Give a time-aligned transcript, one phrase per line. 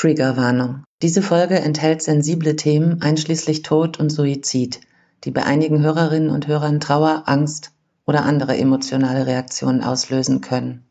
[0.00, 0.84] Triggerwarnung.
[1.02, 4.80] Diese Folge enthält sensible Themen einschließlich Tod und Suizid,
[5.24, 7.72] die bei einigen Hörerinnen und Hörern Trauer, Angst
[8.06, 10.84] oder andere emotionale Reaktionen auslösen können.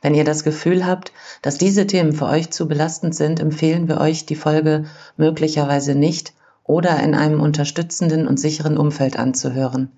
[0.00, 4.00] Wenn ihr das Gefühl habt, dass diese Themen für euch zu belastend sind, empfehlen wir
[4.00, 4.86] euch, die Folge
[5.18, 6.32] möglicherweise nicht
[6.64, 9.90] oder in einem unterstützenden und sicheren Umfeld anzuhören.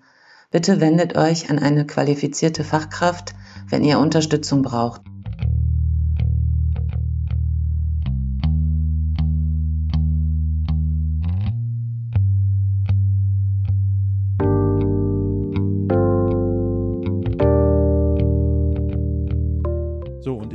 [0.51, 3.32] Bitte wendet euch an eine qualifizierte Fachkraft,
[3.69, 5.03] wenn ihr Unterstützung braucht.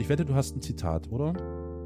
[0.06, 1.34] Ich wette, du hast ein Zitat, oder?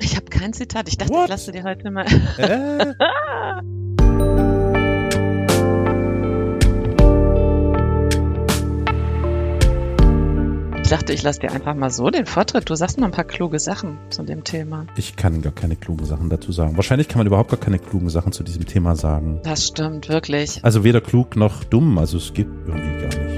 [0.01, 0.89] Ich habe kein Zitat.
[0.89, 1.23] Ich dachte, What?
[1.23, 2.05] ich lasse dir heute mal.
[2.37, 2.91] Äh?
[10.81, 12.69] ich dachte, ich lasse dir einfach mal so den Vortritt.
[12.69, 14.85] Du sagst mal ein paar kluge Sachen zu dem Thema.
[14.97, 16.75] Ich kann gar keine klugen Sachen dazu sagen.
[16.75, 19.39] Wahrscheinlich kann man überhaupt gar keine klugen Sachen zu diesem Thema sagen.
[19.45, 20.61] Das stimmt, wirklich.
[20.65, 21.97] Also weder klug noch dumm.
[21.97, 23.28] Also es geht irgendwie gar nicht.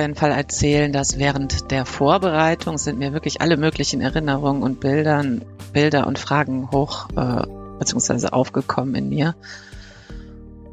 [0.00, 5.44] Jeden Fall erzählen, dass während der Vorbereitung sind mir wirklich alle möglichen Erinnerungen und Bildern,
[5.72, 7.46] Bilder und Fragen hoch äh,
[7.78, 9.34] beziehungsweise aufgekommen in mir.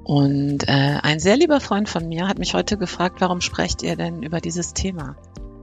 [0.04, 3.96] Und äh, ein sehr lieber Freund von mir hat mich heute gefragt, warum sprecht ihr
[3.96, 5.18] denn über dieses Thema?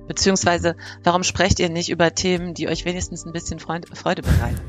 [0.07, 4.61] Beziehungsweise, warum sprecht ihr nicht über Themen, die euch wenigstens ein bisschen Freude, Freude bereiten?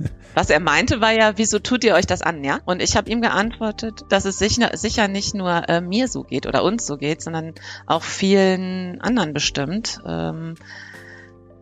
[0.34, 2.58] Was er meinte, war ja, wieso tut ihr euch das an, ja?
[2.64, 6.46] Und ich habe ihm geantwortet, dass es sicher, sicher nicht nur äh, mir so geht
[6.46, 7.54] oder uns so geht, sondern
[7.86, 10.00] auch vielen anderen bestimmt.
[10.04, 10.56] Ähm,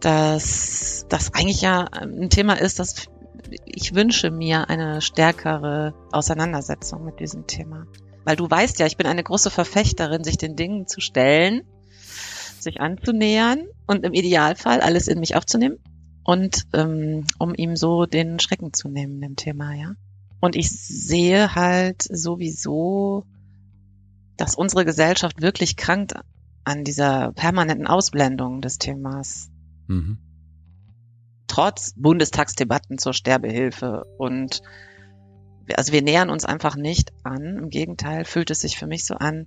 [0.01, 3.07] dass das eigentlich ja ein Thema ist, dass
[3.67, 7.87] ich wünsche mir eine stärkere Auseinandersetzung mit diesem Thema.
[8.25, 11.63] Weil du weißt ja, ich bin eine große Verfechterin, sich den Dingen zu stellen,
[12.59, 15.79] sich anzunähern und im Idealfall alles in mich aufzunehmen
[16.25, 19.95] und ähm, um ihm so den Schrecken zu nehmen, dem Thema, ja.
[20.41, 23.25] Und ich sehe halt sowieso,
[24.37, 26.15] dass unsere Gesellschaft wirklich krankt
[26.65, 29.51] an dieser permanenten Ausblendung des Themas.
[29.87, 30.19] Mhm.
[31.47, 34.63] Trotz Bundestagsdebatten zur Sterbehilfe und
[35.77, 37.57] also wir nähern uns einfach nicht an.
[37.57, 39.47] Im Gegenteil fühlt es sich für mich so an,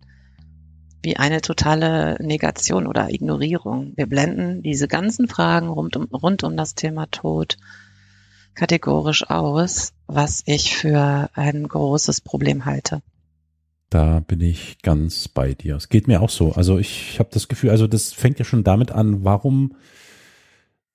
[1.05, 3.93] wie eine totale Negation oder Ignorierung.
[3.95, 7.57] Wir blenden diese ganzen Fragen rund um, rund um das Thema Tod
[8.55, 13.01] kategorisch aus, was ich für ein großes Problem halte.
[13.89, 15.75] Da bin ich ganz bei dir.
[15.75, 16.53] Es geht mir auch so.
[16.53, 19.75] Also ich habe das Gefühl, also das fängt ja schon damit an, warum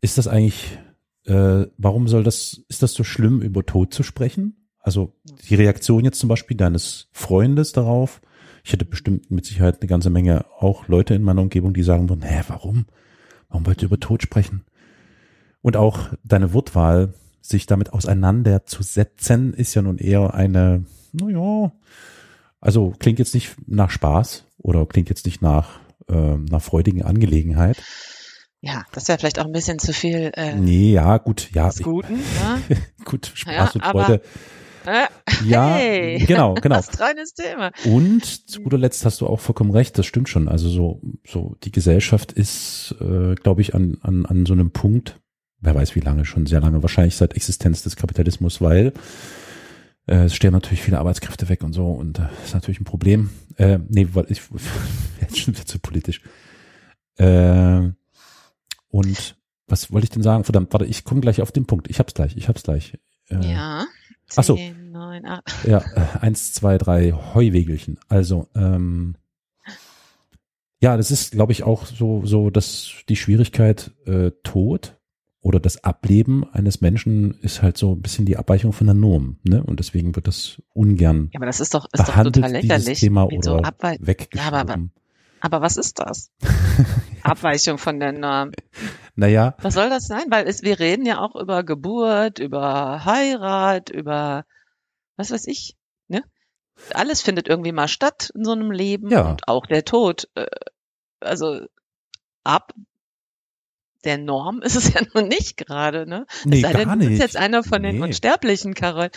[0.00, 0.78] ist das eigentlich,
[1.27, 4.66] äh, warum soll das, ist das so schlimm, über Tod zu sprechen?
[4.81, 5.15] Also
[5.48, 8.21] die Reaktion jetzt zum Beispiel deines Freundes darauf,
[8.65, 12.09] ich hätte bestimmt mit Sicherheit eine ganze Menge auch Leute in meiner Umgebung, die sagen
[12.09, 12.87] würden, hä, warum?
[13.48, 14.65] Warum wollt ihr über Tod sprechen?
[15.62, 21.72] Und auch deine Wortwahl, sich damit auseinanderzusetzen, ist ja nun eher eine, naja,
[22.60, 27.82] also klingt jetzt nicht nach Spaß oder klingt jetzt nicht nach äh, einer freudigen Angelegenheit.
[28.60, 30.32] Ja, das wäre vielleicht auch ein bisschen zu viel.
[30.34, 31.69] Äh, nee, ja, gut, ja.
[31.69, 32.77] Des Guten, ne?
[33.06, 34.21] gut, Spaß ja, und Freude
[34.87, 35.07] äh,
[35.45, 36.77] ja, hey, genau, genau.
[36.77, 37.73] Astreines Thema.
[37.85, 40.49] Und zu guter Letzt hast du auch vollkommen recht, das stimmt schon.
[40.49, 45.21] Also so, so die Gesellschaft ist, äh, glaube ich, an, an, an so einem Punkt,
[45.61, 48.93] wer weiß wie lange, schon sehr lange, wahrscheinlich seit Existenz des Kapitalismus, weil
[50.07, 53.31] äh, es sterben natürlich viele Arbeitskräfte weg und so und äh, ist natürlich ein Problem.
[53.57, 54.43] Äh, nee, weil ich
[55.21, 56.23] jetzt schon wieder zu politisch.
[57.17, 57.91] Äh,
[58.89, 59.37] und
[59.67, 60.45] was wollte ich denn sagen?
[60.45, 61.89] Verdammt, warte, ich komme gleich auf den Punkt.
[61.89, 62.99] Ich hab's gleich, ich hab's gleich.
[63.29, 63.87] Äh, ja.
[64.37, 64.59] Ach so.
[64.91, 65.43] Neun, ah.
[65.67, 67.99] Ja, äh, eins, zwei, drei Heuwegelchen.
[68.09, 69.17] Also, ähm,
[70.83, 74.97] ja, das ist, glaube ich, auch so, so, dass die Schwierigkeit äh, Tod
[75.43, 79.39] oder das Ableben eines Menschen ist halt so ein bisschen die Abweichung von der Norm,
[79.43, 79.63] ne?
[79.63, 83.01] Und deswegen wird das ungern ja, aber das ist doch, ist doch total lächerlich.
[83.01, 84.39] Thema oder so weggeschoben.
[84.39, 84.89] Ja, aber, aber
[85.42, 86.31] was ist das?
[87.22, 88.53] Abweichung von der Norm.
[89.15, 89.57] Naja.
[89.63, 90.25] Was soll das sein?
[90.28, 94.45] Weil es, wir reden ja auch über Geburt, über Heirat, über
[95.16, 95.77] was weiß ich,
[96.09, 96.25] ne?
[96.95, 99.28] Alles findet irgendwie mal statt in so einem Leben ja.
[99.28, 100.28] und auch der Tod.
[100.34, 100.47] Äh,
[101.21, 101.60] also
[102.42, 102.72] ab
[104.05, 106.27] der Norm ist es ja nun nicht gerade, ne?
[106.45, 109.11] Nee, es sei denn, du bist jetzt einer von den Unsterblichen, Carol.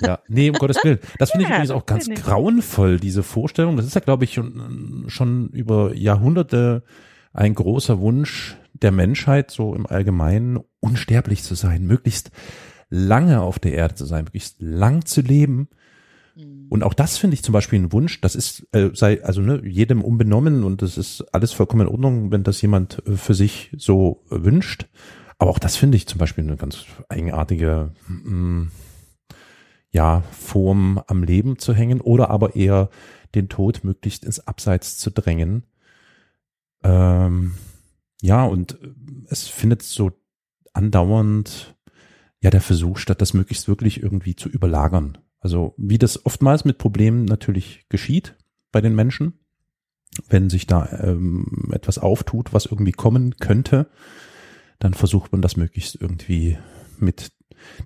[0.00, 0.98] Ja, nee, um Gottes Willen.
[1.18, 3.76] Das finde ich ja, übrigens auch ganz grauenvoll, diese Vorstellung.
[3.76, 6.84] Das ist ja, glaube ich, schon, schon über Jahrhunderte
[7.32, 12.30] ein großer Wunsch der Menschheit, so im Allgemeinen, unsterblich zu sein, möglichst
[12.90, 15.68] lange auf der Erde zu sein, möglichst lang zu leben.
[16.72, 18.22] Und auch das finde ich zum Beispiel ein Wunsch.
[18.22, 22.32] Das ist, äh, sei, also ne, jedem unbenommen und das ist alles vollkommen in Ordnung,
[22.32, 24.88] wenn das jemand äh, für sich so äh, wünscht.
[25.36, 28.70] Aber auch das finde ich zum Beispiel eine ganz eigenartige, mh, mm,
[29.90, 32.88] ja, Form am Leben zu hängen oder aber eher
[33.34, 35.64] den Tod möglichst ins Abseits zu drängen.
[36.82, 37.52] Ähm,
[38.22, 38.78] ja, und
[39.26, 40.12] es findet so
[40.72, 41.76] andauernd
[42.40, 45.18] ja der Versuch statt, das möglichst wirklich irgendwie zu überlagern.
[45.42, 48.36] Also wie das oftmals mit Problemen natürlich geschieht
[48.70, 49.34] bei den Menschen,
[50.28, 53.88] wenn sich da ähm, etwas auftut, was irgendwie kommen könnte,
[54.78, 56.58] dann versucht man das möglichst irgendwie
[56.98, 57.32] mit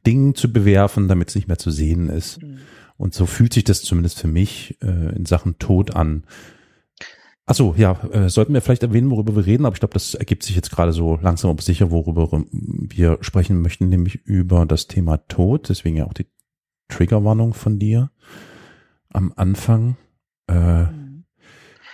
[0.07, 2.43] Dingen zu bewerfen, damit es nicht mehr zu sehen ist.
[2.43, 2.59] Mhm.
[2.99, 6.25] Und so fühlt sich das zumindest für mich äh, in Sachen Tod an.
[7.47, 10.43] Achso, ja, äh, sollten wir vielleicht erwähnen, worüber wir reden, aber ich glaube, das ergibt
[10.43, 15.19] sich jetzt gerade so langsam aber sicher, worüber wir sprechen möchten, nämlich über das Thema
[15.29, 16.27] Tod, deswegen ja auch die
[16.89, 18.11] Triggerwarnung von dir
[19.11, 19.97] am Anfang.
[20.49, 21.25] Äh, mhm.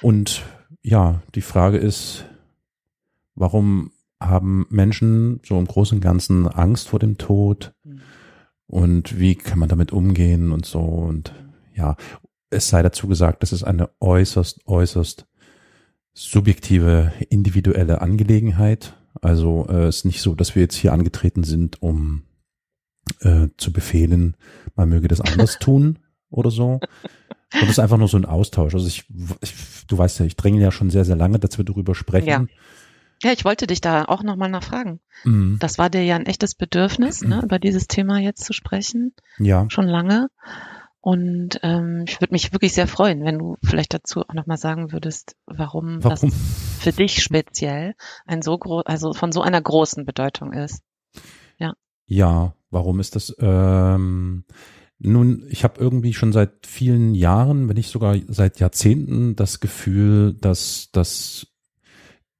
[0.00, 0.44] Und
[0.82, 2.24] ja, die Frage ist,
[3.34, 7.74] warum haben Menschen so im Großen und Ganzen Angst vor dem Tod?
[7.84, 8.00] Mhm.
[8.66, 10.80] Und wie kann man damit umgehen und so?
[10.80, 11.34] Und
[11.74, 11.96] ja,
[12.50, 15.26] es sei dazu gesagt, das ist eine äußerst, äußerst
[16.14, 18.94] subjektive, individuelle Angelegenheit.
[19.20, 22.22] Also äh, es ist nicht so, dass wir jetzt hier angetreten sind, um
[23.20, 24.36] äh, zu befehlen,
[24.74, 25.98] man möge das anders tun
[26.30, 26.80] oder so.
[27.54, 28.74] Und es ist einfach nur so ein Austausch.
[28.74, 29.04] Also ich,
[29.40, 29.54] ich,
[29.86, 32.28] du weißt ja, ich dränge ja schon sehr, sehr lange, dass wir darüber sprechen.
[32.28, 32.46] Ja.
[33.22, 34.98] Ja, ich wollte dich da auch nochmal nachfragen.
[35.22, 35.58] Mhm.
[35.60, 39.14] Das war dir ja ein echtes Bedürfnis, ne, über dieses Thema jetzt zu sprechen.
[39.38, 39.66] Ja.
[39.68, 40.28] Schon lange.
[41.00, 44.92] Und ähm, ich würde mich wirklich sehr freuen, wenn du vielleicht dazu auch nochmal sagen
[44.92, 47.94] würdest, warum, warum, das für dich speziell
[48.24, 50.82] ein so groß, also von so einer großen Bedeutung ist.
[51.58, 51.74] Ja.
[52.06, 53.34] Ja, warum ist das?
[53.38, 54.44] Ähm,
[54.98, 60.34] nun, ich habe irgendwie schon seit vielen Jahren, wenn nicht sogar seit Jahrzehnten, das Gefühl,
[60.34, 61.48] dass das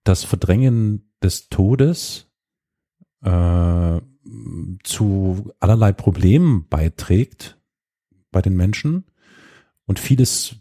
[0.05, 2.29] das Verdrängen des Todes
[3.23, 4.01] äh,
[4.83, 7.61] zu allerlei Problemen beiträgt
[8.31, 9.05] bei den Menschen
[9.87, 10.57] und vieles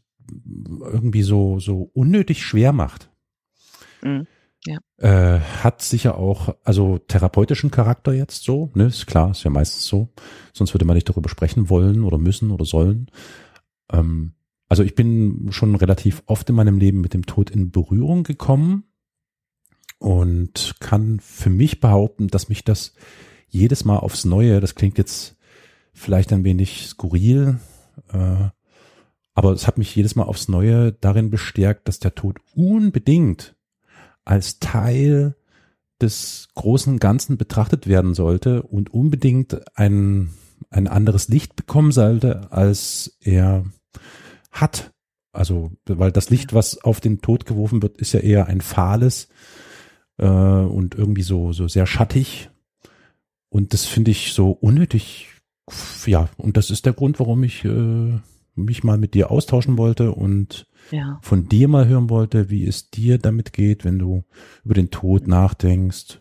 [0.81, 3.09] irgendwie so, so unnötig schwer macht.
[4.01, 4.27] Mhm.
[4.66, 4.78] Ja.
[4.98, 9.86] Äh, hat sicher auch, also therapeutischen Charakter jetzt so, ne, ist klar, ist ja meistens
[9.86, 10.10] so.
[10.54, 13.10] Sonst würde man nicht darüber sprechen wollen oder müssen oder sollen.
[13.92, 14.34] Ähm,
[14.69, 18.84] also ich bin schon relativ oft in meinem Leben mit dem Tod in Berührung gekommen
[19.98, 22.94] und kann für mich behaupten, dass mich das
[23.50, 25.38] jedes Mal aufs Neue, das klingt jetzt
[25.94, 27.60] vielleicht ein wenig skurril,
[28.14, 28.50] äh,
[29.34, 33.56] aber es hat mich jedes Mal aufs Neue darin bestärkt, dass der Tod unbedingt
[34.25, 35.35] als Teil
[36.01, 40.31] des großen Ganzen betrachtet werden sollte und unbedingt ein,
[40.69, 43.65] ein anderes Licht bekommen sollte, als er
[44.51, 44.91] hat.
[45.31, 49.29] Also, weil das Licht, was auf den Tod geworfen wird, ist ja eher ein fahles
[50.18, 52.50] äh, und irgendwie so, so sehr schattig.
[53.50, 55.31] Und das finde ich so unnötig
[56.06, 58.19] ja, und das ist der Grund, warum ich äh,
[58.56, 61.20] mich mal mit dir austauschen wollte und ja.
[61.22, 64.24] von dir mal hören wollte, wie es dir damit geht, wenn du
[64.64, 66.20] über den Tod nachdenkst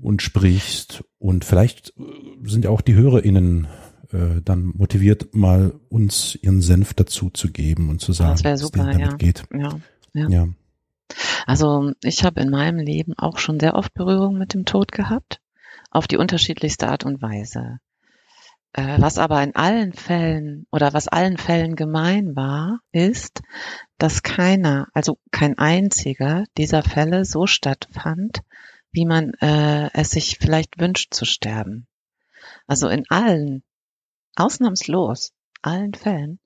[0.00, 1.04] und sprichst.
[1.18, 2.02] Und vielleicht äh,
[2.44, 3.66] sind ja auch die HörerInnen
[4.12, 8.70] äh, dann motiviert, mal uns ihren Senf dazu zu geben und zu sagen, wie es
[8.70, 9.16] denen damit ja.
[9.16, 9.44] geht.
[9.52, 9.78] Ja,
[10.14, 10.28] ja.
[10.28, 10.48] ja.
[11.46, 15.40] Also ich habe in meinem Leben auch schon sehr oft Berührung mit dem Tod gehabt,
[15.90, 17.78] auf die unterschiedlichste Art und Weise.
[18.76, 23.40] Äh, was aber in allen Fällen oder was allen Fällen gemein war, ist,
[23.96, 28.42] dass keiner, also kein einziger dieser Fälle so stattfand,
[28.92, 31.86] wie man äh, es sich vielleicht wünscht zu sterben.
[32.66, 33.62] Also in allen,
[34.36, 36.38] ausnahmslos, allen Fällen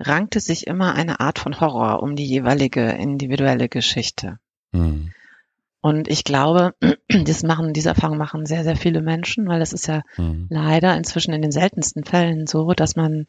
[0.00, 4.38] rankte sich immer eine Art von Horror um die jeweilige individuelle Geschichte.
[4.72, 5.12] Mhm.
[5.84, 6.72] Und ich glaube,
[7.10, 10.46] das machen, diese Erfahrung machen sehr, sehr viele Menschen, weil es ist ja mhm.
[10.48, 13.26] leider inzwischen in den seltensten Fällen so, dass man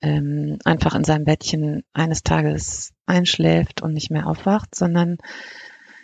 [0.00, 5.18] ähm, einfach in seinem Bettchen eines Tages einschläft und nicht mehr aufwacht, sondern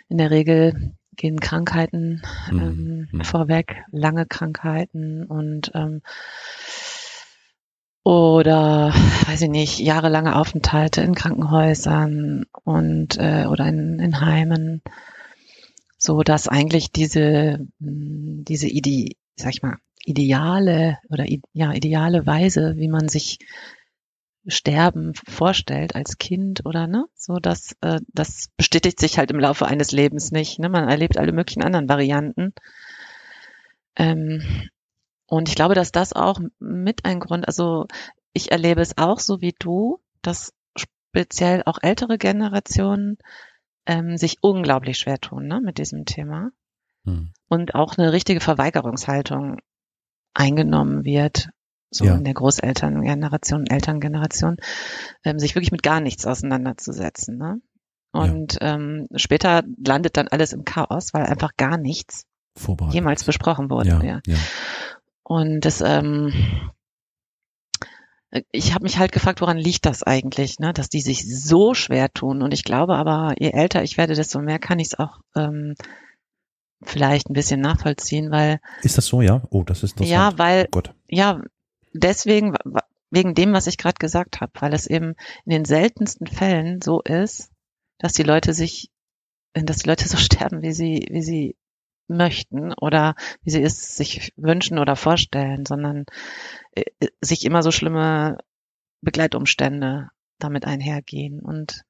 [0.09, 2.21] in der Regel gehen Krankheiten
[2.51, 2.59] mhm.
[2.59, 3.23] ähm, mhm.
[3.23, 6.01] vorweg, lange Krankheiten und ähm,
[8.03, 8.93] oder
[9.27, 14.81] weiß ich nicht, jahrelange Aufenthalte in Krankenhäusern und äh, oder in, in Heimen
[16.05, 22.75] so dass eigentlich diese, hm, diese Idee, sag ich mal, ideale oder ja, ideale Weise,
[22.77, 23.39] wie man sich
[24.47, 29.65] Sterben vorstellt als Kind oder ne, so dass äh, das bestätigt sich halt im Laufe
[29.65, 30.59] eines Lebens nicht.
[30.59, 30.69] Ne?
[30.69, 32.53] Man erlebt alle möglichen anderen Varianten.
[33.95, 34.69] Ähm,
[35.25, 37.87] und ich glaube, dass das auch mit ein Grund, also
[38.33, 43.17] ich erlebe es auch so wie du, dass speziell auch ältere Generationen
[43.85, 46.49] ähm, sich unglaublich schwer tun ne, mit diesem Thema
[47.05, 47.31] hm.
[47.47, 49.57] und auch eine richtige Verweigerungshaltung
[50.33, 51.49] eingenommen wird,
[51.89, 52.15] so ja.
[52.15, 54.57] in der Großelterngeneration, Elterngeneration,
[55.23, 57.37] ähm, sich wirklich mit gar nichts auseinanderzusetzen.
[57.37, 57.61] Ne?
[58.11, 58.75] Und ja.
[58.75, 62.25] ähm, später landet dann alles im Chaos, weil einfach gar nichts
[62.91, 63.89] jemals besprochen wurde.
[63.89, 64.21] Ja, ja.
[64.25, 64.37] ja.
[65.23, 66.31] Und das, ähm,
[68.51, 70.73] ich habe mich halt gefragt, woran liegt das eigentlich, ne?
[70.73, 72.41] dass die sich so schwer tun.
[72.41, 75.75] Und ich glaube aber, je älter ich werde, desto mehr kann ich es auch ähm,
[76.81, 78.59] vielleicht ein bisschen nachvollziehen, weil.
[78.81, 79.43] Ist das so, ja?
[79.49, 80.11] Oh, das ist interessant.
[80.11, 81.41] Ja, weil, oh ja,
[81.93, 82.55] deswegen,
[83.09, 85.15] wegen dem, was ich gerade gesagt habe, weil es eben
[85.45, 87.51] in den seltensten Fällen so ist,
[87.97, 88.89] dass die Leute sich,
[89.53, 91.55] dass die Leute so sterben, wie sie, wie sie
[92.07, 96.05] möchten oder wie sie es sich wünschen oder vorstellen, sondern
[96.71, 96.83] äh,
[97.21, 98.37] sich immer so schlimme
[99.01, 100.09] Begleitumstände
[100.39, 101.39] damit einhergehen.
[101.39, 101.83] Und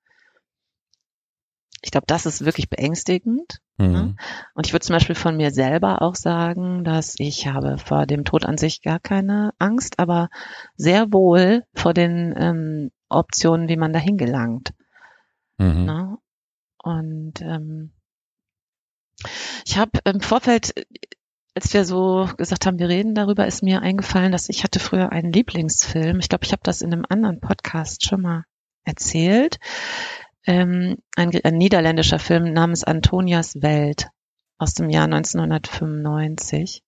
[1.82, 3.60] ich glaube, das ist wirklich beängstigend.
[3.78, 3.88] Ne?
[3.88, 4.18] Mhm.
[4.54, 8.24] Und ich würde zum Beispiel von mir selber auch sagen, dass ich habe vor dem
[8.24, 10.30] Tod an sich gar keine Angst, aber
[10.76, 14.74] sehr wohl vor den ähm, Optionen, wie man dahin gelangt.
[15.58, 15.86] Mhm.
[15.86, 16.18] Ne?
[16.82, 17.92] Und ähm,
[19.66, 20.74] ich habe im Vorfeld,
[21.54, 25.12] als wir so gesagt haben, wir reden darüber, ist mir eingefallen, dass ich hatte früher
[25.12, 26.20] einen Lieblingsfilm.
[26.20, 28.44] Ich glaube, ich habe das in einem anderen Podcast schon mal
[28.84, 29.58] erzählt.
[30.46, 34.10] Ähm, ein, ein niederländischer Film namens Antonias Welt
[34.58, 36.84] aus dem Jahr 1995.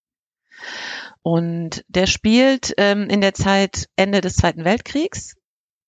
[1.22, 5.36] Und der spielt ähm, in der Zeit Ende des Zweiten Weltkriegs.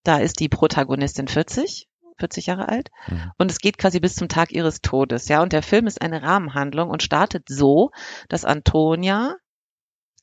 [0.04, 1.89] Da ist die Protagonistin 40
[2.20, 2.90] 40 Jahre alt.
[3.08, 3.32] Mhm.
[3.38, 5.42] Und es geht quasi bis zum Tag ihres Todes, ja.
[5.42, 7.92] Und der Film ist eine Rahmenhandlung und startet so,
[8.28, 9.36] dass Antonia,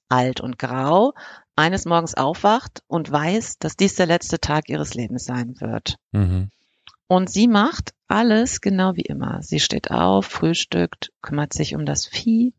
[0.08, 1.12] alt und grau,
[1.56, 5.96] eines Morgens aufwacht und weiß, dass dies der letzte Tag ihres Lebens sein wird.
[6.12, 6.50] Mhm.
[7.08, 9.42] Und sie macht alles genau wie immer.
[9.42, 12.54] Sie steht auf, frühstückt, kümmert sich um das Vieh.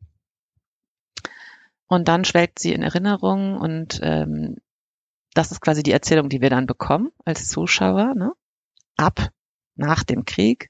[1.88, 4.58] Und dann schwelgt sie in Erinnerungen und ähm,
[5.34, 8.15] das ist quasi die Erzählung, die wir dann bekommen als Zuschauer.
[8.15, 8.34] Ne?
[8.98, 9.30] Ab
[9.75, 10.70] nach dem Krieg,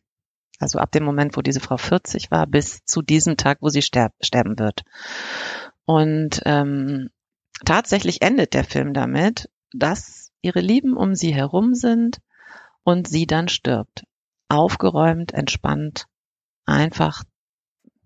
[0.60, 3.81] also ab dem Moment, wo diese Frau 40 war, bis zu diesem Tag, wo sie
[3.81, 4.84] sterb sterben wird.
[5.86, 7.10] Und ähm,
[7.65, 12.19] tatsächlich endet der Film damit, dass ihre Lieben um sie herum sind
[12.84, 14.03] und sie dann stirbt.
[14.50, 16.05] Aufgeräumt, entspannt,
[16.65, 17.24] einfach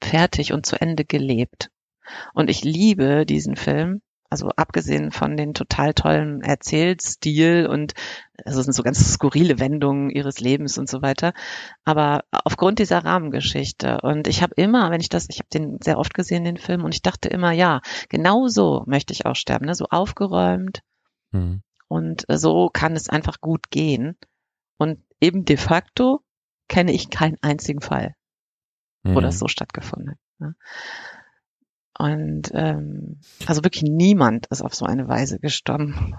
[0.01, 1.69] fertig und zu Ende gelebt.
[2.33, 7.93] Und ich liebe diesen Film, also abgesehen von den total tollen Erzählstil und
[8.45, 11.33] also sind so ganz skurrile Wendungen ihres Lebens und so weiter.
[11.83, 15.97] Aber aufgrund dieser Rahmengeschichte und ich habe immer, wenn ich das, ich habe den sehr
[15.97, 19.65] oft gesehen, den Film, und ich dachte immer, ja, genau so möchte ich auch sterben,
[19.65, 19.75] ne?
[19.75, 20.81] so aufgeräumt.
[21.31, 21.63] Mhm.
[21.87, 24.17] Und so kann es einfach gut gehen.
[24.77, 26.21] Und eben de facto
[26.67, 28.15] kenne ich keinen einzigen Fall,
[29.03, 29.15] mhm.
[29.15, 30.17] wo das so stattgefunden hat.
[30.39, 30.55] Ne?
[31.97, 36.15] Und ähm, also wirklich niemand ist auf so eine Weise gestorben.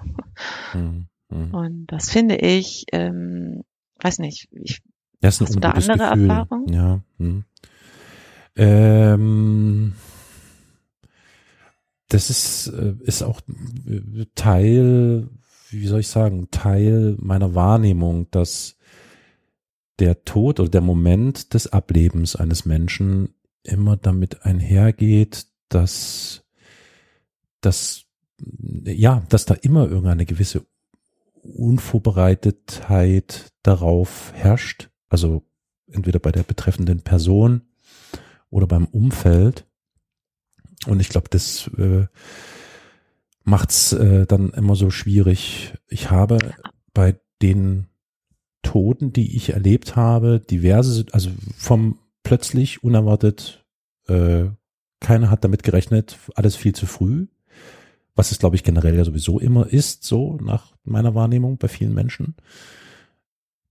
[0.75, 1.09] Mhm.
[1.33, 1.55] Mhm.
[1.55, 3.63] Und das finde ich, ähm,
[4.01, 4.83] weiß nicht, ich,
[5.21, 6.31] das ist hast du da andere Gefühl.
[6.31, 6.73] Erfahrungen?
[6.73, 7.01] Ja.
[7.19, 7.45] Hm.
[8.57, 9.93] Ähm,
[12.09, 13.41] das ist, äh, ist auch
[14.35, 15.29] Teil,
[15.71, 18.77] wie soll ich sagen, Teil meiner Wahrnehmung, dass
[19.99, 26.45] der Tod oder der Moment des Ablebens eines Menschen immer damit einhergeht, dass,
[27.61, 28.05] dass,
[28.85, 30.67] ja, dass da immer irgendeine gewisse
[31.43, 35.45] Unvorbereitetheit darauf herrscht, also
[35.91, 37.63] entweder bei der betreffenden Person
[38.51, 39.67] oder beim Umfeld.
[40.87, 42.07] Und ich glaube, das äh,
[43.45, 45.75] macht's äh, dann immer so schwierig.
[45.89, 46.39] Ich habe
[46.95, 47.89] bei den
[48.63, 53.65] Toten, die ich erlebt habe, diverse, also vom plötzlich unerwartet
[54.07, 54.45] äh,
[55.01, 57.27] keiner hat damit gerechnet, alles viel zu früh.
[58.15, 61.95] Was es, glaube ich, generell ja sowieso immer ist, so nach meiner Wahrnehmung bei vielen
[61.95, 62.35] Menschen.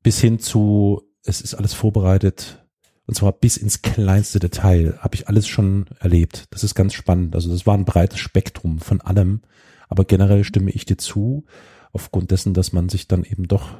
[0.04, 2.66] Bis hin zu, es ist alles vorbereitet.
[3.06, 6.46] Und zwar bis ins kleinste Detail habe ich alles schon erlebt.
[6.52, 7.36] Das ist ganz spannend.
[7.36, 9.42] Also das war ein breites Spektrum von allem.
[9.90, 11.46] Aber generell stimme ich dir zu,
[11.92, 13.76] aufgrund dessen, dass man sich dann eben doch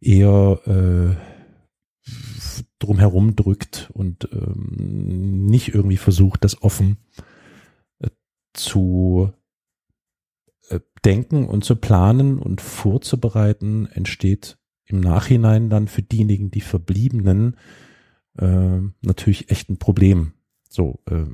[0.00, 1.16] eher äh,
[2.78, 6.98] drumherum drückt und ähm, nicht irgendwie versucht, das offen
[8.00, 8.08] äh,
[8.52, 9.32] zu
[11.04, 17.56] denken und zu planen und vorzubereiten, entsteht im Nachhinein dann für diejenigen, die Verbliebenen,
[18.38, 20.32] äh, natürlich echt ein Problem.
[20.68, 21.24] So, äh,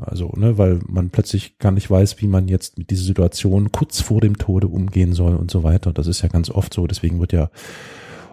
[0.00, 4.00] also, ne, weil man plötzlich gar nicht weiß, wie man jetzt mit dieser Situation kurz
[4.00, 5.92] vor dem Tode umgehen soll und so weiter.
[5.92, 6.86] Das ist ja ganz oft so.
[6.86, 7.50] Deswegen wird ja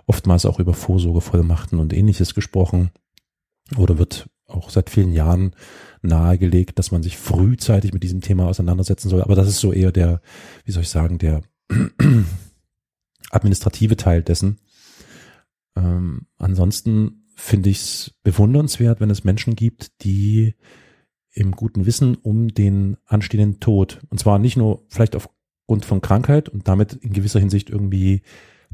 [0.07, 2.89] oftmals auch über Vorsorgevollmachten und ähnliches gesprochen.
[3.77, 5.53] Oder wird auch seit vielen Jahren
[6.01, 9.21] nahegelegt, dass man sich frühzeitig mit diesem Thema auseinandersetzen soll.
[9.21, 10.21] Aber das ist so eher der,
[10.65, 11.41] wie soll ich sagen, der
[13.31, 14.59] administrative Teil dessen.
[15.75, 20.55] Ähm, ansonsten finde ich es bewundernswert, wenn es Menschen gibt, die
[21.33, 26.49] im guten Wissen um den anstehenden Tod, und zwar nicht nur vielleicht aufgrund von Krankheit
[26.49, 28.21] und damit in gewisser Hinsicht irgendwie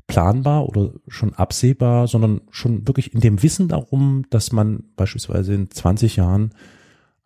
[0.07, 5.69] planbar oder schon absehbar, sondern schon wirklich in dem Wissen darum, dass man beispielsweise in
[5.69, 6.53] 20 Jahren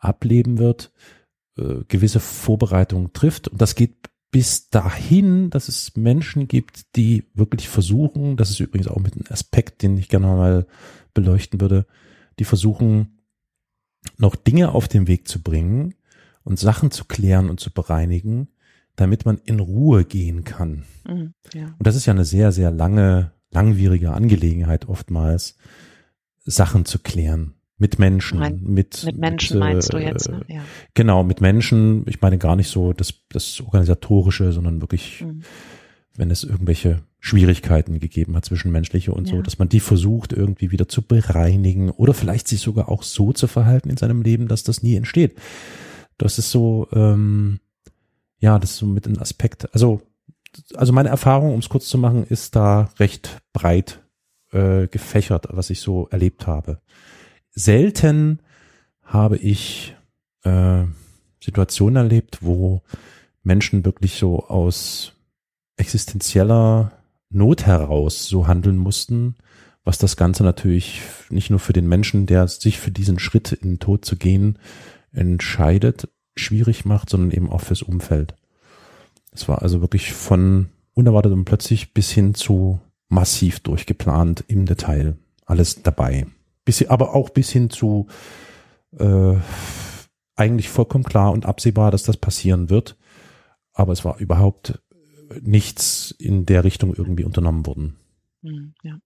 [0.02, 0.92] ableben wird,
[1.58, 3.48] äh, gewisse Vorbereitungen trifft.
[3.48, 3.96] Und das geht
[4.32, 9.26] bis dahin, dass es Menschen gibt, die wirklich versuchen, das ist übrigens auch mit einem
[9.30, 10.68] Aspekt, den ich gerne mal
[11.14, 11.86] beleuchten würde,
[12.40, 13.20] die versuchen,
[14.18, 15.94] noch Dinge auf den Weg zu bringen
[16.44, 18.48] und Sachen zu klären und zu bereinigen,
[18.96, 20.86] damit man in Ruhe gehen kann.
[21.06, 21.66] Mhm, ja.
[21.78, 25.58] Und das ist ja eine sehr, sehr lange, langwierige Angelegenheit oftmals,
[26.44, 27.54] Sachen zu klären.
[27.82, 30.46] Mit Menschen, mein, mit, mit Menschen mit, meinst du jetzt, ne?
[30.48, 30.62] Ja.
[30.94, 32.06] Genau, mit Menschen.
[32.08, 35.42] Ich meine gar nicht so das, das Organisatorische, sondern wirklich, mhm.
[36.16, 39.36] wenn es irgendwelche Schwierigkeiten gegeben hat, zwischenmenschliche und ja.
[39.36, 43.34] so, dass man die versucht irgendwie wieder zu bereinigen oder vielleicht sich sogar auch so
[43.34, 45.40] zu verhalten in seinem Leben, dass das nie entsteht.
[46.20, 47.62] Das ist so, ähm,
[48.38, 49.74] ja, das ist so mit ein Aspekt.
[49.74, 50.04] Also,
[50.76, 54.04] also meine Erfahrung, um es kurz zu machen, ist da recht breit
[54.52, 56.80] äh, gefächert, was ich so erlebt habe
[57.54, 58.40] selten
[59.04, 59.96] habe ich
[60.44, 60.84] äh,
[61.44, 62.82] Situationen erlebt, wo
[63.44, 65.14] Menschen wirklich so aus
[65.78, 66.92] existenzieller
[67.30, 69.36] Not heraus so handeln mussten,
[69.84, 73.72] was das Ganze natürlich nicht nur für den Menschen, der sich für diesen Schritt in
[73.72, 74.60] den Tod zu gehen
[75.12, 78.36] entscheidet, schwierig macht, sondern eben auch fürs Umfeld.
[79.32, 85.18] Es war also wirklich von unerwartet und plötzlich bis hin zu massiv durchgeplant im Detail.
[85.46, 86.28] Alles dabei
[86.66, 88.08] bis, aber auch bis hin zu
[88.98, 89.36] äh,
[90.36, 92.98] eigentlich vollkommen klar und absehbar, dass das passieren wird.
[93.74, 94.82] Aber es war überhaupt
[95.42, 97.98] nichts in der Richtung irgendwie unternommen worden.
[98.44, 98.98] Hm, ja.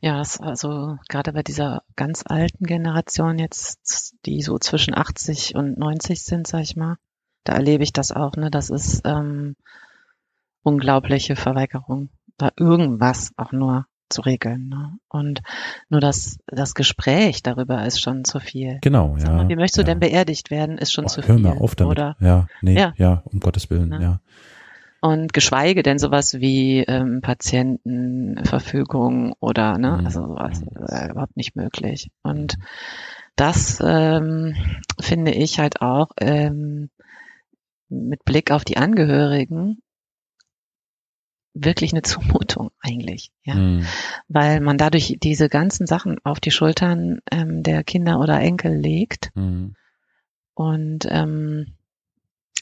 [0.00, 6.22] Ja, also gerade bei dieser ganz alten Generation jetzt, die so zwischen 80 und 90
[6.24, 6.96] sind, sag ich mal,
[7.44, 8.50] da erlebe ich das auch, ne?
[8.50, 9.56] Das ist ähm,
[10.62, 14.68] unglaubliche Verweigerung, da irgendwas auch nur zu regeln.
[14.68, 14.98] Ne?
[15.08, 15.40] Und
[15.88, 18.78] nur das, das Gespräch darüber ist schon zu viel.
[18.82, 19.30] Genau, ja.
[19.30, 19.86] Mal, wie möchtest du ja.
[19.86, 21.34] denn beerdigt werden, ist schon Boah, zu viel.
[21.34, 21.92] Hör mal auf damit.
[21.92, 22.16] Oder?
[22.20, 24.02] Ja, nee, ja, ja um Gottes Willen, ne?
[24.02, 24.20] ja.
[25.00, 30.06] Und geschweige denn sowas wie ähm, Patientenverfügung oder, ne, mhm.
[30.06, 32.10] also sowas äh, überhaupt nicht möglich.
[32.22, 32.56] Und
[33.36, 34.56] das ähm,
[35.00, 36.90] finde ich halt auch ähm,
[37.88, 39.80] mit Blick auf die Angehörigen
[41.64, 43.86] wirklich eine Zumutung eigentlich, ja, mhm.
[44.28, 49.30] weil man dadurch diese ganzen Sachen auf die Schultern ähm, der Kinder oder Enkel legt
[49.34, 49.74] mhm.
[50.54, 51.74] und ähm,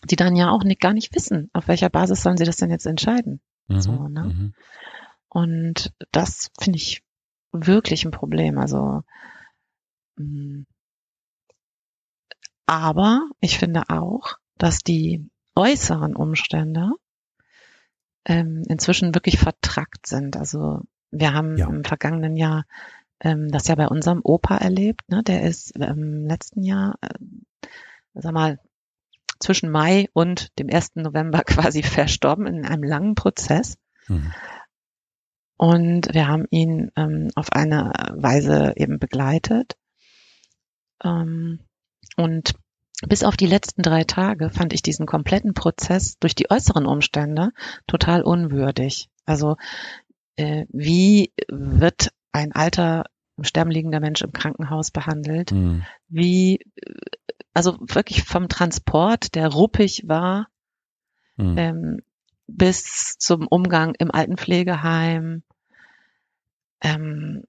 [0.04, 2.70] die dann ja auch nicht, gar nicht wissen, auf welcher Basis sollen sie das denn
[2.70, 3.40] jetzt entscheiden.
[3.68, 3.80] Mhm.
[3.80, 4.24] So, ne?
[4.24, 4.54] Mhm.
[5.28, 7.02] Und das finde ich
[7.52, 8.58] wirklich ein Problem.
[8.58, 9.02] Also
[10.16, 10.24] mh.
[10.24, 10.66] Mm,
[12.66, 16.90] aber ich finde auch, dass die äußeren Umstände
[18.26, 20.36] ähm, inzwischen wirklich vertrackt sind.
[20.36, 21.68] Also wir haben ja.
[21.68, 22.64] im vergangenen Jahr
[23.20, 25.08] ähm, das ja bei unserem Opa erlebt.
[25.08, 25.22] Ne?
[25.22, 27.68] Der ist im ähm, letzten Jahr, äh,
[28.14, 28.58] sag mal,
[29.38, 30.96] zwischen Mai und dem 1.
[30.96, 33.78] November quasi verstorben in einem langen Prozess.
[34.08, 34.32] Mhm.
[35.56, 39.76] Und wir haben ihn ähm, auf eine Weise eben begleitet.
[41.02, 41.60] Ähm,
[42.16, 42.54] und
[43.06, 47.50] bis auf die letzten drei Tage fand ich diesen kompletten Prozess durch die äußeren Umstände
[47.86, 49.08] total unwürdig.
[49.26, 49.56] Also
[50.36, 53.04] äh, wie wird ein alter
[53.36, 55.52] im Sterben liegender Mensch im Krankenhaus behandelt?
[55.52, 55.84] Mhm.
[56.08, 56.60] Wie,
[57.52, 60.48] also wirklich vom Transport, der ruppig war,
[61.36, 61.58] mhm.
[61.58, 62.02] ähm,
[62.46, 65.42] bis zum Umgang im Altenpflegeheim,
[66.80, 67.44] ähm,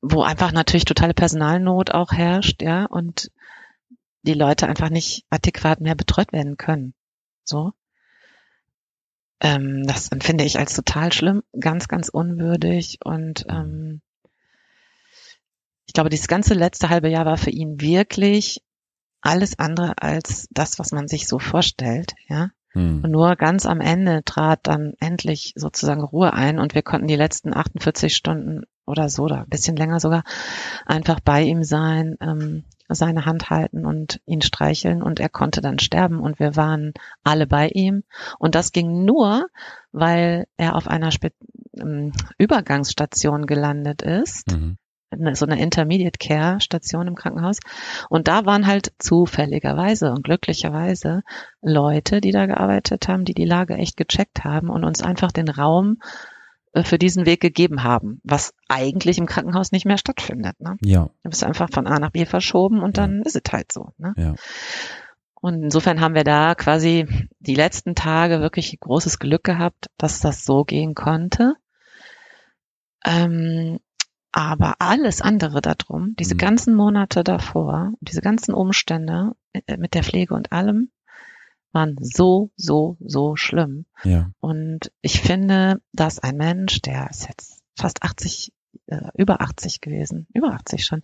[0.00, 3.30] wo einfach natürlich totale Personalnot auch herrscht, ja, und
[4.28, 6.94] die Leute einfach nicht adäquat mehr betreut werden können.
[7.44, 7.72] So.
[9.40, 14.02] Ähm, das empfinde ich als total schlimm, ganz, ganz unwürdig und ähm,
[15.86, 18.60] ich glaube, dieses ganze letzte halbe Jahr war für ihn wirklich
[19.22, 22.50] alles andere als das, was man sich so vorstellt, ja.
[22.72, 23.02] Hm.
[23.02, 27.16] Und nur ganz am Ende trat dann endlich sozusagen Ruhe ein und wir konnten die
[27.16, 30.24] letzten 48 Stunden oder so, oder ein bisschen länger sogar,
[30.84, 32.16] einfach bei ihm sein.
[32.20, 36.92] Ähm, seine Hand halten und ihn streicheln und er konnte dann sterben und wir waren
[37.22, 38.02] alle bei ihm.
[38.38, 39.46] Und das ging nur,
[39.92, 41.32] weil er auf einer Spe
[41.78, 44.52] ähm, Übergangsstation gelandet ist.
[44.52, 44.78] Mhm.
[45.32, 47.60] So eine Intermediate Care Station im Krankenhaus.
[48.10, 51.22] Und da waren halt zufälligerweise und glücklicherweise
[51.62, 55.48] Leute, die da gearbeitet haben, die die Lage echt gecheckt haben und uns einfach den
[55.48, 55.96] Raum
[56.84, 60.60] für diesen Weg gegeben haben, was eigentlich im Krankenhaus nicht mehr stattfindet.
[60.60, 60.76] Ne?
[60.82, 61.08] Ja.
[61.22, 63.22] Du bist einfach von A nach B verschoben und dann ja.
[63.24, 63.92] ist es halt so.
[63.98, 64.14] Ne?
[64.16, 64.34] Ja.
[65.40, 67.06] Und insofern haben wir da quasi
[67.38, 71.54] die letzten Tage wirklich großes Glück gehabt, dass das so gehen konnte.
[73.04, 73.78] Ähm,
[74.32, 76.38] aber alles andere darum, diese mhm.
[76.38, 80.90] ganzen Monate davor, diese ganzen Umstände äh, mit der Pflege und allem,
[81.78, 83.86] waren so, so, so schlimm.
[84.02, 84.30] Ja.
[84.40, 88.52] Und ich finde, dass ein Mensch, der ist jetzt fast 80,
[88.86, 91.02] äh, über 80 gewesen, über 80 schon,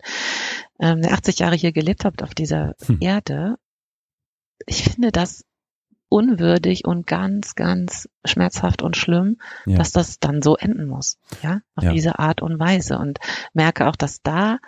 [0.79, 2.97] ähm, der 80 Jahre hier gelebt hat auf dieser hm.
[2.99, 3.55] Erde,
[4.65, 5.45] ich finde das
[6.09, 9.77] unwürdig und ganz, ganz schmerzhaft und schlimm, ja.
[9.77, 11.93] dass das dann so enden muss, ja, auf ja.
[11.93, 13.19] diese Art und Weise und
[13.53, 14.59] merke auch, dass da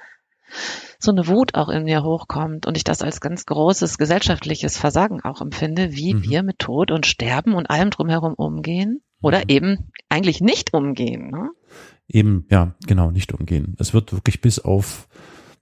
[1.00, 5.22] so eine Wut auch in mir hochkommt und ich das als ganz großes gesellschaftliches Versagen
[5.22, 6.24] auch empfinde, wie mhm.
[6.24, 9.46] wir mit Tod und Sterben und allem drumherum umgehen oder mhm.
[9.48, 11.30] eben eigentlich nicht umgehen.
[11.30, 11.50] Ne?
[12.08, 13.76] Eben, ja, genau, nicht umgehen.
[13.80, 15.08] Es wird wirklich bis auf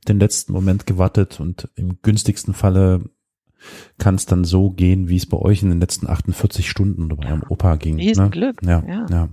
[0.08, 3.10] den letzten Moment gewartet und im günstigsten Falle
[3.98, 7.16] kann es dann so gehen, wie es bei euch in den letzten 48 Stunden oder
[7.16, 7.98] bei eurem Opa ging.
[7.98, 8.62] Riesenglück.
[8.62, 8.84] Ne?
[8.88, 9.06] Ja, ja.
[9.10, 9.30] ja.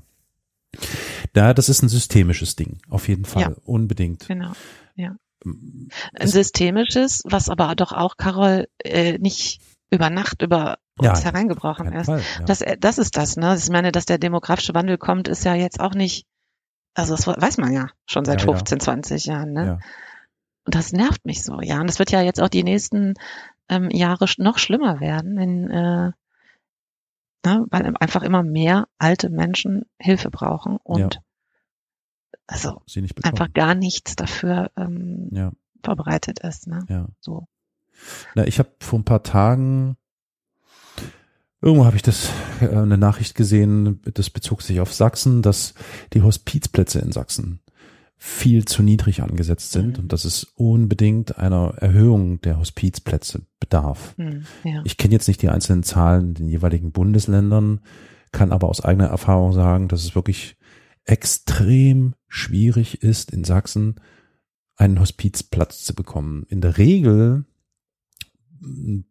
[1.35, 3.53] Da, das ist ein systemisches Ding, auf jeden Fall, ja.
[3.65, 4.27] unbedingt.
[4.27, 4.53] Genau,
[4.95, 5.17] ja.
[5.45, 11.93] Ein systemisches, was aber doch auch, Carol, äh, nicht über Nacht über uns ja, hereingebrochen
[11.93, 12.07] ist.
[12.07, 12.45] Fall, ja.
[12.45, 13.57] das, äh, das ist das, ne?
[13.57, 16.27] Ich meine, dass der demografische Wandel kommt, ist ja jetzt auch nicht,
[16.95, 19.81] also das weiß man ja schon seit ja, 15, 20 Jahren, ne?
[20.65, 21.81] Und das nervt mich so, ja.
[21.81, 23.15] Und das wird ja jetzt auch die nächsten
[23.69, 26.13] ähm, Jahre noch schlimmer werden, wenn, äh,
[27.45, 31.21] ne, weil einfach immer mehr alte Menschen Hilfe brauchen und
[32.53, 32.83] also
[33.23, 35.53] einfach gar nichts dafür ähm, ja.
[35.85, 36.67] vorbereitet ist.
[36.67, 36.85] Ne?
[36.89, 37.09] Ja.
[37.21, 37.47] So.
[38.35, 39.97] Na, ich habe vor ein paar Tagen
[41.65, 42.29] Irgendwo habe ich das
[42.61, 45.75] äh, eine Nachricht gesehen, das bezog sich auf Sachsen, dass
[46.13, 47.61] die Hospizplätze in Sachsen
[48.17, 50.05] viel zu niedrig angesetzt sind mhm.
[50.05, 54.15] und dass es unbedingt einer Erhöhung der Hospizplätze bedarf.
[54.17, 54.83] Mhm, ja.
[54.85, 57.81] Ich kenne jetzt nicht die einzelnen Zahlen in den jeweiligen Bundesländern,
[58.33, 60.57] kann aber aus eigener Erfahrung sagen, dass es wirklich
[61.05, 63.97] extrem schwierig ist, in Sachsen
[64.77, 66.45] einen Hospizplatz zu bekommen.
[66.49, 67.45] In der Regel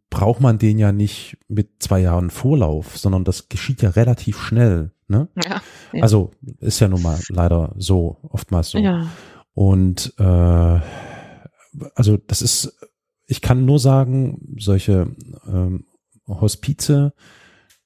[0.10, 4.92] braucht man den ja nicht mit zwei Jahren Vorlauf, sondern das geschieht ja relativ schnell.
[5.08, 5.28] Ne?
[5.36, 5.62] Ja,
[5.94, 6.02] ja.
[6.02, 8.80] Also ist ja nun mal leider so, oftmals so.
[8.80, 9.08] Ja.
[9.54, 10.80] Und äh,
[11.94, 12.76] also das ist,
[13.28, 15.86] ich kann nur sagen, solche ähm,
[16.28, 17.14] Hospize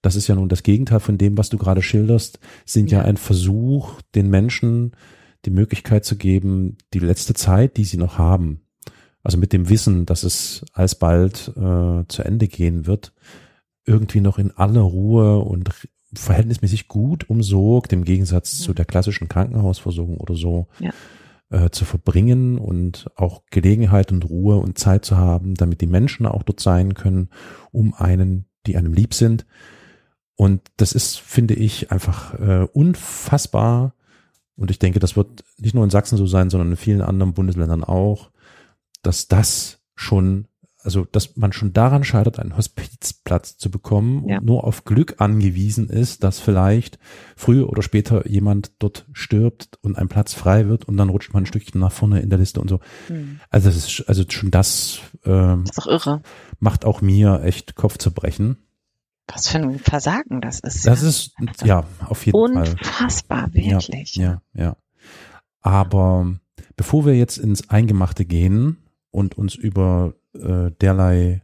[0.05, 3.05] das ist ja nun das Gegenteil von dem, was du gerade schilderst, sind ja, ja
[3.05, 4.95] ein Versuch, den Menschen
[5.45, 8.61] die Möglichkeit zu geben, die letzte Zeit, die sie noch haben,
[9.23, 13.13] also mit dem Wissen, dass es alsbald äh, zu Ende gehen wird,
[13.85, 15.69] irgendwie noch in aller Ruhe und
[16.13, 20.91] verhältnismäßig gut umsorgt, im Gegensatz zu der klassischen Krankenhausversorgung oder so, ja.
[21.49, 26.25] äh, zu verbringen und auch Gelegenheit und Ruhe und Zeit zu haben, damit die Menschen
[26.25, 27.29] auch dort sein können,
[27.71, 29.45] um einen, die einem lieb sind,
[30.35, 33.94] und das ist, finde ich, einfach äh, unfassbar.
[34.57, 37.33] Und ich denke, das wird nicht nur in Sachsen so sein, sondern in vielen anderen
[37.33, 38.31] Bundesländern auch,
[39.01, 40.47] dass das schon,
[40.81, 44.37] also dass man schon daran scheitert, einen Hospizplatz zu bekommen ja.
[44.37, 46.99] und nur auf Glück angewiesen ist, dass vielleicht
[47.35, 51.43] früher oder später jemand dort stirbt und ein Platz frei wird und dann rutscht man
[51.43, 52.79] ein Stückchen nach vorne in der Liste und so.
[53.09, 53.39] Mhm.
[53.49, 56.21] Also das ist also schon das, ähm, das ist auch irre.
[56.59, 58.64] macht auch mir echt Kopf zu brechen.
[59.27, 60.85] Was für ein Versagen das ist.
[60.85, 61.09] Das ja.
[61.09, 62.87] ist, also ja, auf jeden unfassbar, Fall.
[62.87, 64.15] Unfassbar, wirklich.
[64.15, 64.77] Ja, ja, ja.
[65.61, 66.35] Aber
[66.75, 68.77] bevor wir jetzt ins Eingemachte gehen
[69.09, 71.41] und uns über äh, derlei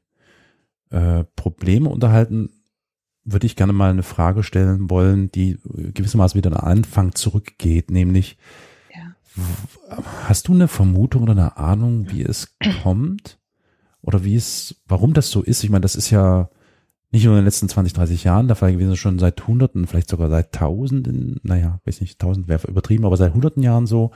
[0.92, 2.50] äh, Probleme unterhalten,
[3.24, 8.38] würde ich gerne mal eine Frage stellen wollen, die gewissermaßen wieder an Anfang zurückgeht, nämlich
[8.94, 9.98] ja.
[10.28, 13.40] hast du eine Vermutung oder eine Ahnung, wie es kommt?
[14.04, 15.64] Oder wie es, warum das so ist?
[15.64, 16.50] Ich meine, das ist ja
[17.12, 20.10] nicht nur in den letzten 20, 30 Jahren der Fall gewesen, schon seit Hunderten, vielleicht
[20.10, 24.12] sogar seit Tausenden, naja, weiß nicht, Tausend wäre übertrieben, aber seit Hunderten Jahren so,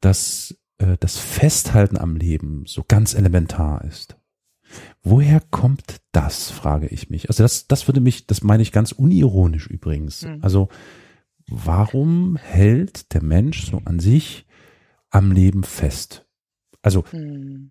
[0.00, 4.16] dass äh, das Festhalten am Leben so ganz elementar ist.
[5.02, 7.28] Woher kommt das, frage ich mich.
[7.28, 10.22] Also das, das würde mich, das meine ich ganz unironisch übrigens.
[10.22, 10.38] Mhm.
[10.42, 10.68] Also
[11.48, 14.46] warum hält der Mensch so an sich
[15.10, 16.26] am Leben fest?
[16.82, 17.70] Also mhm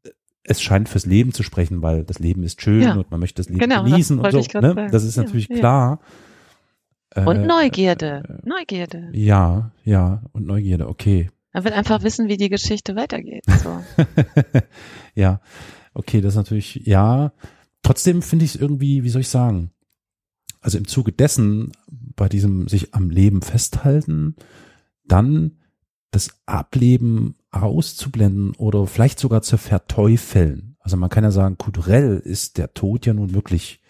[0.50, 2.96] es scheint fürs Leben zu sprechen, weil das Leben ist schön Ja.
[2.96, 4.60] und man möchte das Leben Genau, das genießen und wollte so.
[4.60, 4.88] Ne?
[4.92, 5.58] Das ist Ja, natürlich ja.
[5.58, 6.00] klar.
[7.16, 8.42] Und Äh, Neugierde.
[8.44, 9.10] Neugierde.
[9.14, 11.30] Ja, ja, und Neugierde, okay.
[11.54, 13.44] Man will einfach wissen, wie die Geschichte weitergeht.
[13.64, 13.84] So.
[15.16, 15.40] ja,
[15.94, 17.32] okay, das ist natürlich, ja.
[17.84, 19.72] Trotzdem finde ich es irgendwie, wie soll ich sagen,
[20.62, 24.36] also im Zuge dessen, bei diesem sich am Leben festhalten,
[25.06, 25.58] dann
[26.12, 30.76] das Ableben auszublenden oder vielleicht sogar zu verteufeln.
[30.80, 33.82] Also man kann ja sagen, kulturell ist der Tod ja nun wirklich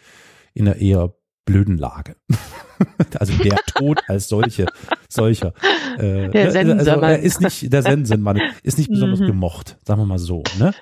[0.54, 1.14] in einer eher
[1.46, 2.16] blöden Lage.
[3.20, 4.66] also der Tod als solche,
[5.10, 5.54] solcher.
[5.98, 6.80] Äh, Der ne, Sensenmann.
[6.80, 9.28] also er ist nicht, der Sensenmann ist nicht besonders Mhm.
[9.28, 10.74] gemocht, sagen wir mal so, ne?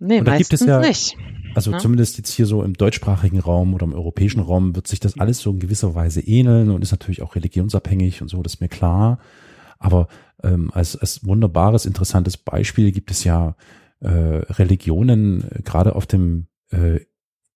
[0.00, 1.16] Nee, Und da gibt es ja- nicht.
[1.54, 1.78] Also Ja.
[1.78, 5.38] zumindest jetzt hier so im deutschsprachigen Raum oder im europäischen Raum wird sich das alles
[5.38, 8.68] so in gewisser Weise ähneln und ist natürlich auch religionsabhängig und so, das ist mir
[8.68, 9.18] klar.
[9.78, 10.08] Aber
[10.42, 13.56] ähm, als, als wunderbares, interessantes Beispiel gibt es ja
[14.00, 17.00] äh, Religionen, äh, gerade auf dem äh,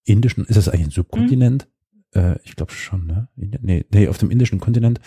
[0.05, 1.69] indischen, ist das eigentlich ein Subkontinent?
[2.15, 3.29] Äh, ich glaube schon, ne?
[3.37, 5.01] Nee, nee, auf dem indischen Kontinent,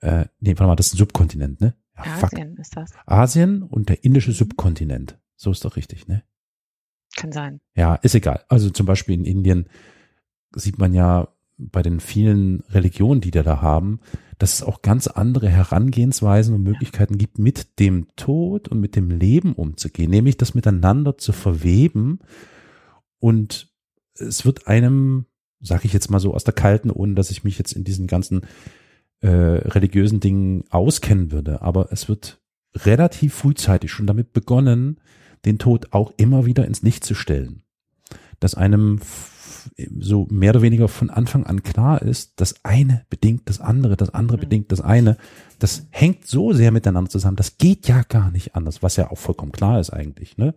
[0.00, 1.74] äh, nee, warte mal, das ist ein Subkontinent, ne?
[1.96, 2.32] Ja, fuck.
[2.32, 2.90] Asien ist das.
[3.06, 4.34] Asien und der indische Mhm.
[4.34, 5.18] Subkontinent.
[5.36, 6.22] So ist doch richtig, ne?
[7.16, 7.60] Kann sein.
[7.74, 8.44] Ja, ist egal.
[8.48, 9.68] Also zum Beispiel in Indien
[10.54, 11.28] sieht man ja
[11.58, 14.00] bei den vielen Religionen, die da da haben,
[14.40, 19.10] dass es auch ganz andere Herangehensweisen und Möglichkeiten gibt, mit dem Tod und mit dem
[19.10, 22.20] Leben umzugehen, nämlich das miteinander zu verweben.
[23.18, 23.70] Und
[24.14, 25.26] es wird einem,
[25.60, 28.06] sage ich jetzt mal so aus der Kalten, ohne dass ich mich jetzt in diesen
[28.06, 28.40] ganzen
[29.20, 32.40] äh, religiösen Dingen auskennen würde, aber es wird
[32.74, 35.02] relativ frühzeitig schon damit begonnen,
[35.44, 37.62] den Tod auch immer wieder ins Licht zu stellen.
[38.38, 39.00] Dass einem
[39.98, 44.10] so mehr oder weniger von Anfang an klar ist, das eine bedingt das andere, das
[44.14, 44.40] andere Mhm.
[44.40, 45.16] bedingt das eine.
[45.58, 47.36] Das hängt so sehr miteinander zusammen.
[47.36, 50.36] Das geht ja gar nicht anders, was ja auch vollkommen klar ist eigentlich.
[50.38, 50.54] Ne?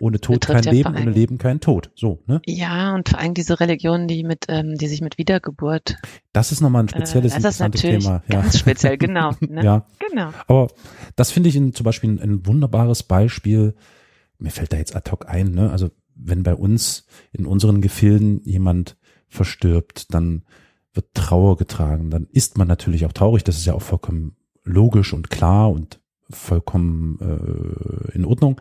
[0.00, 1.90] Ohne Tod Betrifft kein ja Leben, ohne Leben kein Tod.
[1.94, 2.40] So, ne?
[2.44, 5.96] Ja, und vor allem diese Religionen, die mit, ähm, die sich mit Wiedergeburt.
[6.32, 8.22] Das ist nochmal ein spezielles, äh, das ist natürlich Thema.
[8.28, 8.40] Ja.
[8.42, 9.30] ganz speziell, genau.
[9.48, 9.62] Ne?
[9.64, 9.86] ja.
[10.10, 10.30] Genau.
[10.48, 10.68] Aber
[11.14, 13.74] das finde ich ein, zum Beispiel ein, ein wunderbares Beispiel.
[14.38, 15.70] Mir fällt da jetzt ad hoc ein, ne?
[15.70, 18.96] Also wenn bei uns in unseren Gefilden jemand
[19.28, 20.44] verstirbt, dann
[20.92, 22.10] wird Trauer getragen.
[22.10, 23.44] Dann ist man natürlich auch traurig.
[23.44, 26.00] Das ist ja auch vollkommen logisch und klar und
[26.30, 28.60] vollkommen äh, in Ordnung.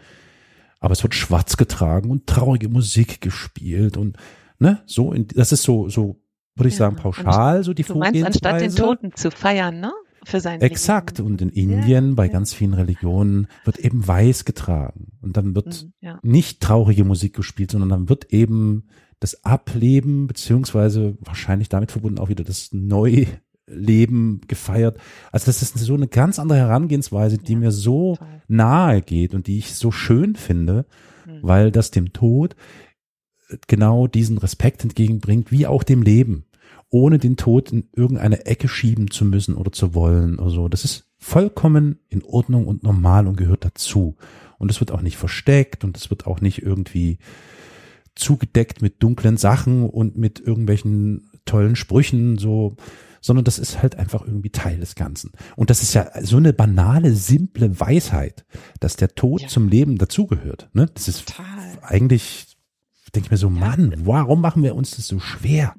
[0.79, 4.17] Aber es wird schwarz getragen und traurige Musik gespielt und
[4.59, 5.13] ne, so.
[5.13, 6.21] In, das ist so, so
[6.55, 9.91] würde ich Ja, sagen pauschal so die Du meinst, anstatt den Toten zu feiern, ne?
[10.25, 11.19] Für sein Exakt.
[11.19, 11.31] Leben.
[11.31, 12.31] Und in Indien, bei ja.
[12.31, 15.13] ganz vielen Religionen, wird eben weiß getragen.
[15.21, 16.19] Und dann wird Mhm, Ja.
[16.23, 18.88] nicht traurige Musik gespielt, sondern dann wird eben
[19.19, 24.97] das Ableben, beziehungsweise wahrscheinlich damit verbunden auch wieder das Neuleben gefeiert.
[25.31, 28.27] Also das ist so eine ganz andere Herangehensweise, die Ja, mir so Toll.
[28.47, 30.85] nahe geht und die ich so schön finde,
[31.25, 31.39] Mhm.
[31.41, 32.55] weil das dem Tod
[33.67, 36.45] genau diesen Respekt entgegenbringt, wie auch dem Leben,
[36.95, 40.69] ohne den Tod in irgendeine Ecke schieben zu müssen oder zu wollen oder so.
[40.69, 44.15] Das ist vollkommen in Ordnung und normal und gehört dazu.
[44.60, 47.17] Und es wird auch nicht versteckt und es wird auch nicht irgendwie
[48.15, 52.77] zugedeckt mit dunklen Sachen und mit irgendwelchen tollen Sprüchen, so,
[53.19, 55.31] sondern das ist halt einfach irgendwie Teil des Ganzen.
[55.58, 58.45] Und das ist ja so eine banale, simple Weisheit,
[58.79, 59.47] dass der Tod Ja.
[59.49, 60.69] zum Leben dazugehört.
[60.71, 60.89] Ne?
[60.93, 61.45] Das ist Total.
[61.81, 62.55] eigentlich,
[63.13, 65.75] denke ich mir so, Mann, warum machen wir uns das so schwer?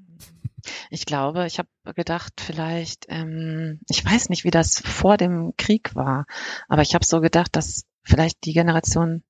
[0.90, 5.94] Ich glaube, ich habe gedacht, vielleicht, ähm, ich weiß nicht, wie das vor dem Krieg
[5.94, 6.26] war,
[6.68, 9.22] aber ich habe so gedacht, dass vielleicht die Generation,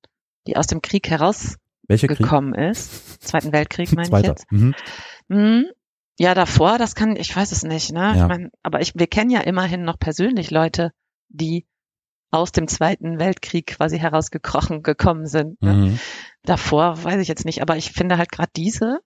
[0.47, 4.51] die aus dem Krieg herausgekommen ist, Zweiten Weltkrieg meine ich jetzt.
[4.51, 4.75] Mhm.
[5.29, 5.65] Hm,
[6.19, 7.99] ja, davor, das kann, ich weiß es nicht, ne?
[7.99, 8.15] Ja.
[8.15, 10.91] Ich mein, aber ich, wir kennen ja immerhin noch persönlich Leute,
[11.29, 11.65] die
[12.31, 15.61] aus dem Zweiten Weltkrieg quasi herausgekrochen gekommen sind.
[15.61, 15.73] Ne?
[15.73, 15.99] Mhm.
[16.43, 18.99] davor weiß ich jetzt nicht, aber ich finde halt gerade diese,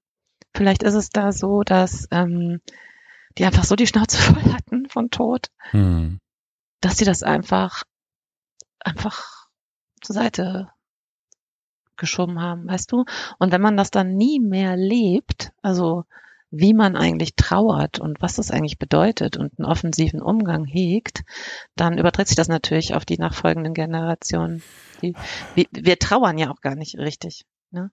[0.56, 2.62] vielleicht ist es da so, dass ähm,
[3.38, 6.20] die einfach so die Schnauze voll hatten von Tod, Mhm.
[6.82, 7.84] dass sie das einfach
[8.80, 9.48] einfach
[10.02, 10.70] zur Seite
[11.98, 13.06] geschoben haben, weißt du?
[13.38, 16.06] Und wenn man das dann nie mehr lebt, also
[16.50, 21.22] wie man eigentlich trauert und was das eigentlich bedeutet und einen offensiven Umgang hegt,
[21.76, 24.62] dann überträgt sich das natürlich auf die nachfolgenden Generationen.
[25.02, 25.16] Die,
[25.56, 27.46] wir, wir trauern ja auch gar nicht richtig.
[27.70, 27.92] Ne?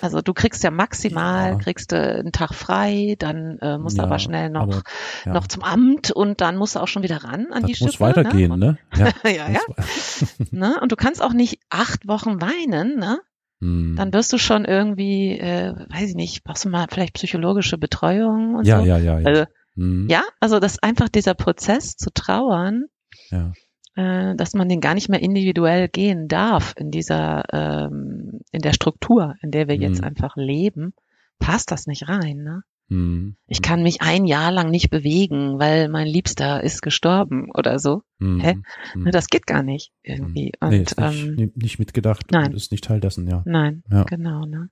[0.00, 1.58] Also du kriegst ja maximal, Ja.
[1.58, 4.82] kriegst du einen Tag frei, dann äh, musst du Ja, aber schnell noch, aber,
[5.24, 5.32] ja.
[5.32, 7.92] noch zum Amt und dann musst du auch schon wieder ran an die das muss
[7.92, 8.04] Schippe.
[8.04, 8.78] weitergehen, ne?
[8.96, 9.12] ne?
[9.24, 9.60] Ja, ja, ja.
[9.76, 10.78] Das- Ne?
[10.80, 13.20] Und du kannst auch nicht acht Wochen weinen, ne?
[13.60, 13.94] Mhm.
[13.94, 18.56] Dann wirst du schon irgendwie, äh, weiß ich nicht, brauchst du mal vielleicht psychologische Betreuung
[18.56, 18.84] und ja, so.
[18.84, 19.26] ja, ja, ja.
[19.26, 19.44] Also,
[19.76, 20.06] Mhm.
[20.10, 22.86] ja, also das einfach dieser Prozess zu trauern,
[23.30, 23.52] ja.
[23.96, 28.72] Äh, dass man den gar nicht mehr individuell gehen darf in dieser ähm, in der
[28.72, 30.06] Struktur, in der wir jetzt Mhm.
[30.08, 30.92] einfach leben,
[31.38, 32.38] passt das nicht rein.
[32.38, 32.62] Ne?
[32.88, 33.36] Hm.
[33.46, 38.02] Ich kann mich ein Jahr lang nicht bewegen, weil mein Liebster ist gestorben oder so.
[38.20, 38.40] Hm.
[38.40, 38.54] Hä?
[38.96, 40.52] Ne, Das geht gar nicht irgendwie.
[40.60, 42.46] Und nee, nicht, ähm, nicht mitgedacht nein.
[42.50, 43.42] und ist nicht Teil dessen, ja.
[43.46, 44.02] Nein, Ja.
[44.04, 44.68] genau, ne?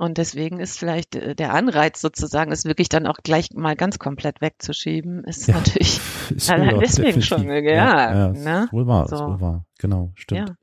[0.00, 3.98] Und deswegen ist vielleicht äh, der Anreiz sozusagen, es wirklich dann auch gleich mal ganz
[3.98, 5.56] komplett wegzuschieben, ist Ja.
[5.58, 8.64] natürlich, Ist Allein wohl deswegen schon, ja, ja, ja ne?
[8.64, 9.26] ist wohl wahr, ist So.
[9.26, 9.66] wohl wahr.
[9.78, 10.48] Genau, stimmt.
[10.48, 10.56] ja.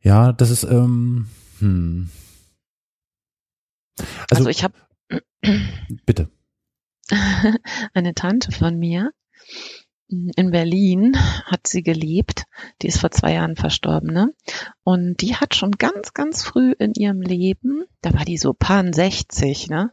[0.00, 2.08] Ja, das ist, ähm, hm.
[3.98, 4.72] Also, Also, ich habe
[6.06, 6.30] bitte.
[7.92, 9.10] eine Tante von mir
[10.10, 12.44] in Berlin hat sie gelebt.
[12.82, 14.34] Die ist vor zwei Jahren verstorben, ne?
[14.82, 18.92] Und die hat schon ganz, ganz früh in ihrem Leben, da war die so pan
[18.92, 19.92] 60, ne?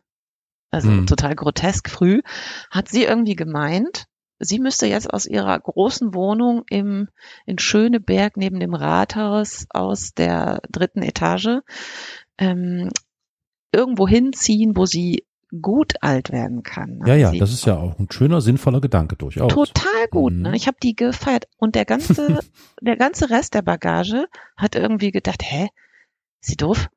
[0.72, 1.08] Also Hm.
[1.08, 2.22] total grotesk früh,
[2.70, 4.06] hat sie irgendwie gemeint,
[4.40, 7.08] sie müsste jetzt aus ihrer großen Wohnung im,
[7.46, 11.62] in Schöneberg neben dem Rathaus aus der dritten Etage
[12.38, 12.90] ähm,
[13.72, 15.26] irgendwo hinziehen, wo sie
[15.62, 16.98] gut alt werden kann.
[17.00, 17.08] ne?
[17.10, 19.52] Ja, ja, das ist ja auch ein schöner, sinnvoller Gedanke durchaus.
[19.54, 20.42] Total gut, Mhm.
[20.44, 20.56] ne?
[20.56, 22.40] Ich habe die gefeiert und der ganze,
[22.82, 25.68] der ganze Rest der Bagage hat irgendwie gedacht, hä,
[26.42, 26.90] ist sie doof?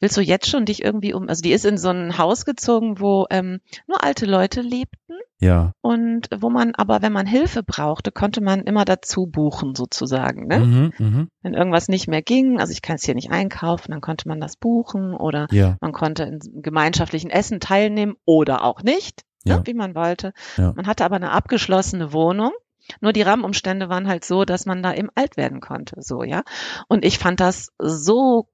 [0.00, 2.98] Willst du jetzt schon dich irgendwie um, also die ist in so ein Haus gezogen,
[2.98, 5.72] wo ähm, nur alte Leute lebten Ja.
[5.80, 10.58] und wo man aber, wenn man Hilfe brauchte, konnte man immer dazu buchen sozusagen, ne?
[10.60, 11.28] Mhm, mhm.
[11.42, 14.40] Wenn irgendwas nicht mehr ging, also ich kann es hier nicht einkaufen, dann konnte man
[14.40, 19.56] das buchen oder Ja, man konnte in gemeinschaftlichen Essen teilnehmen oder auch nicht, Ja.
[19.56, 20.32] ne, wie man wollte.
[20.56, 20.72] Ja.
[20.76, 22.52] Man hatte aber eine abgeschlossene Wohnung.
[23.00, 26.42] Nur die Rahmenumstände waren halt so, dass man da eben alt werden konnte, so, ja.
[26.88, 28.48] Und ich fand das so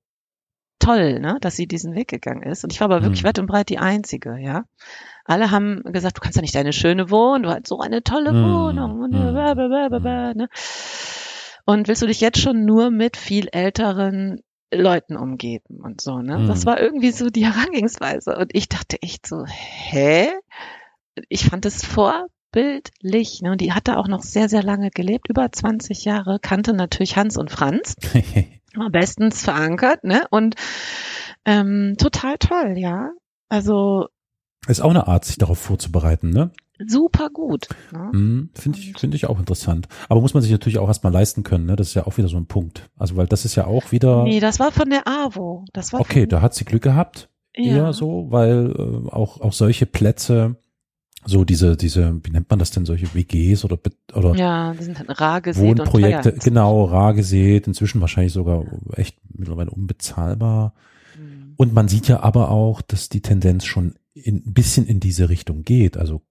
[0.78, 2.62] toll, ne, dass sie diesen Weg gegangen ist.
[2.64, 3.28] Und ich war aber wirklich Hm.
[3.28, 4.64] weit und breit die Einzige, ja.
[5.28, 8.30] Alle haben gesagt, du kannst ja nicht deine schöne Wohnung, du hast so eine tolle
[8.30, 8.42] Hm.
[8.44, 9.00] Wohnung.
[9.00, 9.32] Und, Hm.
[9.34, 10.48] bla, bla, bla, bla, bla, ne?
[11.66, 14.40] und willst du dich jetzt schon nur mit viel älteren
[14.72, 16.38] Leuten umgeben und so, ne?
[16.38, 16.46] Hm.
[16.46, 18.36] Das war irgendwie so die Herangehensweise.
[18.36, 20.28] Und ich dachte echt so, hä?
[21.28, 23.52] Ich fand es vorbildlich, ne?
[23.52, 27.36] Und die hatte auch noch sehr, sehr lange gelebt, über 20 Jahre, kannte natürlich Hans
[27.36, 27.96] und Franz,
[28.92, 30.22] bestens verankert, ne?
[30.30, 30.54] Und
[31.44, 33.10] ähm, total toll, ja.
[33.50, 34.08] Also
[34.68, 36.50] ist auch eine Art, sich darauf vorzubereiten, ne?
[36.86, 37.68] super gut.
[37.92, 38.10] Ne?
[38.12, 39.88] Mhm, Finde ich, finde ich auch interessant.
[40.08, 41.76] Aber muss man sich natürlich auch erstmal leisten können, ne?
[41.76, 42.88] Das ist ja auch wieder so ein Punkt.
[42.96, 45.64] Also, weil das ist ja auch wieder, Nee, das war von der AWO.
[45.72, 47.76] Das war okay, da hat sie Glück gehabt, ja.
[47.76, 50.56] eher so, weil äh, auch, auch solche Plätze,
[51.24, 53.78] so diese, diese, wie nennt man das denn, solche WGs oder,
[54.14, 56.40] oder Ja, die sind rar gesät und Wohnprojekte, teuer.
[56.44, 60.74] genau, rar gesät, inzwischen wahrscheinlich sogar echt mittlerweile unbezahlbar.
[61.18, 61.54] Mhm.
[61.56, 65.28] Und man sieht ja aber auch, dass die Tendenz schon in, ein bisschen in diese
[65.28, 65.96] Richtung geht.
[65.96, 66.22] Also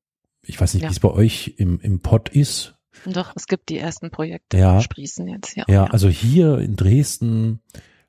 [0.42, 0.90] ich weiß nicht, Ja.
[0.90, 2.76] wie es bei euch im, im Pott ist.
[3.06, 4.78] Doch, es gibt die ersten Projekte, Ja.
[4.78, 5.66] die sprießen jetzt hier.
[5.68, 7.60] Ja, auch, also hier in Dresden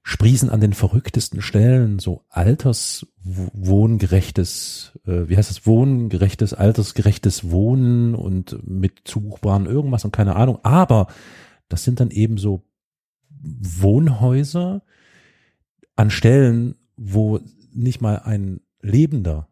[0.03, 8.59] sprießen an den verrücktesten Stellen so alterswohngerechtes, äh, wie heißt das, wohngerechtes, altersgerechtes Wohnen und
[8.67, 10.59] mit zubuchbaren irgendwas und keine Ahnung.
[10.63, 11.09] Aber
[11.69, 12.63] das sind dann eben so
[13.41, 14.83] Wohnhäuser
[15.97, 17.41] an Stellen, wo
[17.73, 19.48] nicht mal ein Lebender,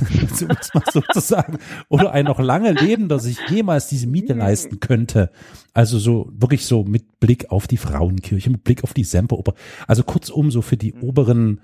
[0.92, 5.30] sozusagen, oder ein noch lange Lebender sich jemals diese Miete leisten könnte.
[5.72, 9.54] Also so wirklich so mit Blick auf die Frauenkirche, mit Blick auf die Semperoper.
[9.86, 11.60] Also kurzum so für die oberen,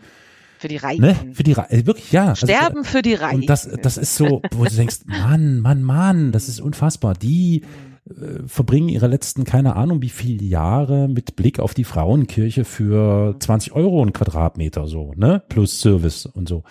[0.59, 1.03] Für die Reichen.
[1.03, 2.29] ne, für die Re- äh, wirklich ja.
[2.31, 3.41] Also, Sterben für die Reichen.
[3.43, 7.15] und das, das ist so, wo du denkst, Mann, Mann, Mann, das ist unfassbar.
[7.15, 7.63] Die
[8.09, 13.37] äh, verbringen ihre letzten, keine Ahnung, wie viele Jahre mit Blick auf die Frauenkirche für
[13.39, 16.65] 20 Euro ein Quadratmeter, so, ne, plus Service und so.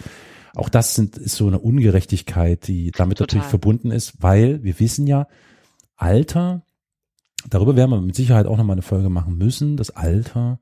[0.56, 3.38] Auch das sind, ist so eine Ungerechtigkeit, die damit Total.
[3.38, 5.28] natürlich verbunden ist, weil wir wissen ja,
[5.96, 6.64] Alter,
[7.50, 10.60] darüber werden wir mit Sicherheit auch nochmal eine Folge machen müssen, das Alter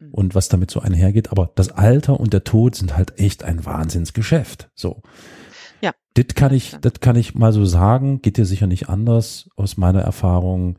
[0.00, 0.08] Mhm.
[0.12, 3.64] und was damit so einhergeht, aber das Alter und der Tod sind halt echt ein
[3.64, 5.02] Wahnsinnsgeschäft, so.
[5.80, 5.92] Ja.
[6.14, 9.76] Das kann ich, das kann ich mal so sagen, geht dir sicher nicht anders aus
[9.76, 10.78] meiner Erfahrung,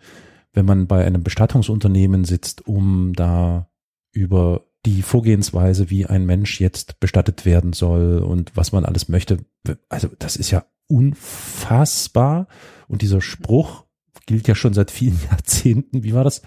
[0.53, 3.67] wenn man bei einem Bestattungsunternehmen sitzt, um da
[4.11, 9.45] über die Vorgehensweise, wie ein Mensch jetzt bestattet werden soll und was man alles möchte.
[9.89, 12.47] Also das ist ja unfassbar.
[12.87, 13.85] Und dieser Spruch
[14.25, 16.03] gilt ja schon seit vielen Jahrzehnten.
[16.03, 16.41] Wie war das?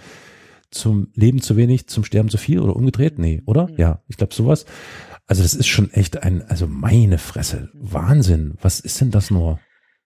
[0.71, 3.19] Zum Leben zu wenig, zum Sterben zu viel oder umgedreht?
[3.19, 3.69] Nee, oder?
[3.77, 4.65] Ja, ich glaube sowas.
[5.27, 8.55] Also das ist schon echt ein, also meine Fresse, Wahnsinn.
[8.63, 9.61] Was ist denn das nur?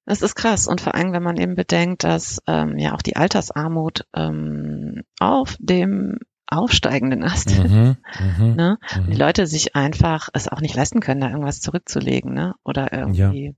[0.07, 0.67] Das ist krass.
[0.67, 5.57] Und vor allem, wenn man eben bedenkt, dass ähm, ja auch die Altersarmut ähm, auf
[5.61, 6.19] dem
[6.49, 7.97] aufsteigenden Ast Mhm,
[8.39, 8.79] mhm, ne?
[8.97, 9.11] mhm.
[9.11, 12.55] die Leute sich einfach es auch nicht leisten können, da irgendwas zurückzulegen, ne?
[12.65, 13.55] Oder irgendwie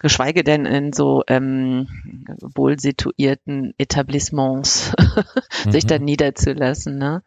[0.00, 1.88] geschweige denn in so ähm,
[2.54, 4.92] wohl situierten Etablissements
[5.70, 5.88] sich Mhm.
[5.88, 6.98] da niederzulassen.
[6.98, 7.22] Ne?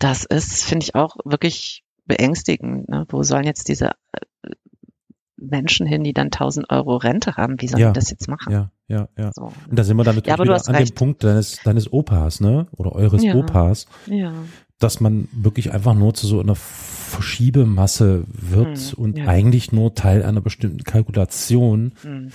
[0.00, 2.88] Das ist, finde ich, auch wirklich beängstigend.
[2.88, 3.06] Ne?
[3.08, 4.50] Wo sollen jetzt diese äh,
[5.36, 7.60] Menschen hin, die dann 1000 Euro Rente haben?
[7.60, 7.92] Wie sollen Ja.
[7.92, 8.52] die das jetzt machen?
[8.52, 9.30] Ja, ja, ja.
[9.34, 9.52] So.
[9.68, 10.94] Und da sind wir dann natürlich Ja, an dem recht.
[10.94, 12.66] Punkt deines, deines Opas, ne?
[12.72, 13.34] Oder eures Ja.
[13.34, 14.32] Opas, Ja.
[14.80, 19.26] dass man wirklich einfach nur zu so einer Verschiebemasse wird Hm, und ja.
[19.26, 22.30] eigentlich nur Teil einer bestimmten Kalkulation Hm.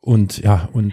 [0.00, 0.92] und ja, und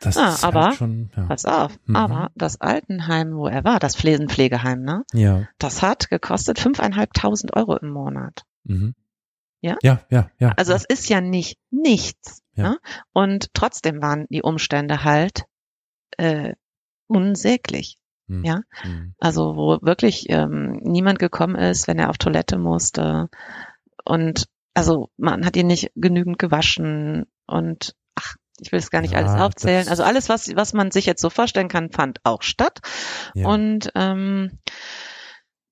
[0.00, 1.24] das Ah, ist aber- halt schon, ja.
[1.24, 1.76] Pass auf.
[1.86, 1.96] Mhm.
[1.96, 5.02] Aber das Altenheim, wo er war, das Pflegenpflegeheim, ne?
[5.12, 5.48] Ja.
[5.58, 8.42] Das hat gekostet fünfeinhalbtausend Euro im Monat.
[8.64, 8.94] Mhm.
[9.60, 9.76] Ja?
[9.82, 10.52] Ja, ja, ja.
[10.56, 12.42] Also das ist ja nicht nichts.
[12.54, 12.70] Ja.
[12.70, 12.78] Ne?
[13.12, 15.44] Und trotzdem waren die Umstände halt
[16.16, 16.54] äh,
[17.06, 17.98] unsäglich.
[18.28, 18.44] Mhm.
[18.44, 18.60] ja.
[18.84, 19.14] Mhm.
[19.18, 23.28] Also wo wirklich ähm, niemand gekommen ist, wenn er auf Toilette musste.
[24.04, 29.12] Und also man hat ihn nicht genügend gewaschen und ach, ich will es gar nicht
[29.12, 29.88] Ja, alles aufzählen.
[29.88, 32.80] Also alles, was, was man sich jetzt so vorstellen kann, fand auch statt.
[33.34, 33.48] Ja.
[33.48, 34.58] Und ähm,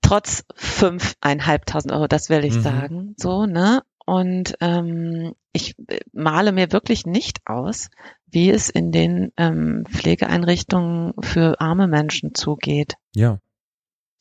[0.06, 2.62] trotz fünfeinhalbtausend Euro, das will ich Mhm.
[2.62, 3.82] sagen, so, ne?
[4.04, 7.90] Und ähm, ich äh, male mir wirklich nicht aus,
[8.26, 12.94] wie es in den ähm, Pflegeeinrichtungen für arme Menschen zugeht.
[13.14, 13.38] ja.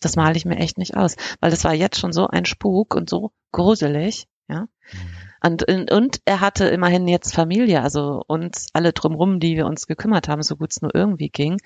[0.02, 2.94] Das male ich mir echt nicht aus, weil das war jetzt schon so ein Spuk
[2.96, 4.62] und so gruselig, ja.
[4.62, 5.15] Mhm.
[5.46, 9.86] Und, und, und er hatte immerhin jetzt Familie, also uns alle drumrum, die wir uns
[9.86, 11.58] gekümmert haben, so gut es nur irgendwie ging.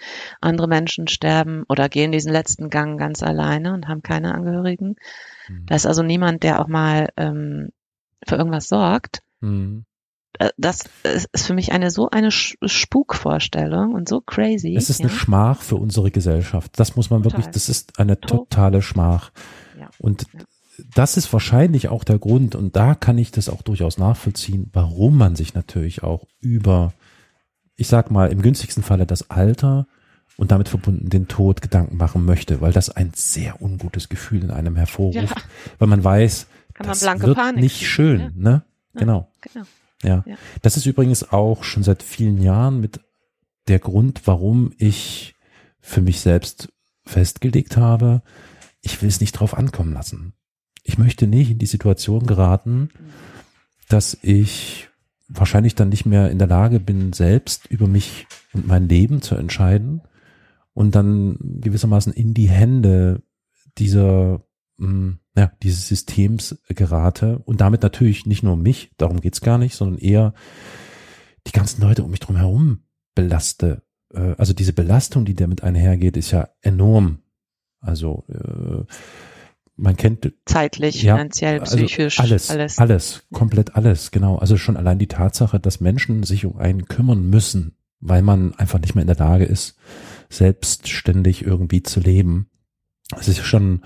[0.42, 4.96] Andere Menschen sterben oder gehen diesen letzten Gang ganz alleine und haben keine Angehörigen.
[5.48, 5.66] Mhm.
[5.68, 7.70] Da ist also niemand, der auch mal ähm,
[8.28, 9.22] für irgendwas sorgt.
[9.40, 9.86] Mhm.
[10.58, 14.76] Das ist für mich eine so eine Spukvorstellung und so crazy.
[14.76, 15.08] Es ist ja.
[15.08, 16.80] eine Schmach für unsere Gesellschaft.
[16.80, 17.54] Das muss man wirklich, Total.
[17.54, 18.38] das ist eine Total.
[18.38, 19.32] totale Schmach.
[19.78, 19.90] Ja.
[20.00, 20.40] Und Ja.
[20.94, 25.18] Das ist wahrscheinlich auch der Grund, und da kann ich das auch durchaus nachvollziehen, warum
[25.18, 26.94] man sich natürlich auch über,
[27.76, 29.88] ich sag mal, im günstigsten Falle das Alter
[30.38, 34.52] und damit verbunden den Tod Gedanken machen möchte, weil das ein sehr ungutes Gefühl in
[34.52, 35.28] einem hervorruft, Ja.
[35.80, 38.30] weil man weiß, Kann man das blanke wird Panik nicht kriegen, schön, ja.
[38.36, 38.64] ne?
[38.94, 39.00] Ja.
[39.00, 39.32] Genau.
[39.42, 39.66] Genau.
[40.04, 40.24] Ja.
[40.26, 40.36] Ja.
[40.62, 43.02] Das ist übrigens auch schon seit vielen Jahren mit
[43.68, 45.36] der Grund, warum ich
[45.82, 46.70] für mich selbst
[47.06, 48.22] festgelegt habe,
[48.82, 50.34] ich will es nicht drauf ankommen lassen.
[50.90, 52.90] Ich möchte nicht in die Situation geraten,
[53.90, 54.90] dass ich
[55.28, 59.36] wahrscheinlich dann nicht mehr in der Lage bin, selbst über mich und mein Leben zu
[59.36, 60.02] entscheiden
[60.74, 63.22] und dann gewissermaßen in die Hände
[63.78, 64.42] dieser,
[64.78, 69.76] mh, ja, dieses Systems gerate und damit natürlich nicht nur mich, darum geht's gar nicht,
[69.76, 70.34] sondern eher
[71.46, 72.80] die ganzen Leute um mich drum herum
[73.14, 73.84] belaste.
[74.12, 77.20] Äh, Also diese Belastung, die damit einhergeht, ist ja enorm.
[77.80, 78.86] Also äh,
[79.80, 82.78] man kennt Zeitlich, Ja, finanziell, also psychisch, alles, alles.
[82.78, 84.38] alles, komplett alles, genau.
[84.38, 88.80] Also schon allein die Tatsache, dass Menschen sich um einen kümmern müssen, weil man einfach
[88.80, 89.78] nicht mehr in der Lage ist,
[90.30, 92.50] selbstständig irgendwie zu leben.
[93.18, 93.82] Es ist schon,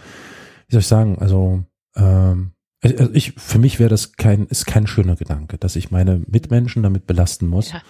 [0.68, 1.64] wie soll ich sagen, also,
[1.96, 6.22] ähm, also ich, für mich wäre das kein, ist kein schöner Gedanke, dass ich meine
[6.28, 7.72] Mitmenschen damit belasten muss.
[7.72, 7.82] Ja.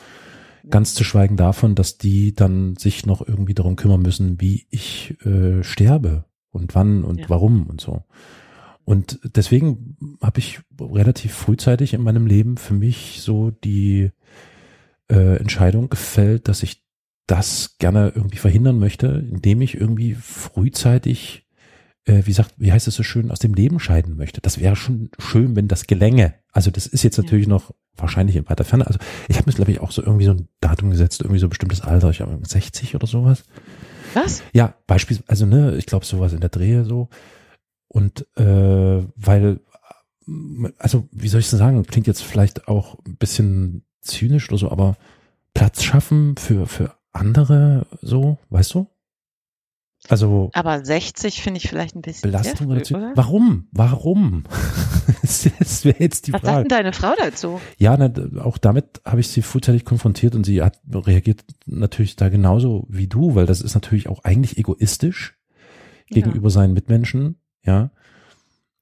[0.70, 5.16] Ganz zu schweigen davon, dass die dann sich noch irgendwie darum kümmern müssen, wie ich
[5.26, 7.26] äh, sterbe und wann und Ja.
[7.30, 8.04] warum und so.
[8.86, 14.12] Und deswegen habe ich relativ frühzeitig in meinem Leben für mich so die
[15.10, 16.82] äh, Entscheidung gefällt, dass ich
[17.28, 21.45] das gerne irgendwie verhindern möchte, indem ich irgendwie frühzeitig,
[22.06, 24.41] äh, wie sagt, wie heißt es so schön, aus dem Leben scheiden möchte.
[24.41, 26.34] Das wäre schon schön, wenn das gelänge.
[26.51, 27.24] Also das ist jetzt Ja.
[27.24, 28.86] natürlich noch wahrscheinlich in weiter Ferne.
[28.88, 28.99] Also
[29.30, 31.49] ich habe mir, glaube ich, auch so irgendwie so ein Datum gesetzt, irgendwie so ein
[31.51, 33.43] bestimmtes Alter, ich habe 60 oder sowas.
[34.14, 34.43] Was?
[34.53, 37.09] Ja, beispielsweise, also ne, ich glaube sowas in der Drehe so.
[37.88, 39.59] Und äh, weil,
[40.28, 44.57] äh, also wie soll ich denn sagen, klingt jetzt vielleicht auch ein bisschen zynisch oder
[44.57, 44.97] so, aber
[45.53, 48.88] Platz schaffen für für andere so, weißt du?
[50.10, 53.12] Also Aber 60 finde ich vielleicht ein bisschen Belastung oder, früh, oder?
[53.16, 53.68] Warum?
[53.72, 54.43] Warum?
[55.22, 56.68] das das wäre jetzt die Was sagt Frage.
[56.68, 57.62] denn deine Frau dazu?
[57.78, 62.28] Ja, na, auch damit habe ich sie frühzeitig konfrontiert und sie hat reagiert natürlich da
[62.30, 65.38] genauso wie du, weil das ist natürlich auch eigentlich egoistisch
[66.10, 67.89] gegenüber seinen Mitmenschen, ja.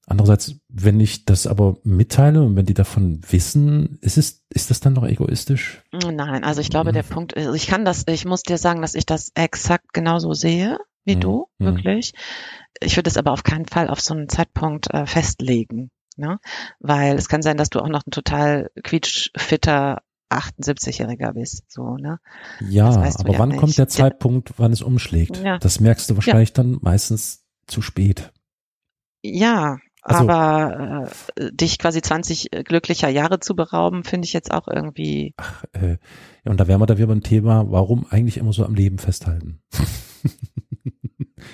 [0.07, 4.81] Andererseits, wenn ich das aber mitteile und wenn die davon wissen, ist es, ist das
[4.81, 5.83] dann noch egoistisch?
[5.93, 6.95] Nein, also ich glaube, Mhm.
[6.95, 10.33] der Punkt ist, ich kann das, ich muss dir sagen, dass ich das exakt genauso
[10.33, 11.21] sehe wie Mhm.
[11.21, 11.65] du, Mhm.
[11.65, 12.13] wirklich.
[12.81, 16.39] Ich würde es aber auf keinen Fall auf so einen Zeitpunkt äh, festlegen, ne?
[16.79, 22.19] Weil es kann sein, dass du auch noch ein total quietschfitter 78-Jähriger bist, so, ne?
[22.61, 23.59] Ja, aber ja wann nicht.
[23.59, 23.89] kommt der Ja.
[23.89, 25.37] Zeitpunkt, wann es umschlägt?
[25.37, 25.57] Ja.
[25.57, 28.31] Das merkst du wahrscheinlich dann meistens zu spät.
[29.23, 34.67] Ja, Also- aber äh, dich quasi 20 glücklicher Jahre zu berauben, finde ich jetzt auch
[34.67, 35.33] irgendwie.
[35.37, 35.97] Ach, äh,
[36.43, 38.97] ja, und da wären wir da wieder beim Thema, warum eigentlich immer so am Leben
[38.97, 39.61] festhalten.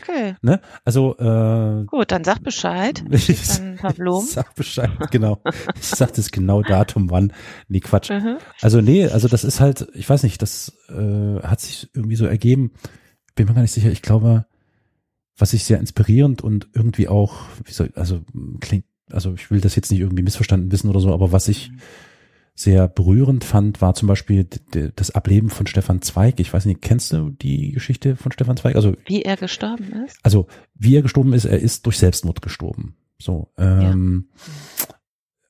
[0.02, 0.62] Okay, ne?
[0.86, 3.04] Also äh, gut, dann sag Bescheid.
[3.16, 3.78] Schick dann.
[4.22, 5.40] Sag Bescheid, genau.
[5.76, 7.32] Ich sag das genau Datum, wann.
[7.68, 8.10] Nee, Quatsch.
[8.10, 8.38] Mhm.
[8.62, 12.26] Also nee, also das ist halt, ich weiß nicht, das äh, hat sich irgendwie so
[12.26, 12.72] ergeben.
[13.36, 13.92] Bin mir gar nicht sicher.
[13.92, 14.46] Ich glaube,
[15.38, 17.36] was ich sehr inspirierend und irgendwie auch,
[17.66, 18.22] wie soll, also
[18.60, 21.72] klingt, also ich will das jetzt nicht irgendwie missverstanden wissen oder so, aber was ich
[22.56, 24.48] sehr berührend fand, war zum Beispiel
[24.96, 26.40] das Ableben von Stefan Zweig.
[26.40, 28.76] Ich weiß nicht, kennst du die Geschichte von Stefan Zweig?
[28.76, 30.18] Also Wie er gestorben ist?
[30.24, 32.96] also wie er gestorben ist, er ist durch Selbstmord gestorben.
[33.20, 34.30] So, ähm,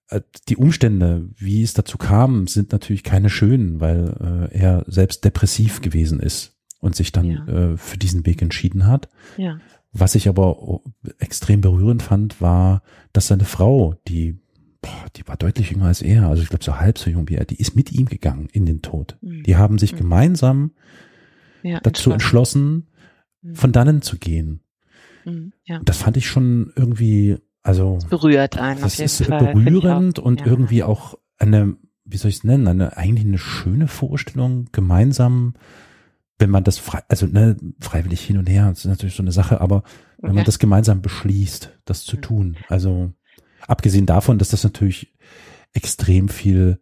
[0.09, 5.23] äh, die Umstände, wie es dazu kam, sind natürlich keine schönen, weil äh, er selbst
[5.25, 7.47] depressiv gewesen ist und sich dann Ja.
[7.47, 9.09] äh, für diesen Weg entschieden hat.
[9.37, 9.59] Ja.
[9.93, 10.81] Was ich aber
[11.19, 12.81] extrem berührend fand, war,
[13.13, 14.37] dass seine Frau, die
[14.81, 17.35] boah, die war deutlich jünger als er, also ich glaube so halb so jung wie
[17.35, 19.17] er, die ist mit ihm gegangen in den Tod.
[19.21, 19.43] Mhm.
[19.43, 19.97] Die haben sich Mhm.
[19.97, 20.71] gemeinsam
[21.63, 22.87] ja dazu entschlossen,
[23.41, 23.55] Mhm.
[23.55, 24.61] von dannen zu gehen.
[25.25, 25.51] Mhm.
[25.65, 25.79] Ja.
[25.83, 29.39] Das fand ich schon irgendwie, also Berührt einen das ist Fall.
[29.39, 30.23] finde ich berührend auch.
[30.23, 30.47] und Ja.
[30.47, 31.75] irgendwie auch eine,
[32.05, 35.55] wie soll ich es nennen, eine eigentlich eine schöne Vorstellung, gemeinsam,
[36.39, 39.31] wenn man das frei, also ne, freiwillig hin und her, das ist natürlich so eine
[39.31, 39.83] Sache, aber
[40.19, 40.45] wenn man Okay.
[40.45, 42.21] das gemeinsam beschließt, das zu Mhm.
[42.21, 42.57] tun.
[42.69, 43.13] Also
[43.67, 45.13] abgesehen davon, dass das natürlich
[45.73, 46.79] extrem viel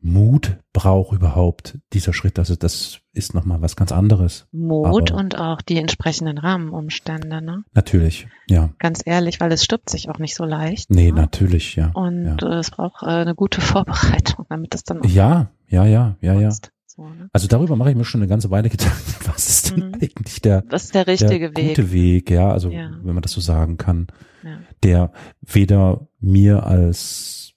[0.00, 2.38] Mut braucht überhaupt, dieser Schritt.
[2.38, 4.46] Also das ist nochmal was ganz anderes.
[4.52, 7.64] Mut aber- und auch die entsprechenden Rahmenumstände, ne?
[7.72, 8.70] Natürlich, ja.
[8.78, 10.90] Ganz ehrlich, weil es stirbt sich auch nicht so leicht.
[10.90, 11.20] Nee, ne?
[11.22, 11.90] natürlich, ja.
[11.94, 12.48] Und ja.
[12.52, 16.34] äh, es braucht äh, eine gute Vorbereitung, damit es dann auch Ja, ja, ja, ja,
[16.34, 16.46] ja.
[16.48, 16.70] passt.
[16.96, 17.28] So, ne?
[17.32, 18.96] Also darüber mache ich mir schon eine ganze Weile Gedanken.
[19.26, 19.94] Was ist denn Mhm.
[20.00, 21.68] eigentlich der, Das ist der der richtige Weg.
[21.76, 22.30] gute Weg?
[22.30, 22.90] Ja, also Ja.
[23.02, 24.06] wenn man das so sagen kann,
[24.42, 24.58] Ja.
[24.82, 27.52] der weder mir als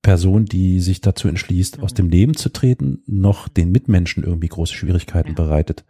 [0.00, 1.84] Person, die sich dazu entschließt, Mhm.
[1.84, 5.34] aus dem Leben zu treten, noch den Mitmenschen irgendwie große Schwierigkeiten Ja.
[5.34, 5.84] bereitet.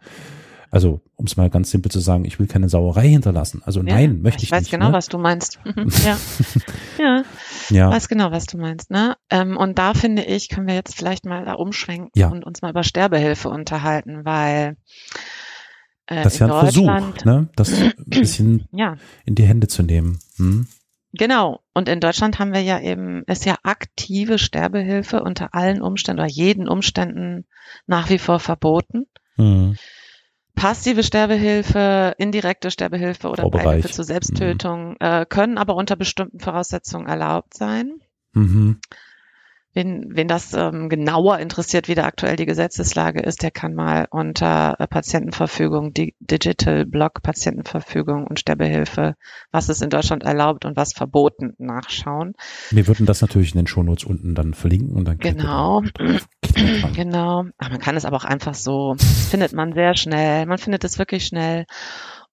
[0.71, 3.61] Also, um es mal ganz simpel zu sagen, ich will keine Sauerei hinterlassen.
[3.65, 4.71] Also Ja, nein, möchte ich, ich weiß nicht.
[4.71, 4.93] genau, ne?
[4.93, 5.59] was du meinst.
[6.05, 6.17] ja.
[6.99, 7.23] ja,
[7.69, 8.91] ja, weiß genau, was du meinst.
[8.91, 9.15] Ne?
[9.29, 12.29] Ähm, und da finde ich, können wir jetzt vielleicht mal da umschwenken Ja.
[12.29, 14.77] und uns mal über Sterbehilfe unterhalten, weil
[16.07, 17.49] äh, das ist ja in ein Versuch, ne?
[17.55, 20.19] das ein bisschen ja, in die Hände zu nehmen.
[20.37, 20.67] Hm?
[21.13, 21.61] Genau.
[21.73, 26.29] Und in Deutschland haben wir ja eben, ist ja aktive Sterbehilfe unter allen Umständen oder
[26.29, 27.45] jeden Umständen
[27.87, 29.07] nach wie vor verboten.
[29.35, 29.75] Hm.
[30.59, 33.49] Passive Sterbehilfe, indirekte Sterbehilfe oder.
[33.49, 37.99] Beihilfe zur Selbsttötung äh, können aber unter bestimmten Voraussetzungen erlaubt sein.
[38.33, 38.79] Mhm.
[39.73, 44.07] Wen, wen das ähm, genauer interessiert, wie da aktuell die Gesetzeslage ist, der kann mal
[44.09, 49.15] unter äh, Patientenverfügung, die Digital Block Patientenverfügung und Sterbehilfe,
[49.51, 52.33] was ist in Deutschland erlaubt und was verboten, nachschauen.
[52.71, 55.81] Wir würden das natürlich in den Shownotes unten dann verlinken und dann Genau.
[55.81, 56.27] da drauf.
[56.41, 56.93] Klickt dran.
[56.93, 57.45] Genau.
[57.59, 60.47] Ach, man kann es aber auch einfach so, das findet man sehr schnell.
[60.47, 61.65] Man findet es wirklich schnell.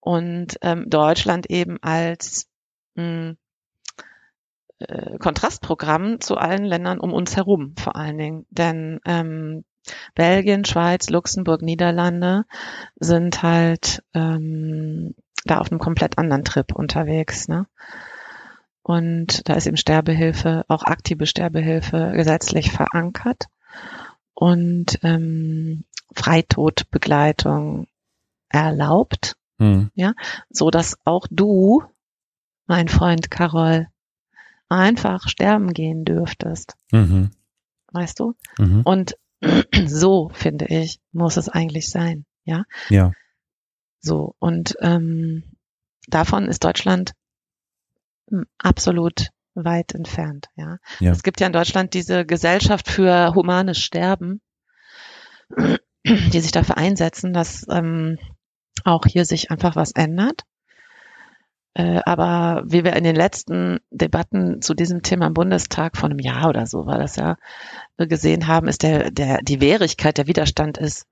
[0.01, 2.47] Und ähm, Deutschland eben als
[2.95, 3.35] mh,
[4.79, 8.47] äh, Kontrastprogramm zu allen Ländern um uns herum, vor allen Dingen.
[8.51, 9.65] Denn ähm,
[10.15, 12.45] Belgien, Schweiz, Luxemburg, Niederlande
[12.97, 15.15] sind halt ähm,
[15.45, 17.49] da auf einem komplett anderen Trip unterwegs.
[17.49, 17.67] Ne?
[18.83, 23.47] Und da ist eben Sterbehilfe, auch aktive Sterbehilfe gesetzlich verankert
[24.35, 27.87] und ähm, Freitodbegleitung
[28.49, 29.91] erlaubt, Hm.
[30.51, 31.83] so dass auch du,
[32.67, 33.89] mein Freund Carol,
[34.69, 37.31] einfach sterben gehen dürftest, Mhm.
[37.93, 38.35] weißt du?
[38.59, 38.83] Mhm.
[38.85, 39.17] Und
[39.87, 42.65] so finde ich muss es eigentlich sein, ja?
[42.89, 43.13] Ja.
[44.01, 45.45] So und ähm,
[46.09, 47.13] davon ist Deutschland
[48.31, 50.79] hm, absolut weit entfernt, ja.
[51.01, 51.13] Ja.
[51.13, 54.41] Es gibt ja in Deutschland diese Gesellschaft für humanes Sterben,
[56.05, 58.19] die sich dafür einsetzen, dass ähm,
[58.85, 60.43] auch hier sich einfach was ändert.
[61.77, 66.21] Äh, aber wie wir in den letzten Debatten zu diesem Thema im Bundestag vor einem
[66.21, 67.37] Jahr oder so war das ja
[67.99, 71.05] äh, gesehen haben, ist der, der, die Wehrigkeit, der Widerstand ist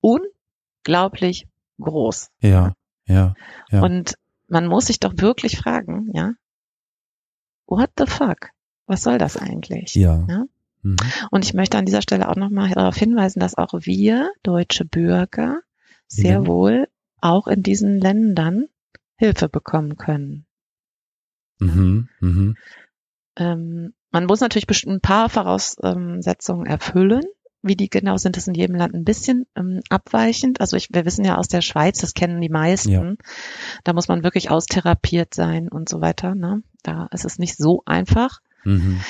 [0.00, 1.48] unglaublich
[1.78, 2.30] groß.
[2.40, 2.72] Ja.
[3.04, 3.34] Ja.
[3.70, 3.82] Ja.
[3.82, 4.14] Und
[4.48, 6.32] man muss sich doch wirklich fragen, ja,
[7.66, 8.48] what the fuck?
[8.86, 9.94] Was soll das eigentlich?
[9.96, 10.24] Ja.
[10.26, 10.44] Ja.
[10.80, 10.96] Mhm.
[11.30, 15.60] Und ich möchte an dieser Stelle auch nochmal darauf hinweisen, dass auch wir, deutsche Bürger,
[16.06, 16.46] sehr Ja.
[16.46, 16.88] wohl
[17.20, 18.64] auch in diesen Ländern
[19.20, 20.46] Hilfe bekommen können.
[21.58, 22.08] Mhm.
[22.20, 22.56] Mhm.
[23.36, 27.24] Ähm, man muss natürlich bestimmt ein paar Voraussetzungen erfüllen,
[27.60, 30.62] Wie die genau sind, ist in jedem Land ein bisschen ähm, abweichend.
[30.62, 32.90] Also ich, wir wissen ja aus der Schweiz, das kennen die meisten.
[32.90, 33.14] Ja.
[33.84, 36.34] Da muss man wirklich austherapiert sein und so weiter.
[36.34, 36.62] Ne?
[36.82, 38.40] Da ist es nicht so einfach.
[38.64, 39.02] Mhm.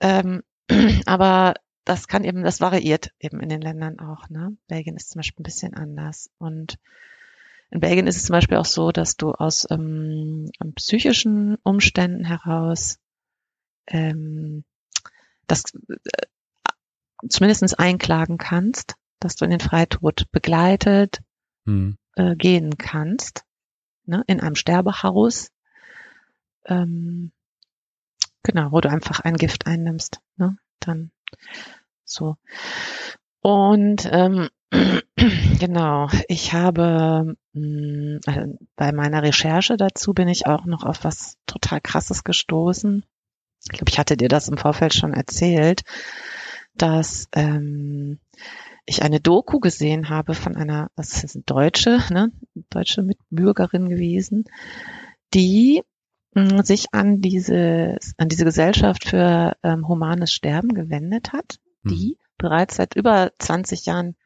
[0.00, 0.42] Ähm,
[1.04, 4.30] aber das kann eben, das variiert eben in den Ländern auch.
[4.30, 4.56] Ne?
[4.66, 6.30] Belgien ist zum Beispiel ein bisschen anders.
[6.38, 6.78] Und
[7.70, 12.98] in Belgien ist es zum Beispiel auch so, dass du aus ähm, psychischen Umständen heraus
[13.88, 14.64] ähm,
[15.46, 21.20] das äh, zumindest einklagen kannst, dass du in den Freitod begleitet
[21.64, 21.98] hm.
[22.14, 23.44] äh, gehen kannst,
[24.04, 25.50] ne, in einem Sterbehaus.
[26.64, 27.32] Ähm,
[28.42, 31.10] genau, wo du einfach ein Gift einnimmst, ne, dann
[32.04, 32.36] so.
[33.40, 34.48] Und ähm,
[35.58, 41.38] genau, ich habe mh, mm, bei meiner Recherche dazu bin ich auch noch auf was
[41.46, 43.04] total krasses gestoßen.
[43.64, 45.82] Ich glaube, ich hatte dir das im Vorfeld schon erzählt
[46.76, 48.18] dass ähm,
[48.84, 52.32] ich eine Doku gesehen habe von einer, das ist eine Deutsche, ne,
[52.70, 54.44] deutsche Mitbürgerin gewesen,
[55.34, 55.82] die
[56.34, 62.76] mh, sich an diese, an diese Gesellschaft für ähm, humanes Sterben gewendet hat, die bereits
[62.76, 64.16] seit über 20 Jahren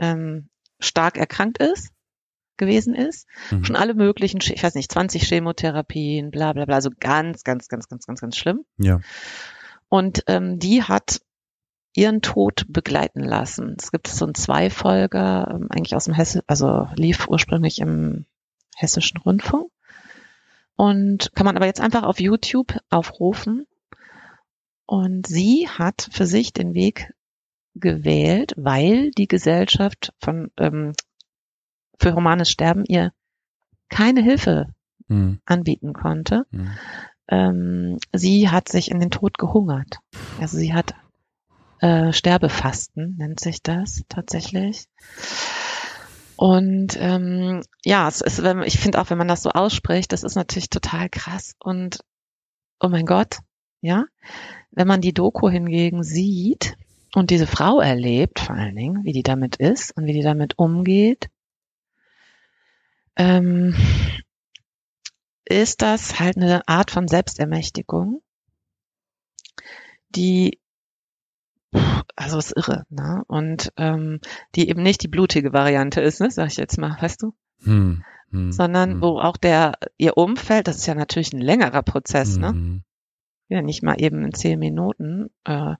[0.00, 0.48] ähm,
[0.80, 1.90] stark erkrankt ist,
[2.56, 3.64] gewesen ist, mhm.
[3.64, 7.88] schon alle möglichen, ich weiß nicht, 20 Chemotherapien, bla bla bla, also ganz, ganz, ganz,
[7.88, 8.64] ganz, ganz, ganz schlimm.
[8.78, 9.00] Ja.
[9.88, 11.20] Und ähm, die hat
[11.94, 13.76] ihren Tod begleiten lassen.
[13.78, 18.26] Es gibt so einen Zweifolger, ähm, eigentlich aus dem Hesse, also lief ursprünglich im
[18.76, 19.70] Hessischen Rundfunk.
[20.76, 23.66] Und kann man aber jetzt einfach auf YouTube aufrufen.
[24.86, 27.12] Und sie hat für sich den Weg
[27.74, 30.92] gewählt, weil die Gesellschaft von ähm,
[31.98, 33.12] für humanes Sterben ihr
[33.88, 34.74] keine Hilfe
[35.08, 35.40] mhm.
[35.44, 36.46] anbieten konnte.
[36.50, 36.70] Mhm.
[37.28, 39.98] Ähm, sie hat sich in den Tod gehungert.
[40.40, 40.94] Also sie hat
[41.80, 44.84] äh, Sterbefasten nennt sich das tatsächlich.
[46.36, 50.36] Und ähm, ja, es ist, ich finde auch, wenn man das so ausspricht, das ist
[50.36, 51.54] natürlich total krass.
[51.58, 52.00] Und
[52.80, 53.38] oh mein Gott,
[53.82, 54.06] ja,
[54.70, 56.76] wenn man die Doku hingegen sieht
[57.14, 60.58] und diese Frau erlebt, vor allen Dingen, wie die damit ist und wie die damit
[60.58, 61.28] umgeht,
[63.16, 63.74] ähm,
[65.44, 68.22] ist das halt eine Art von Selbstermächtigung,
[70.10, 70.60] die
[72.16, 73.22] also ist irre, ne?
[73.28, 74.20] Und ähm,
[74.54, 77.32] die eben nicht die blutige Variante ist, ne, sag ich jetzt mal, weißt du?
[77.62, 79.02] Hm, hm, Sondern hm.
[79.02, 82.48] wo auch der ihr Umfeld, das ist ja natürlich ein längerer Prozess, ne?
[82.48, 82.82] Hm.
[83.48, 85.74] Ja, nicht mal eben in zehn Minuten, äh,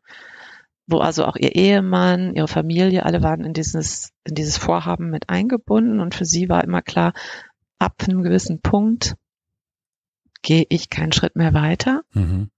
[0.91, 5.28] wo also auch ihr Ehemann, ihre Familie, alle waren in dieses, in dieses Vorhaben mit
[5.28, 7.12] eingebunden und für sie war immer klar,
[7.78, 9.16] ab einem gewissen Punkt
[10.43, 12.51] gehe ich keinen Schritt mehr weiter, mhm.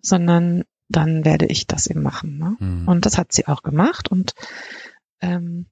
[0.00, 2.38] sondern dann werde ich das eben machen.
[2.38, 2.56] Ne?
[2.58, 2.88] Mhm.
[2.88, 4.34] Und das hat sie auch gemacht und
[5.20, 5.66] ähm,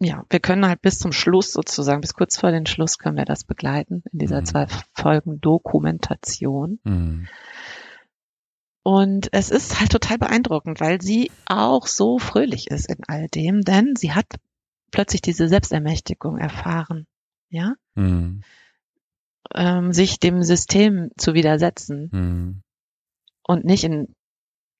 [0.00, 3.24] ja, wir können halt bis zum Schluss sozusagen, bis kurz vor den Schluss können wir
[3.24, 4.44] das begleiten in dieser mhm.
[4.44, 6.78] zwei Folgen Dokumentation.
[6.84, 7.28] Mhm.
[8.84, 13.62] Und es ist halt total beeindruckend, weil sie auch so fröhlich ist in all dem,
[13.62, 14.26] denn sie hat
[14.92, 17.06] plötzlich diese Selbstermächtigung erfahren,
[17.48, 18.44] ja, mhm.
[19.54, 22.10] ähm, sich dem System zu widersetzen.
[22.12, 22.64] Mhm
[23.44, 24.14] und nicht in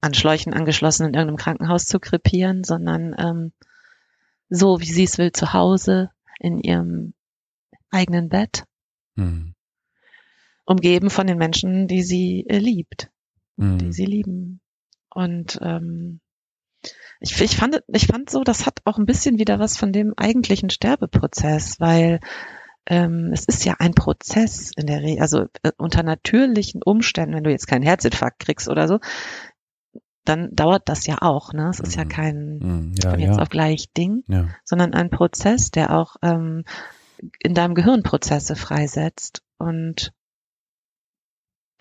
[0.01, 3.53] an Schläuchen angeschlossen in irgendeinem Krankenhaus zu krepieren, sondern ähm,
[4.51, 7.15] so, wie sie es will, zu Hause in ihrem
[7.91, 8.65] eigenen Bett,
[9.15, 9.55] mhm.
[10.67, 13.11] umgeben von den Menschen, die sie äh, liebt,
[13.57, 13.79] mhm.
[13.79, 14.61] die sie lieben.
[15.11, 16.21] Und ähm,
[17.21, 20.13] ich, ich fand, ich fand so, das hat auch ein bisschen wieder was von dem
[20.17, 22.21] eigentlichen Sterbeprozess, weil
[22.87, 27.45] ähm, es ist ja ein Prozess in der Regel, also äh, unter natürlichen Umständen, wenn
[27.45, 28.99] du jetzt keinen Herzinfarkt kriegst oder so,
[30.25, 31.53] dann dauert das ja auch.
[31.53, 31.69] Ne?
[31.71, 32.09] Es ist ja mhm.
[32.09, 32.95] kein mhm.
[33.03, 33.43] ja, von jetzt ja.
[33.43, 34.49] auf gleich Ding, ja.
[34.65, 36.65] sondern ein Prozess, der auch ähm,
[37.41, 39.43] in deinem Gehirn Prozesse freisetzt.
[39.59, 40.13] Und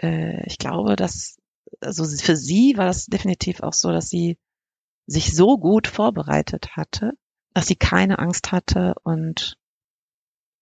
[0.01, 1.37] äh, ich glaube, dass
[1.81, 4.37] also für sie war das definitiv auch so, dass sie
[5.05, 7.13] sich so gut vorbereitet hatte,
[7.53, 9.57] dass sie keine Angst hatte und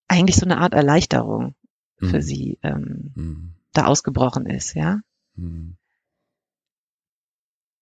[0.07, 1.55] eigentlich so eine Art Erleichterung
[1.99, 2.09] mhm.
[2.09, 3.55] für sie ähm, mhm.
[3.74, 4.99] da ausgebrochen ist, ja.
[5.36, 5.78] Mhm.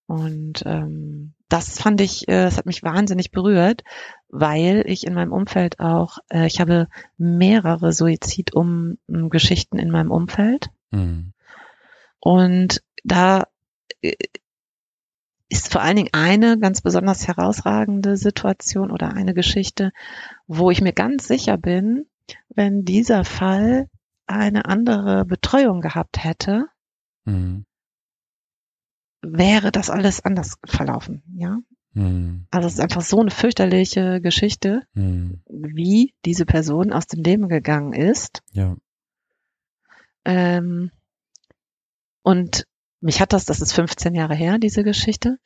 [0.06, 3.84] Und ähm, das fand ich, äh, das hat mich wahnsinnig berührt,
[4.28, 10.70] weil ich in meinem Umfeld auch, äh, ich habe mehrere Suizid-Geschichten in meinem Umfeld.
[10.90, 11.32] Mhm.
[12.20, 13.46] Und da
[14.02, 14.14] äh,
[15.48, 19.92] ist vor allen Dingen eine ganz besonders herausragende Situation oder eine Geschichte,
[20.46, 22.06] wo ich mir ganz sicher bin,
[22.48, 23.88] wenn dieser Fall
[24.26, 26.66] eine andere Betreuung gehabt hätte,
[27.24, 27.64] mhm.
[29.22, 31.58] wäre das alles anders verlaufen, ja.
[31.94, 32.46] Hm.
[32.52, 35.42] Also es ist einfach so eine fürchterliche Geschichte, Hm.
[35.48, 38.42] wie diese Person aus dem Leben gegangen ist.
[38.52, 38.76] Ja.
[40.24, 40.92] Ähm,
[42.22, 42.66] und
[43.00, 45.38] mich hat das, das ist 15 Jahre her, diese Geschichte,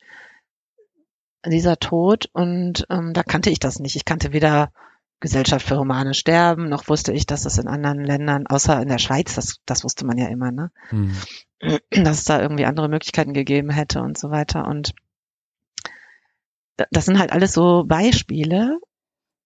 [1.45, 2.29] dieser Tod.
[2.33, 3.95] Und ähm, da kannte ich das nicht.
[3.95, 4.71] Ich kannte weder
[5.21, 8.97] Gesellschaft für humane Sterben, noch wusste ich, dass es in anderen Ländern, außer in der
[8.97, 10.71] Schweiz, das, das wusste man ja immer, ne?
[10.89, 11.15] Hm.
[11.91, 14.67] dass es da irgendwie andere Möglichkeiten gegeben hätte und so weiter.
[14.67, 14.93] Und
[16.75, 18.77] da- das sind halt alles so Beispiele,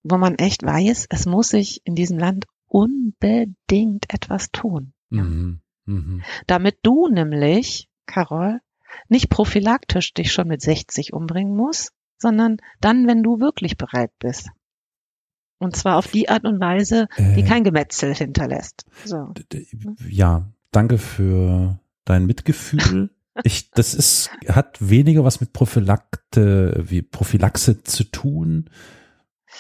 [0.04, 4.94] wo man echt weiß, es muss sich in diesem Land unbedingt etwas tun.
[5.10, 5.62] Mhm.
[5.90, 6.24] Mhm.
[6.48, 8.62] Damit du nämlich, Carol,
[9.08, 14.50] nicht prophylaktisch dich schon mit 60 umbringen musst, sondern dann, wenn du wirklich bereit bist.
[15.58, 18.86] Und zwar auf die Art und Weise, die Äh, kein Gemetzel hinterlässt.
[19.04, 19.34] So.
[20.08, 23.10] ja, danke für dein Mitgefühl.
[23.44, 28.70] Ich, das ist, hat weniger was mit Prophylakte, wie Prophylaxe zu tun.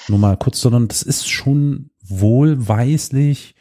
[0.09, 3.55] Nur mal kurz, sondern das ist schon wohlweislich,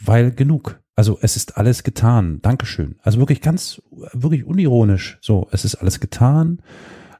[0.00, 0.80] weil genug.
[0.96, 2.40] Also es ist alles getan.
[2.42, 2.96] Dankeschön.
[3.02, 3.82] Also wirklich ganz,
[4.12, 5.18] wirklich unironisch.
[5.20, 6.62] So, es ist alles getan.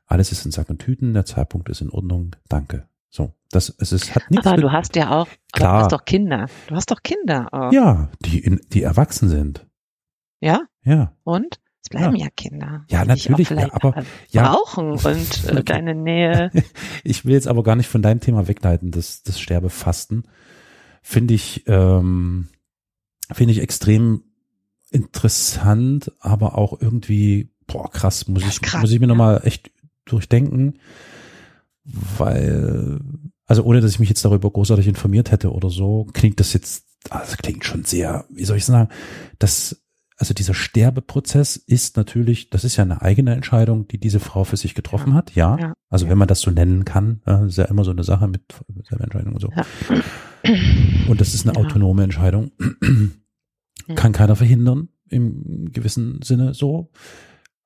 [0.07, 1.14] Alles ist in Sack und Tüten.
[1.14, 2.37] Der Zeitpunkt ist in Ordnung.
[2.49, 2.89] Danke.
[3.11, 5.79] So, das, es ist, hat nichts Aber du hast ja auch, Klar.
[5.79, 6.47] du hast doch Kinder.
[6.68, 7.72] Du hast doch Kinder auch.
[7.72, 9.66] ja, die, in, die erwachsen sind.
[10.41, 10.62] Ja?
[10.83, 11.12] Ja.
[11.25, 11.61] Und?
[11.83, 12.85] Es bleiben ja, Kinder.
[12.89, 14.43] Ja, die dich auch natürlich, ja, vielleicht aber- ja.
[14.53, 16.51] brauchen und äh, deine Nähe.
[17.05, 20.27] Ich will jetzt aber gar nicht von deinem Thema wegleiten, das, das Sterbefasten.
[21.03, 22.49] Finde ich, ähm,
[23.33, 24.22] finde ich extrem
[24.91, 29.09] interessant, aber auch irgendwie, boah, krass, muss Das ich, krass, muss ich mir ja.
[29.09, 29.70] nochmal echt
[30.05, 30.79] durchdenken,
[31.85, 33.01] weil,
[33.47, 36.85] also ohne dass ich mich jetzt darüber großartig informiert hätte oder so, klingt das jetzt,
[37.11, 38.89] also klingt schon sehr, wie soll ich sagen,
[39.39, 39.84] das,
[40.17, 44.57] also dieser Sterbeprozess ist natürlich, das ist ja eine eigene Entscheidung, die diese Frau für
[44.57, 45.15] sich getroffen Ja.
[45.17, 45.59] hat, ja.
[45.59, 45.73] Ja.
[45.91, 48.43] Also wenn man das so nennen kann, ist ja immer so eine Sache mit
[48.89, 49.51] Selbstentscheidung und so.
[49.51, 49.65] Ja.
[51.09, 52.53] Und das ist eine autonome Entscheidung.
[53.95, 56.91] Kann keiner verhindern, im gewissen Sinne so.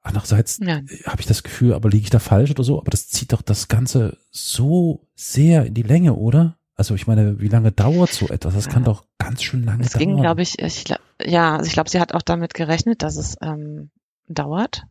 [0.00, 2.78] Andererseits habe ich das Gefühl, aber liege ich da falsch oder so?
[2.80, 6.57] Aber das zieht doch das Ganze so sehr in die Länge, oder?
[6.78, 8.54] Also ich meine, wie lange dauert so etwas?
[8.54, 10.06] Das kann doch ganz schön lange Es dauern.
[10.06, 10.84] ging, glaube ich, ich
[11.20, 13.90] ja, also ich glaube, sie hat auch damit gerechnet, dass es ähm,
[14.28, 14.84] dauert.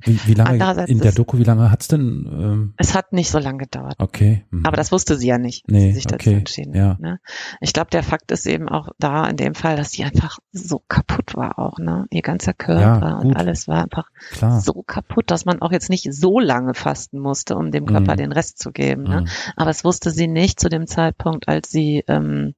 [0.00, 2.26] Wie, wie lange in der Doku, wie lange hat's denn?
[2.30, 3.94] Ähm, Es hat nicht so lange gedauert.
[3.98, 4.44] okay.
[4.50, 4.64] hm.
[4.64, 6.96] Aber das wusste sie ja nicht, Nee, sie sich dazu okay, entschieden ja.
[7.00, 7.18] Ne?
[7.60, 10.80] Ich glaube, der Fakt ist eben auch da in dem Fall, dass sie einfach so
[10.88, 11.78] kaputt war auch.
[11.78, 12.06] Ne?
[12.10, 14.60] Ihr ganzer Körper Ja, und alles war einfach Klar.
[14.60, 18.16] so kaputt, dass man auch jetzt nicht so lange fasten musste, um dem Körper Mhm.
[18.18, 19.04] den Rest zu geben.
[19.04, 19.18] Ne?
[19.20, 19.26] Hm.
[19.56, 22.54] Aber es wusste sie nicht zu dem Zeitpunkt, als sie ähm,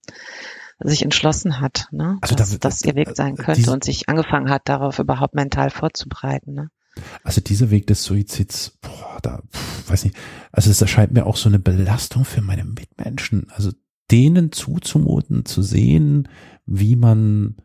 [0.81, 2.19] sich entschlossen hat, ne?
[2.21, 4.99] Also dass da- das ihr Weg sein äh, könnte diese- und sich angefangen hat, darauf
[4.99, 6.53] überhaupt mental vorzubereiten.
[6.53, 6.69] Ne?
[7.23, 10.17] Also dieser Weg des Suizids, boah, da, pff, weiß nicht,
[10.53, 13.47] also es erscheint mir auch so eine Belastung für meine Mitmenschen.
[13.51, 13.73] Also
[14.11, 16.29] denen zuzumuten, zu sehen,
[16.67, 17.57] wie man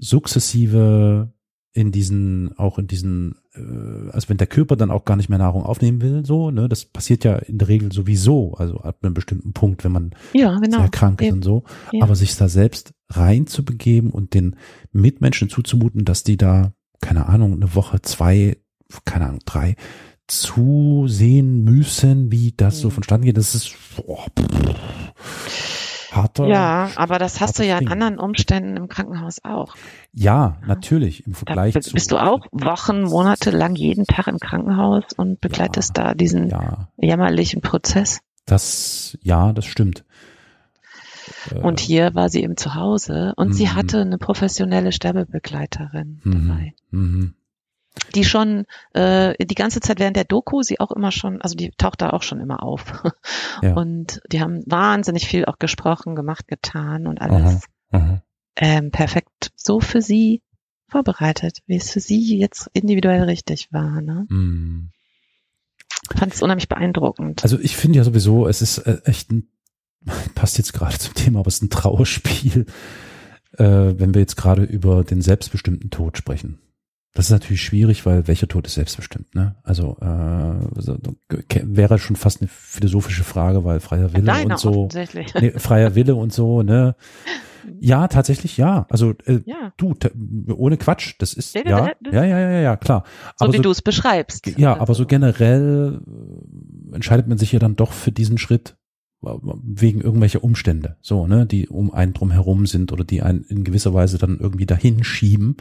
[0.00, 1.32] sukzessive
[1.74, 5.38] in diesen, auch in diesen, äh, also wenn der Körper dann auch gar nicht mehr
[5.38, 9.14] Nahrung aufnehmen will, so, ne, das passiert ja in der Regel sowieso, also ab einem
[9.14, 10.78] bestimmten Punkt, wenn man Ja, genau.
[10.78, 11.38] sehr krank ist Eben.
[11.38, 11.64] und so.
[11.92, 12.04] Ja.
[12.04, 14.56] Aber sich da selbst reinzubegeben und den
[14.92, 18.56] Mitmenschen zuzumuten, dass die da, keine Ahnung, eine Woche, zwei,
[19.04, 19.76] keine Ahnung, drei,
[20.28, 22.92] zusehen müssen, wie das so Mhm.
[22.92, 26.46] vonstatten geht, das ist boah, pff, harter.
[26.46, 27.88] Ja, aber das hast du ja in Ding.
[27.92, 29.74] anderen Umständen im Krankenhaus auch.
[30.12, 31.92] Ja, natürlich, im Da Vergleich zu.
[31.92, 36.88] bist du auch Wochen, Monate lang jeden Tag im Krankenhaus und begleitest da diesen Ja,
[36.98, 38.20] jämmerlichen Prozess.
[38.46, 40.04] das, ja, das stimmt.
[41.50, 43.74] Äh, Und hier war sie eben zu Hause und sie Mhm.
[43.74, 47.34] hatte eine professionelle Sterbebegleiterin mhm, dabei, mhm,
[48.14, 48.64] die schon
[48.94, 52.10] äh, die ganze Zeit während der Doku sie auch immer schon, also die taucht da
[52.10, 53.02] auch schon immer auf.
[53.60, 53.74] Ja.
[53.74, 58.22] Und die haben wahnsinnig viel auch gesprochen, gemacht, getan und alles aha.
[58.56, 60.40] ähm, perfekt so für sie
[60.88, 64.00] vorbereitet, wie es für sie jetzt individuell richtig war.
[64.00, 64.26] Ne?
[66.10, 67.42] Ich fand es unheimlich beeindruckend.
[67.42, 69.48] Also ich finde ja sowieso, es ist äh, echt ein,
[70.34, 72.66] passt jetzt gerade zum Thema, aber es ist ein Trauerspiel,
[73.58, 76.58] äh, wenn wir jetzt gerade über den selbstbestimmten Tod sprechen.
[77.14, 79.56] Das ist natürlich schwierig, weil welcher Tod ist selbstbestimmt, ne?
[79.64, 80.96] Also äh, so,
[81.28, 84.88] wäre schon fast eine philosophische Frage, weil freier Wille Deiner und so,
[85.38, 86.96] nee, freier Wille und so, ne?
[87.78, 88.86] Ja, tatsächlich ja.
[88.90, 89.94] Also äh, Ja, du,
[90.54, 93.04] ohne Quatsch, das ist Ja, ja, ja, ja, ja, klar.
[93.36, 94.46] so Aber wie du es beschreibst.
[94.58, 98.76] ja, aber so generell äh, entscheidet man sich ja dann doch für diesen Schritt
[99.22, 103.64] wegen irgendwelcher Umstände, so, ne, die um einen drum herum sind oder die einen in
[103.64, 105.56] gewisser Weise dann irgendwie dahin schieben.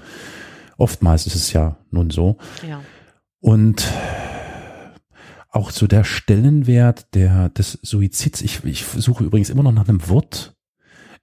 [0.78, 2.38] Oftmals ist es ja nun so.
[2.68, 2.82] Ja.
[3.39, 3.88] Und
[5.51, 8.41] auch so der Stellenwert der, des Suizids.
[8.41, 10.55] Ich, ich suche übrigens immer noch nach einem Wort.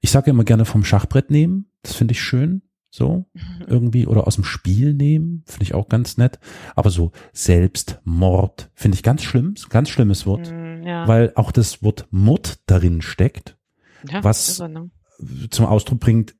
[0.00, 1.70] Ich sage immer gerne vom Schachbrett nehmen.
[1.82, 2.62] Das finde ich schön.
[2.90, 3.26] So,
[3.66, 4.06] irgendwie.
[4.06, 5.42] Oder aus dem Spiel nehmen.
[5.46, 6.38] Finde ich auch ganz nett.
[6.74, 9.54] Aber so Selbstmord finde ich ganz schlimm.
[9.68, 10.50] Ganz schlimmes Wort.
[10.50, 11.06] Mm, ja.
[11.06, 13.56] Weil auch das Wort Mord darin steckt
[14.10, 14.90] ja, was- ne?
[15.50, 16.34] zum Ausdruck bringt,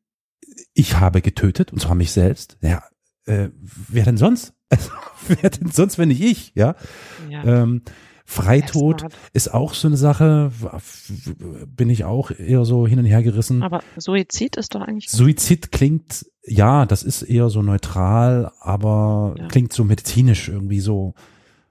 [0.73, 2.57] ich habe getötet, und zwar mich selbst.
[2.63, 2.83] Ja,
[3.27, 3.49] äh,
[3.89, 4.55] wer denn sonst?
[4.71, 4.91] Also,
[5.29, 6.53] wer denn sonst, wenn nicht ich?
[6.55, 6.77] Ja.
[7.31, 7.43] ja.
[7.63, 7.81] Ähm,
[8.27, 10.53] Freitod ist auch so eine Sache,
[11.67, 13.63] bin ich auch eher so hin und her gerissen.
[13.63, 19.49] Aber Suizid ist doch eigentlich Suizid klingt, ja, das ist eher so neutral, aber Ja.
[19.49, 21.15] klingt so medizinisch irgendwie so,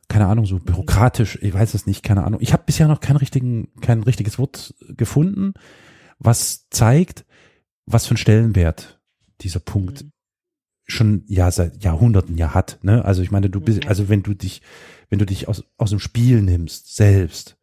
[0.07, 2.39] keine Ahnung, so bürokratisch, ich weiß es nicht, keine Ahnung.
[2.41, 5.53] Ich habe bisher noch kein, richtigen, kein richtiges Wort gefunden,
[6.19, 7.25] was zeigt,
[7.85, 8.99] was für einen Stellenwert
[9.41, 10.11] dieser Punkt Mhm.
[10.85, 12.79] schon ja seit Jahrhunderten ja hat.
[12.81, 13.03] Ne?
[13.03, 13.89] Also ich meine, du bist, Ja.
[13.89, 14.61] also wenn du dich,
[15.09, 17.56] wenn du dich aus, aus dem Spiel nimmst, selbst,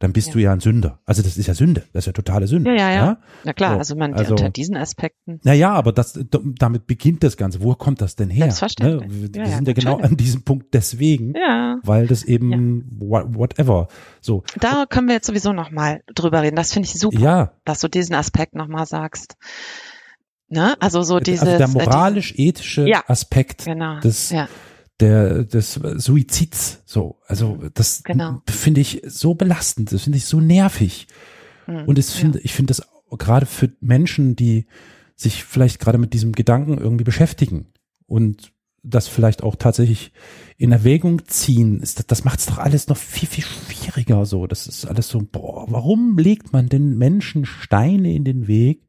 [0.00, 0.32] dann bist Ja.
[0.34, 1.00] du ja ein Sünder.
[1.04, 2.70] Also das ist ja Sünde, das ist ja totale Sünde.
[2.70, 3.18] Ja, ja, ja.
[3.44, 5.40] Na klar, So, also man also- unter diesen Aspekten.
[5.42, 7.62] Naja, aber das, damit beginnt das Ganze.
[7.62, 8.44] Woher kommt das denn her?
[8.46, 9.10] Selbstverständlich.
[9.10, 9.34] Ne?
[9.34, 13.88] Wir, Ja, sind ja genau an diesem Punkt deswegen, Ja, weil das eben wha- whatever.
[14.20, 16.56] So, da können wir jetzt sowieso noch mal drüber reden.
[16.56, 19.36] Das finde ich super, ja, dass du diesen Aspekt noch mal sagst.
[20.50, 20.74] Ne?
[20.80, 23.02] Also so dieses also der äh, moralisch-ethische Ja.
[23.06, 24.00] Aspekt genau.
[24.00, 24.48] des- ja,
[25.00, 26.82] der, des Suizids.
[26.86, 28.42] So, also das Genau.
[28.48, 31.06] finde ich so belastend, das finde ich so nervig.
[31.66, 32.82] hm, Und es finde, ich finde das
[33.18, 34.66] gerade für Menschen, die
[35.16, 37.66] sich vielleicht gerade mit diesem Gedanken irgendwie beschäftigen
[38.06, 38.52] und
[38.84, 40.12] das vielleicht auch tatsächlich
[40.56, 44.46] in Erwägung ziehen, ist das, das macht es doch alles noch viel, viel schwieriger so.
[44.46, 48.86] Das ist alles so, boah, warum legt man den Menschen Steine in den Weg,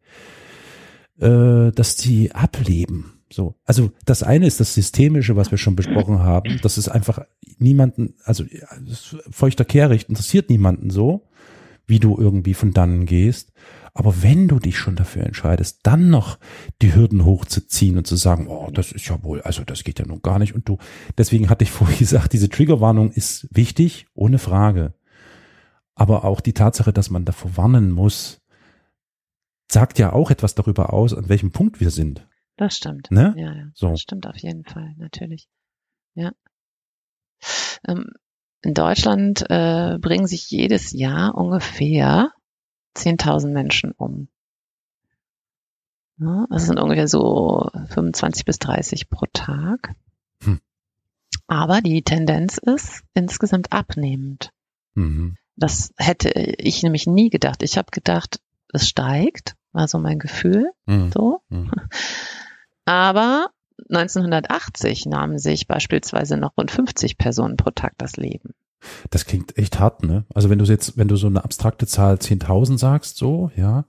[1.19, 3.18] äh, dass die ableben?
[3.31, 6.59] So, also das eine ist das Systemische, was wir schon besprochen haben.
[6.63, 7.19] Das ist einfach
[7.59, 8.43] niemanden, also
[9.29, 11.27] feuchter Kehricht interessiert niemanden so,
[11.85, 13.51] wie du irgendwie von dannen gehst.
[13.93, 16.37] Aber wenn du dich schon dafür entscheidest, dann noch
[16.81, 20.05] die Hürden hochzuziehen und zu sagen, oh, das ist ja wohl, also das geht ja
[20.05, 20.55] nun gar nicht.
[20.55, 20.77] Und du,
[21.17, 24.93] deswegen hatte ich vorhin gesagt, diese Triggerwarnung ist wichtig, ohne Frage.
[25.95, 28.39] Aber auch die Tatsache, dass man davor warnen muss,
[29.71, 32.28] sagt ja auch etwas darüber aus, an welchem Punkt wir sind.
[32.59, 33.09] Das stimmt.
[33.11, 33.33] Ne?
[33.37, 33.67] Ja, ja.
[33.73, 33.89] So.
[33.89, 35.47] Das stimmt auf jeden Fall, natürlich.
[36.13, 36.31] Ja.
[37.87, 38.11] Ähm,
[38.61, 42.31] in Deutschland äh, bringen sich jedes Jahr ungefähr
[42.97, 44.27] 10.000 Menschen um.
[46.17, 49.95] Ja, das sind ungefähr so 25 bis 30 pro Tag.
[50.43, 50.59] Hm.
[51.47, 54.51] Aber die Tendenz ist insgesamt abnehmend.
[54.95, 55.37] Mhm.
[55.55, 57.63] Das hätte ich nämlich nie gedacht.
[57.63, 58.41] Ich habe gedacht,
[58.73, 60.71] es steigt, war so mein Gefühl.
[60.85, 61.11] Mhm.
[61.13, 61.41] So.
[61.47, 61.71] Mhm.
[62.89, 63.49] Aber
[63.89, 68.53] 1980 nahmen sich beispielsweise noch rund 50 Personen pro Tag das Leben.
[69.11, 70.25] Das klingt echt hart, ne?
[70.33, 73.85] Also wenn du jetzt, wenn du so eine abstrakte Zahl 10.000 sagst, so, ja,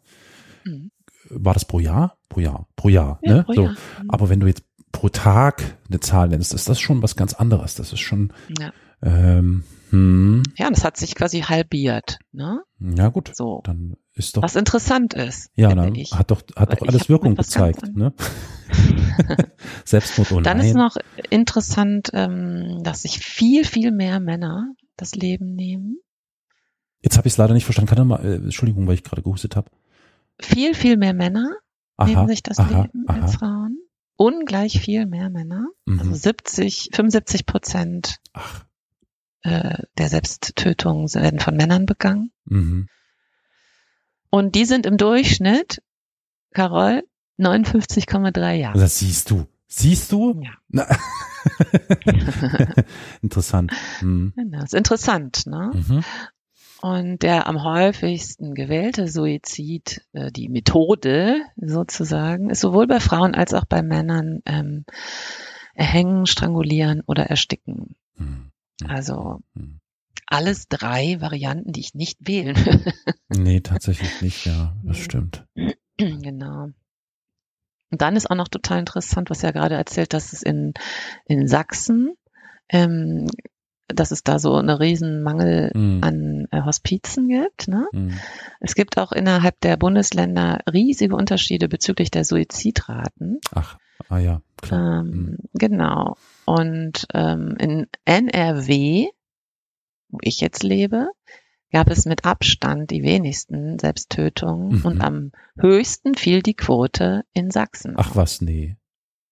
[0.64, 0.90] Mhm.
[1.30, 2.18] war das pro Jahr?
[2.28, 3.44] Pro Jahr, pro Jahr, Ja, ne?
[3.44, 3.62] pro so.
[3.62, 3.72] Jahr.
[4.02, 4.10] Mhm.
[4.10, 7.76] Aber wenn du jetzt pro Tag eine Zahl nennst, ist das schon was ganz anderes.
[7.76, 8.72] Das ist schon, Ja.
[9.02, 12.18] Ähm, hm, ja, und das hat sich quasi halbiert.
[12.32, 12.62] Ne?
[12.78, 13.60] ja gut, So.
[13.64, 16.12] dann ist doch, Was interessant ist, ja, dann ich.
[16.12, 18.12] hat doch, hat Weil doch alles Wirkung gezeigt, ne?
[19.84, 20.96] Selbstmord und Dann ist noch
[21.30, 25.98] interessant, ähm, dass sich viel, viel mehr Männer das Leben nehmen.
[27.02, 27.88] Jetzt habe ich es leider nicht verstanden.
[27.88, 29.70] Kann er mal, äh, Entschuldigung, weil ich gerade gehustet habe.
[30.40, 31.48] Viel, viel mehr Männer
[31.96, 33.20] Aha, nehmen sich das aha, Leben aha.
[33.22, 33.78] als Frauen.
[34.16, 35.66] Ungleich viel mehr Männer.
[35.88, 36.14] Also Mhm.
[36.14, 38.64] 70, 75 Prozent Ach,
[39.42, 42.32] äh, der Selbsttötungen werden von Männern begangen.
[42.44, 42.88] mhm.
[44.32, 45.82] Und die sind im Durchschnitt,
[46.52, 47.02] Carol,
[47.40, 48.78] 59,3 Jahre.
[48.78, 49.46] Das siehst du.
[49.66, 50.40] Siehst du?
[50.72, 50.86] Ja.
[53.22, 53.72] Interessant.
[54.00, 54.32] Mhm.
[54.36, 55.70] Genau, ist interessant, ne?
[55.72, 56.04] Mhm.
[56.80, 63.52] Und der am häufigsten gewählte Suizid, äh, die Methode sozusagen, ist sowohl bei Frauen als
[63.52, 64.84] auch bei Männern ähm,
[65.74, 67.96] erhängen, strangulieren oder ersticken.
[68.16, 68.49] Mhm.
[68.88, 69.80] Also Mhm.
[70.26, 72.84] alles drei Varianten, die ich nicht wählen will.
[73.32, 75.46] Nee, tatsächlich nicht, ja, das stimmt.
[75.96, 76.68] genau.
[77.92, 80.74] Und dann ist auch noch total interessant, was er gerade erzählt, dass es in,
[81.26, 82.14] in Sachsen,
[82.68, 83.26] ähm,
[83.88, 86.00] dass es da so eine riesen Mangel Mhm.
[86.02, 87.66] an äh, Hospizen gibt.
[87.68, 87.88] Ne?
[87.92, 88.18] Mhm.
[88.60, 93.40] Es gibt auch innerhalb der Bundesländer riesige Unterschiede bezüglich der Suizidraten.
[93.54, 93.78] Ach,
[94.08, 95.00] ah ja, klar.
[95.00, 95.36] Ähm, Mhm.
[95.54, 96.16] Genau.
[96.44, 99.08] Und ähm, in NRW,
[100.08, 101.08] wo ich jetzt lebe,
[101.72, 104.84] gab es mit Abstand die wenigsten Selbsttötungen Mhm.
[104.84, 107.94] und am höchsten fiel die Quote in Sachsen.
[107.96, 108.76] Ach was, nee.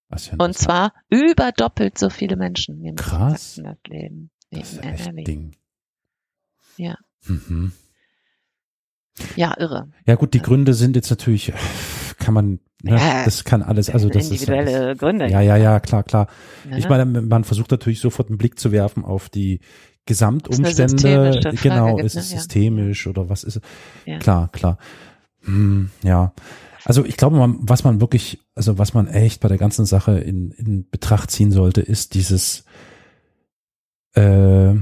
[0.09, 3.61] Was Und zwar über doppelt so viele Menschen nehmen Krass.
[3.63, 4.31] das Leben.
[4.51, 5.25] das ist in echt NRW.
[5.25, 5.57] Ding.
[6.77, 6.97] Ja.
[7.27, 7.73] Mhm.
[9.37, 9.89] Ja, irre.
[10.07, 11.53] Ja gut, die Gründe sind jetzt natürlich,
[12.19, 15.29] kann man, ne, Ja, das kann alles, also das ist individuelle Gründe.
[15.29, 16.29] ja, ja, ja, klar, klar.
[16.69, 16.79] Ne?
[16.79, 19.61] Ich meine, man versucht natürlich sofort einen Blick zu werfen auf die
[20.07, 21.41] Gesamtumstände.
[21.43, 22.21] Frage Genau, ist ne?
[22.21, 22.39] es Ja.
[22.39, 23.63] systemisch oder was ist es?
[24.07, 24.19] Ja.
[24.19, 24.79] Klar, klar.
[25.43, 26.33] Hm, ja.
[26.85, 30.19] Also ich glaube, man, was man wirklich, also was man echt bei der ganzen Sache
[30.19, 32.65] in, in Betracht ziehen sollte, ist dieses
[34.15, 34.75] äh,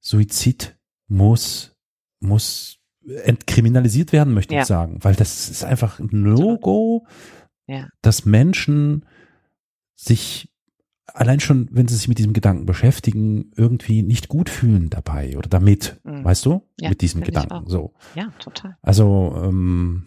[0.00, 0.76] Suizid
[1.08, 1.76] muss,
[2.20, 2.78] muss
[3.24, 4.60] entkriminalisiert werden, möchte Ja.
[4.62, 4.98] ich sagen.
[5.02, 7.06] Weil das ist einfach ein No-Go,
[7.66, 7.88] Ja.
[8.02, 9.04] dass Menschen
[9.94, 10.48] sich
[11.12, 15.48] allein schon, wenn sie sich mit diesem Gedanken beschäftigen, irgendwie nicht gut fühlen dabei oder
[15.48, 16.24] damit, Mhm.
[16.24, 16.62] weißt du?
[16.80, 17.68] Ja, mit diesem Gedanken.
[17.68, 17.94] So.
[18.14, 18.76] Ja, total.
[18.80, 20.06] Also, ähm,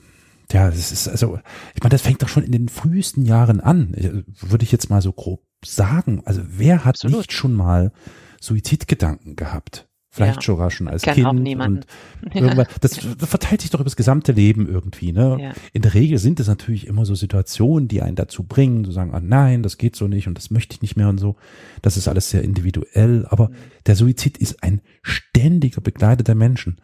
[0.52, 1.40] ja, das ist, also,
[1.76, 3.94] ich meine, das fängt doch schon in den frühesten Jahren an,
[4.40, 6.22] würde ich jetzt mal so grob sagen.
[6.26, 7.18] Also, wer hat Absolut.
[7.18, 7.92] nicht schon mal
[8.40, 9.90] Suizidgedanken gehabt?
[10.16, 10.42] Vielleicht Ja.
[10.44, 11.26] sogar schon als Kenn Kind.
[11.26, 11.86] auch niemanden.
[12.24, 15.38] Und irgendwann, das, das verteilt sich doch über das gesamte Leben irgendwie, ne?
[15.42, 15.54] Ja.
[15.74, 19.12] In der Regel sind es natürlich immer so Situationen, die einen dazu bringen, zu sagen,
[19.16, 21.36] ah nein, das geht so nicht und das möchte ich nicht mehr und so.
[21.82, 23.54] Das ist alles sehr individuell, aber Mhm.
[23.88, 26.80] der Suizid ist ein ständiger Begleiter der Menschen.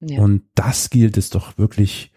[0.00, 0.20] Ja.
[0.20, 2.12] Und das gilt es doch wirklich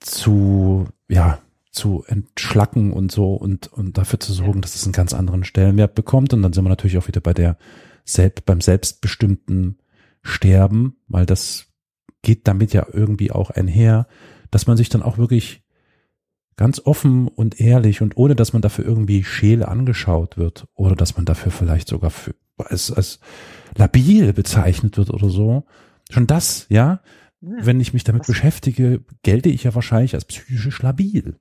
[0.00, 1.38] zu, ja,
[1.70, 4.60] zu entschlacken und so und, und dafür zu sorgen, Ja.
[4.60, 6.32] dass es einen ganz anderen Stellenwert bekommt.
[6.34, 7.56] Und dann sind wir natürlich auch wieder bei der
[8.10, 9.78] selbst, beim selbstbestimmten
[10.22, 11.66] Sterben, weil das
[12.22, 14.06] geht damit ja irgendwie auch einher,
[14.50, 15.62] dass man sich dann auch wirklich
[16.56, 21.16] ganz offen und ehrlich und ohne, dass man dafür irgendwie scheel angeschaut wird oder dass
[21.16, 23.20] man dafür vielleicht sogar für, als, als
[23.76, 25.64] labil bezeichnet wird oder so.
[26.10, 27.00] Schon das, ja,
[27.40, 27.50] Ja.
[27.60, 31.38] wenn ich mich damit Was- beschäftige, gelte ich ja wahrscheinlich als psychisch labil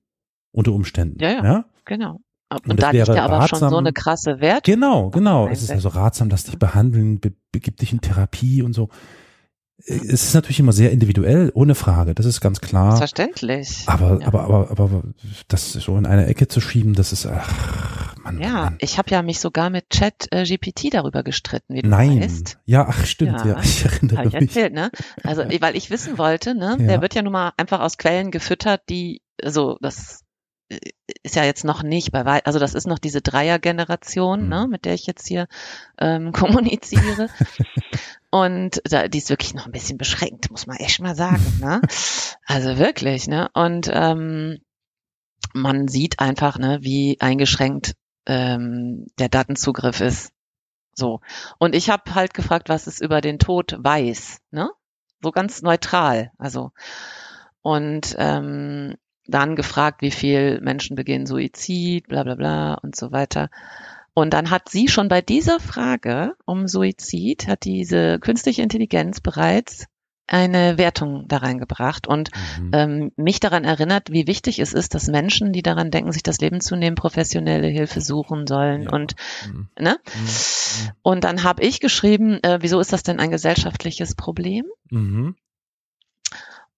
[0.51, 1.17] unter Umständen.
[1.19, 1.43] Ja, ja.
[1.43, 1.65] ja?
[1.85, 2.19] Genau.
[2.49, 4.63] Und, Und da liegt ja aber schon ratsam- so eine krasse Wert.
[4.63, 5.47] Genau, genau.
[5.49, 8.89] Es ist also ratsam, dass dich behandeln, be begib dich in Therapie und so.
[9.85, 12.15] Äh, Es ist natürlich immer sehr individuell, ohne Frage.
[12.15, 12.95] Das ist ganz klar.
[12.97, 13.83] Verständlich.
[13.87, 14.27] Aber, ja.
[14.27, 15.03] aber, aber, aber
[15.49, 18.77] das so in eine Ecke zu schieben, das ist, ach, Mann, Ja, Mann.
[18.79, 22.21] ich habe ja mich sogar mit Chat äh, GPT darüber gestritten, wie du Nein.
[22.21, 22.59] weißt.
[22.65, 23.45] Ja, ach, stimmt, ja.
[23.45, 23.59] Ja.
[23.63, 24.43] Ich erinnere Habe ich mich.
[24.43, 24.89] erzählt, ne?
[25.23, 26.77] Also, weil ich wissen wollte, ne?
[26.79, 26.87] Ja.
[26.87, 30.21] Der wird ja nun mal einfach aus Quellen gefüttert, die, also das
[31.23, 34.49] ist ja jetzt noch nicht bei wei- also das ist noch diese Dreiergeneration, Mhm.
[34.49, 35.47] ne, mit der ich jetzt hier
[35.97, 36.31] ähm,
[36.71, 37.29] kommuniziere.
[38.29, 41.81] Und da, die ist wirklich noch ein bisschen beschränkt, muss man echt mal sagen, ne?
[42.45, 43.49] Also wirklich, ne?
[43.53, 44.59] Und ähm,
[45.53, 47.93] man sieht einfach, ne, wie eingeschränkt
[48.25, 50.31] ähm, der Datenzugriff ist.
[50.93, 51.21] So.
[51.59, 54.69] Und ich habe halt gefragt, was es über den Tod weiß, ne?
[55.21, 56.31] So ganz neutral.
[56.37, 56.71] Also.
[57.61, 58.95] Und ähm,
[59.27, 63.49] dann gefragt, wie viel Menschen begehen Suizid, bla bla bla und so weiter.
[64.13, 69.85] Und dann hat sie schon bei dieser Frage um Suizid, hat diese künstliche Intelligenz bereits
[70.29, 72.71] eine Wertung da reingebracht und Mhm.
[72.73, 76.39] ähm, mich daran erinnert, wie wichtig es ist, dass Menschen, die daran denken, sich das
[76.41, 78.83] Leben zu nehmen, professionelle Hilfe suchen sollen.
[78.83, 78.89] Ja.
[78.91, 79.15] Und
[79.47, 79.69] Mhm.
[79.79, 79.97] ne?
[80.03, 80.89] Mhm.
[81.01, 84.65] Und dann habe ich geschrieben, äh, wieso ist das denn ein gesellschaftliches Problem?
[84.89, 85.35] Mhm.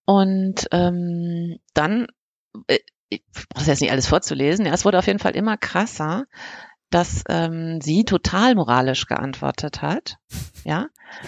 [0.05, 2.07] Und ähm, dann,
[3.09, 3.23] ich
[3.53, 6.25] brauche jetzt nicht alles vorzulesen, ja, es wurde auf jeden Fall immer krasser,
[6.89, 10.17] dass ähm, sie total moralisch geantwortet hat.
[10.63, 10.87] Ja,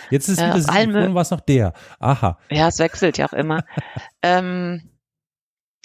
[0.09, 1.73] Jetzt ist Äh, sie, allen war es noch der.
[1.99, 2.37] Aha.
[2.49, 3.63] ja, es wechselt ja auch immer.
[4.21, 4.89] ähm,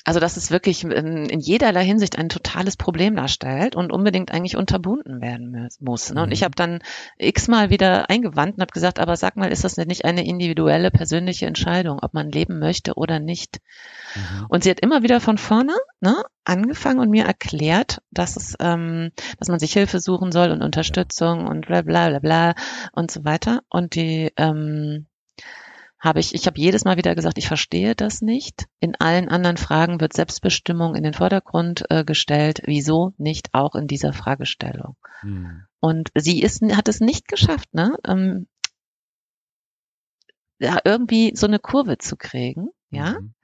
[0.07, 4.57] also dass es wirklich in, in jederlei Hinsicht ein totales Problem darstellt und unbedingt eigentlich
[4.57, 6.12] unterbunden werden muss.
[6.12, 6.22] Ne?
[6.22, 6.32] Und Mhm.
[6.32, 6.78] ich habe dann
[7.18, 11.46] x-mal wieder eingewandt und habe gesagt, aber sag mal, ist das nicht eine individuelle persönliche
[11.46, 13.59] Entscheidung, ob man leben möchte oder nicht?
[14.14, 14.46] Mhm.
[14.48, 19.11] Und sie hat immer wieder von vorne ne, angefangen und mir erklärt, dass es, ähm,
[19.40, 22.54] dass man sich Hilfe suchen soll und Unterstützung und bla bla bla bla
[22.92, 23.62] und so weiter.
[23.68, 25.07] Und die ähm,
[25.99, 28.66] habe ich, ich habe jedes Mal wieder gesagt, ich verstehe das nicht.
[28.80, 32.62] In allen anderen Fragen wird Selbstbestimmung in den Vordergrund äh, gestellt.
[32.66, 34.97] Wieso nicht auch in dieser Fragestellung?
[35.22, 35.62] Mhm.
[35.80, 37.97] Und sie ist, hat es nicht geschafft, ne?
[38.07, 38.47] Ähm,
[40.59, 43.20] ja, irgendwie so eine Kurve zu kriegen, ja.
[43.20, 43.34] Mhm.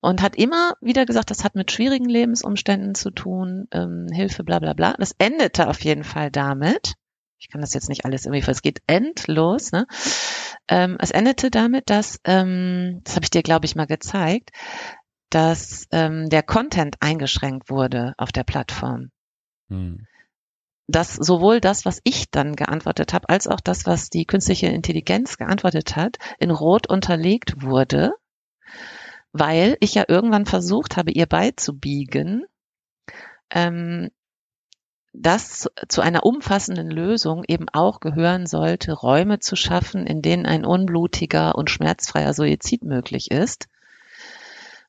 [0.00, 4.58] und hat immer wieder gesagt, das hat mit schwierigen Lebensumständen zu tun, ähm, Hilfe, bla
[4.58, 4.94] bla bla.
[4.98, 6.94] Das endete auf jeden Fall damit,
[7.38, 9.86] ich kann das jetzt nicht alles irgendwie, es geht endlos, ne?
[10.68, 14.50] Ähm, es endete damit, dass, ähm, das habe ich dir, glaube ich, mal gezeigt,
[15.30, 19.10] dass ähm, der Content eingeschränkt wurde auf der Plattform.
[19.68, 20.06] Mhm.
[20.88, 25.36] Dass sowohl das, was ich dann geantwortet habe, als auch das, was die künstliche Intelligenz
[25.36, 28.12] geantwortet hat, in Rot unterlegt wurde,
[29.32, 32.44] weil ich ja irgendwann versucht habe, ihr beizubiegen,
[33.50, 34.10] ähm,
[35.12, 40.64] dass zu einer umfassenden Lösung eben auch gehören sollte, Räume zu schaffen, in denen ein
[40.64, 43.68] unblutiger und schmerzfreier Suizid möglich ist.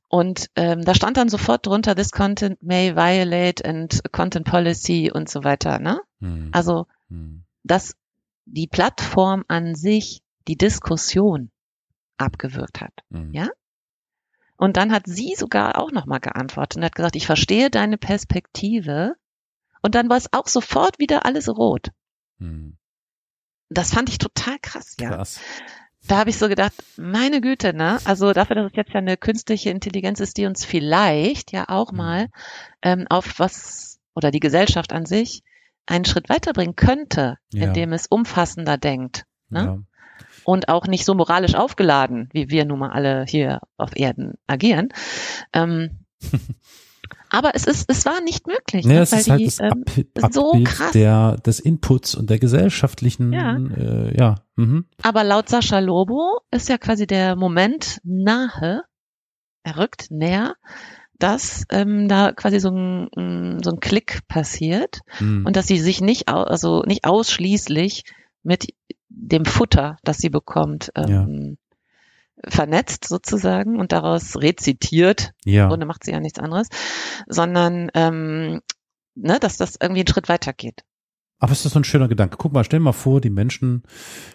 [0.07, 5.29] Und ähm, da stand dann sofort drunter, this content may violate and content policy und
[5.29, 5.79] so weiter.
[5.79, 6.01] Ne?
[6.19, 6.49] Hm.
[6.51, 7.43] Also, hm.
[7.63, 7.95] dass
[8.45, 11.51] die Plattform an sich die Diskussion
[12.17, 12.93] abgewürgt hat.
[13.11, 13.31] Hm.
[13.33, 13.49] Ja?
[14.57, 19.15] Und dann hat sie sogar auch nochmal geantwortet und hat gesagt, ich verstehe deine Perspektive,
[19.81, 21.89] und dann war es auch sofort wieder alles rot.
[22.39, 22.77] Hm.
[23.69, 25.09] Das fand ich total krass, ja.
[25.09, 25.39] Krass.
[26.07, 27.99] Da habe ich so gedacht, meine Güte, ne?
[28.05, 31.89] Also dafür, dass es jetzt ja eine künstliche Intelligenz ist, die uns vielleicht ja auch
[31.89, 31.97] hm.
[31.97, 32.27] mal
[32.81, 35.43] ähm, auf was oder die Gesellschaft an sich
[35.85, 37.67] einen Schritt weiterbringen könnte, ja.
[37.67, 39.25] indem es umfassender denkt.
[39.49, 39.59] Ne?
[39.59, 39.79] Ja.
[40.43, 44.89] Und auch nicht so moralisch aufgeladen, wie wir nun mal alle hier auf Erden agieren.
[45.53, 46.05] Ähm,
[47.29, 48.85] Aber es ist, es war nicht möglich.
[48.85, 49.85] Ja, ne, es ist halt die, das ähm,
[50.21, 50.91] Ab so krass.
[50.91, 53.55] Der, des Inputs und der gesellschaftlichen, ja.
[53.55, 54.35] Äh, ja.
[54.55, 54.85] Mhm.
[55.03, 58.83] Aber laut Sascha Lobo ist ja quasi der Moment nahe,
[59.63, 60.55] er rückt näher,
[61.19, 65.45] dass ähm, da quasi so ein, so ein Klick passiert mhm.
[65.45, 68.05] und dass sie sich nicht, also nicht ausschließlich
[68.41, 68.73] mit
[69.09, 71.57] dem Futter, das sie bekommt, ähm,
[72.47, 75.31] vernetzt sozusagen und daraus rezitiert.
[75.45, 75.63] Ja.
[75.63, 76.67] Im Grunde macht sie ja nichts anderes,
[77.27, 78.61] sondern ähm,
[79.15, 80.83] ne, dass das irgendwie einen Schritt weiter geht.
[81.39, 82.37] Aber es ist so ein schöner Gedanke.
[82.37, 83.83] Guck mal, stell mal vor, die Menschen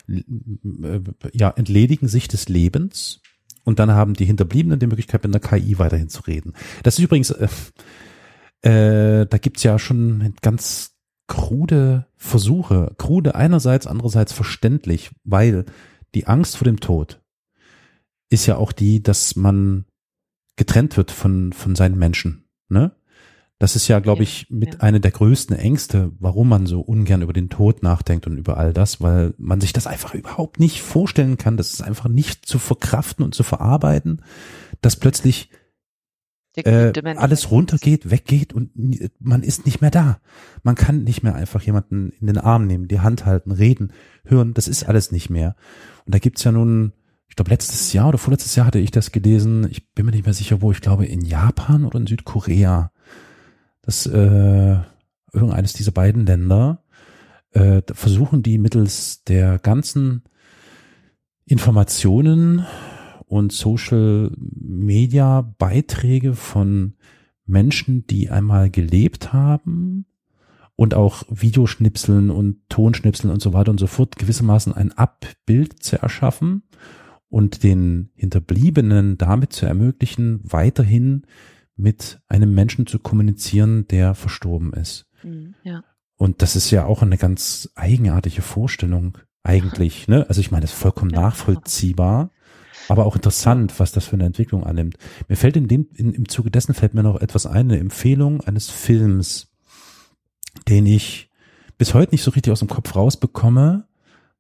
[0.09, 1.00] äh,
[1.32, 3.20] ja entledigen sich des Lebens
[3.62, 6.55] und dann haben die Hinterbliebenen die Möglichkeit, mit einer KI weiterhin zu reden.
[6.82, 7.48] Das ist übrigens, äh,
[8.62, 10.92] äh, da gibt's ja schon ganz
[11.26, 15.64] krude Versuche, krude einerseits, andererseits verständlich, weil
[16.14, 17.20] die Angst vor dem Tod
[18.35, 19.87] ist ja auch die, dass man
[20.57, 22.49] getrennt wird von, von seinen Menschen.
[22.68, 22.93] Ne?
[23.59, 24.80] Das ist ja, glaube ich, mit ja.
[24.80, 28.72] einer der größten Ängste, warum man so ungern über den Tod nachdenkt und über all
[28.72, 31.57] das, weil man sich das einfach überhaupt nicht vorstellen kann.
[31.57, 34.22] Das ist einfach nicht zu verkraften und zu verarbeiten,
[34.80, 35.51] dass plötzlich
[36.57, 38.70] äh, alles runtergeht, weggeht und
[39.18, 40.20] man ist nicht mehr da.
[40.62, 43.93] Man kann nicht mehr einfach jemanden in den Arm nehmen, die Hand halten, reden,
[44.24, 44.55] hören.
[44.55, 45.57] Das ist alles nicht mehr.
[46.07, 46.93] Und da gibt's ja nun
[47.35, 49.66] ich glaube, letztes Jahr oder vorletztes Jahr hatte ich das gelesen.
[49.68, 50.70] Ich bin mir nicht mehr sicher, wo.
[50.70, 52.93] Ich glaube, in Japan oder in Südkorea.
[53.82, 54.76] Das äh,
[55.32, 56.85] irgendeines dieser beiden Länder
[57.51, 60.22] äh, versuchen die mittels der ganzen
[61.45, 62.64] Informationen
[63.26, 66.95] und Social Media Beiträge von
[67.47, 70.07] Menschen, die einmal gelebt haben
[70.76, 76.01] und auch Videoschnipseln und Tonschnipseln und so weiter und so fort gewissermaßen ein Abbild zu
[76.01, 76.62] erschaffen
[77.35, 81.26] und den Hinterbliebenen damit zu ermöglichen, weiterhin
[81.74, 85.07] mit einem Menschen zu kommunizieren, der verstorben ist.
[85.24, 85.82] Mhm, ja.
[86.16, 90.07] Und das ist ja auch eine ganz eigenartige Vorstellung eigentlich.
[90.07, 90.24] Ne?
[90.28, 92.30] Also ich meine, das ist vollkommen ja, nachvollziehbar,
[92.87, 94.97] aber auch interessant, was das für eine Entwicklung annimmt.
[95.26, 98.43] Mir fällt in dem, in, im Zuge dessen fällt mir noch etwas ein, eine Empfehlung
[98.43, 99.49] eines Films,
[100.68, 101.30] den ich
[101.78, 103.89] bis heute nicht so richtig aus dem Kopf rausbekomme,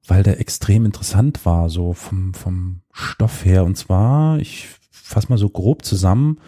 [0.06, 3.64] weil der extrem interessant war, so vom, vom Stoff her.
[3.64, 6.38] Und zwar, ich fasse mal so grob zusammen,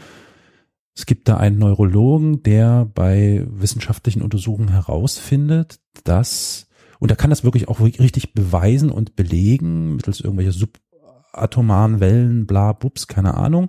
[0.94, 7.44] es gibt da einen Neurologen, der bei wissenschaftlichen Untersuchungen herausfindet, dass, und er kann das
[7.44, 13.68] wirklich auch richtig beweisen und belegen, mittels irgendwelcher subatomaren Wellen, bla, bups, keine Ahnung,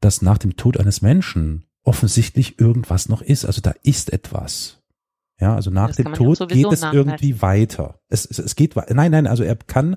[0.00, 3.44] dass nach dem Tod eines Menschen offensichtlich irgendwas noch ist.
[3.44, 4.79] Also da ist etwas.
[5.40, 7.98] Ja, also nach dem Tod geht es irgendwie weiter.
[8.08, 8.94] Es, es, es geht weiter.
[8.94, 9.96] Nein, nein, also er kann,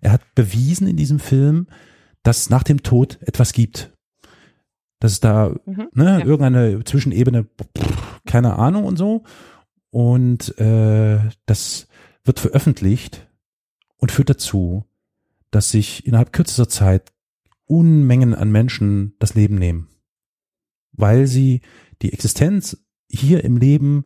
[0.00, 1.66] er hat bewiesen in diesem Film,
[2.22, 3.92] dass nach dem Tod etwas gibt.
[5.00, 6.24] Dass es da mhm, ne, ja.
[6.24, 7.46] irgendeine Zwischenebene,
[8.24, 9.24] keine Ahnung und so.
[9.90, 11.88] Und äh, das
[12.24, 13.28] wird veröffentlicht
[13.96, 14.84] und führt dazu,
[15.50, 17.12] dass sich innerhalb kürzester Zeit
[17.66, 19.88] Unmengen an Menschen das Leben nehmen.
[20.92, 21.62] Weil sie
[22.00, 24.04] die Existenz hier im Leben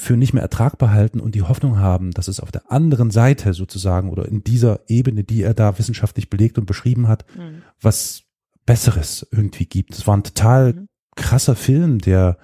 [0.00, 3.52] für nicht mehr ertragbar halten und die Hoffnung haben, dass es auf der anderen Seite
[3.52, 7.62] sozusagen oder in dieser Ebene, die er da wissenschaftlich belegt und beschrieben hat, mhm.
[7.80, 8.22] was
[8.64, 9.94] Besseres irgendwie gibt.
[9.94, 10.88] Es war ein total mhm.
[11.16, 12.38] krasser Film, der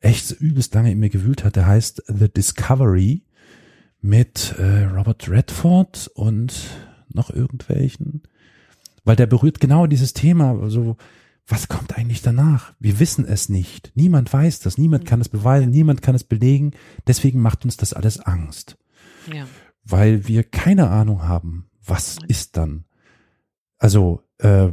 [0.00, 1.56] echt übelst lange in mir gewühlt hat.
[1.56, 3.24] Der heißt The Discovery
[4.02, 6.52] mit äh, Robert Redford und
[7.08, 8.24] noch irgendwelchen,
[9.02, 10.96] weil der berührt genau dieses Thema, so also
[11.52, 12.72] was kommt eigentlich danach?
[12.78, 13.92] Wir wissen es nicht.
[13.94, 14.78] Niemand weiß das.
[14.78, 15.70] Niemand kann es beweisen.
[15.70, 16.72] Niemand kann es belegen.
[17.06, 18.78] Deswegen macht uns das alles Angst.
[19.30, 19.46] Ja.
[19.84, 22.86] Weil wir keine Ahnung haben, was ist dann.
[23.76, 24.68] Also, äh,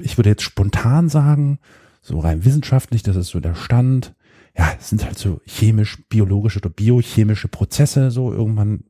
[0.00, 1.58] ich würde jetzt spontan sagen,
[2.00, 4.14] so rein wissenschaftlich, das ist so der Stand.
[4.56, 8.84] ja, es sind halt so chemisch, biologische oder biochemische Prozesse, so irgendwann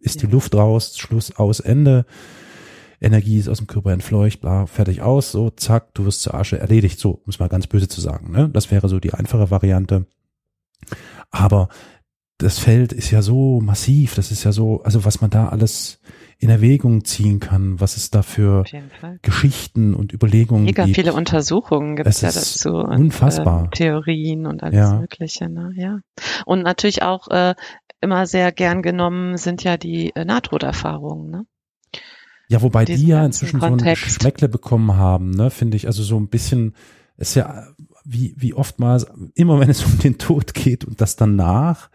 [0.00, 2.04] ist die Luft raus, Schluss aus, Ende.
[3.00, 6.58] Energie ist aus dem Körper entfleucht, bla, fertig aus, so, zack, du wirst zur Asche
[6.58, 8.48] erledigt, so, um es mal ganz böse zu sagen, ne?
[8.52, 10.06] Das wäre so die einfache Variante.
[11.30, 11.68] Aber
[12.38, 16.00] das Feld ist ja so massiv, das ist ja so, also was man da alles
[16.38, 18.64] in Erwägung ziehen kann, was es da für
[19.22, 20.94] Geschichten und Überlegungen Mega gibt.
[20.94, 22.70] viele Untersuchungen gibt es ja dazu.
[22.74, 23.62] Unfassbar.
[23.62, 25.00] Und, äh, Theorien und alles ja.
[25.00, 25.72] Mögliche, ne?
[25.74, 25.98] ja.
[26.46, 27.56] Und natürlich auch äh,
[28.00, 31.44] immer sehr gern genommen sind ja die äh, Nahtoderfahrungen, ne?
[32.48, 34.02] Ja, wobei die ja inzwischen Kontext.
[34.02, 35.86] so ein Geschmäckle bekommen haben, ne, finde ich.
[35.86, 36.74] Also so ein bisschen,
[37.16, 37.66] ist ja
[38.04, 41.90] wie, wie oftmals, immer wenn es um den Tod geht und das danach,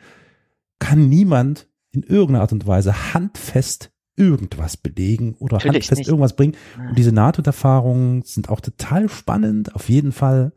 [0.80, 6.08] kann niemand in irgendeiner Art und Weise handfest irgendwas belegen oder Natürlich handfest nicht.
[6.08, 6.56] irgendwas bringen.
[6.78, 10.54] Und diese NATO-Erfahrungen sind auch total spannend, auf jeden Fall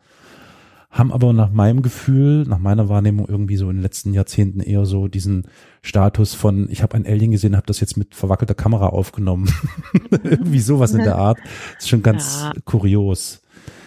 [0.97, 4.87] haben aber nach meinem Gefühl, nach meiner Wahrnehmung irgendwie so in den letzten Jahrzehnten eher
[4.87, 5.47] so diesen
[5.83, 9.53] Status von, ich habe ein Alien gesehen, habe das jetzt mit verwackelter Kamera aufgenommen.
[10.23, 11.39] irgendwie sowas in der Art.
[11.75, 12.53] Das ist schon ganz ja.
[12.65, 13.43] kurios.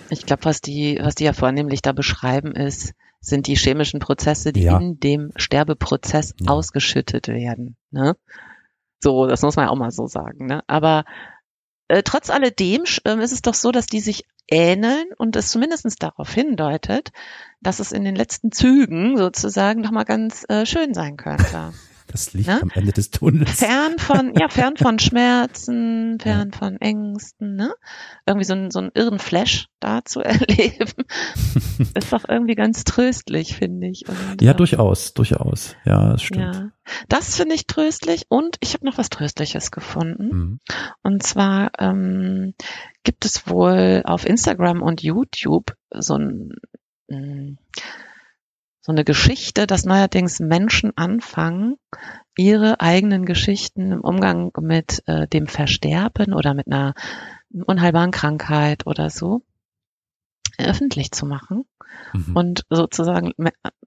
[0.10, 4.54] Ich glaube, was die, was die ja vornehmlich da beschreiben, ist, sind die chemischen Prozesse,
[4.54, 4.78] die ja.
[4.78, 6.52] in dem Sterbeprozess ja.
[6.52, 7.76] ausgeschüttet werden.
[7.92, 8.16] Ne?
[9.02, 10.46] So, das muss man ja auch mal so sagen.
[10.46, 10.64] Ne?
[10.68, 11.06] Aber
[11.88, 16.02] äh, trotz alledem äh, ist es doch so, dass die sich ähneln und es zumindest
[16.04, 17.12] darauf hindeutet,
[17.62, 21.74] dass es in den letzten Zügen sozusagen nochmal ganz äh, schön sein könnte.
[22.12, 22.60] Das Licht ne?
[22.62, 23.60] am Ende des Tunnels.
[23.60, 26.58] Fern von, ja, fern von Schmerzen, fern ja.
[26.58, 27.72] von Ängsten, ne?
[28.26, 31.06] Irgendwie so, ein, so einen irren Flash da zu erleben,
[31.94, 34.10] ist doch irgendwie ganz tröstlich, finde ich.
[34.10, 35.76] Und, ja, äh, durchaus, durchaus.
[35.86, 36.56] Ja, das stimmt.
[36.56, 36.72] Ja.
[37.10, 40.30] Das finde ich tröstlich und ich habe noch was Tröstliches gefunden.
[40.30, 40.60] Mhm.
[41.04, 42.56] Und zwar ähm,
[43.04, 46.56] gibt es wohl auf Instagram und YouTube so ein
[47.08, 47.58] mm,
[48.82, 51.76] so eine Geschichte, dass neuerdings Menschen anfangen,
[52.38, 56.94] ihre eigenen Geschichten im Umgang mit äh, dem Versterben oder mit einer
[57.52, 59.44] unheilbaren Krankheit oder so
[60.58, 61.66] öffentlich zu machen
[62.14, 62.36] mhm.
[62.36, 63.34] und sozusagen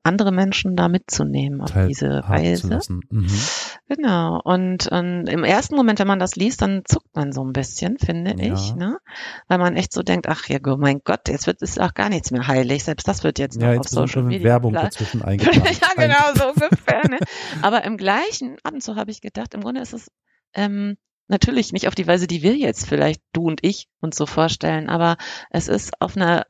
[0.03, 2.81] andere Menschen da mitzunehmen auf Teil diese Weise.
[2.89, 3.27] Mhm.
[3.89, 4.41] Genau.
[4.43, 7.99] Und, und, im ersten Moment, wenn man das liest, dann zuckt man so ein bisschen,
[7.99, 8.55] finde ja.
[8.55, 8.99] ich, ne?
[9.49, 12.31] Weil man echt so denkt, ach ja, mein Gott, jetzt wird es auch gar nichts
[12.31, 12.85] mehr heilig.
[12.85, 14.45] Selbst das wird jetzt ja, noch auf Social Media.
[14.45, 15.57] Werbung dazwischen eingebaut.
[15.57, 17.09] ja, genau, so ungefähr.
[17.09, 17.19] Ne?
[17.62, 20.09] Aber im gleichen Abendzug habe ich gedacht, im Grunde ist es
[20.55, 20.97] ähm,
[21.29, 24.91] Natürlich nicht auf die Weise, die wir jetzt vielleicht du und ich uns so vorstellen,
[24.91, 25.16] aber
[25.49, 26.45] es ist auf einer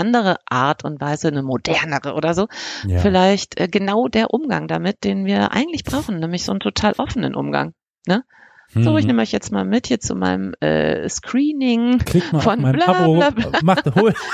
[0.00, 2.48] andere Art und Weise, eine modernere oder so,
[2.86, 2.98] ja.
[2.98, 7.34] vielleicht äh, genau der Umgang damit, den wir eigentlich brauchen, nämlich so einen total offenen
[7.34, 7.74] Umgang.
[8.06, 8.24] Ne?
[8.72, 9.08] So, ich mhm.
[9.08, 13.30] nehme euch jetzt mal mit hier zu meinem äh, Screening Klick mal von bla, bla,
[13.30, 13.50] bla.
[13.62, 14.14] Mach, hol.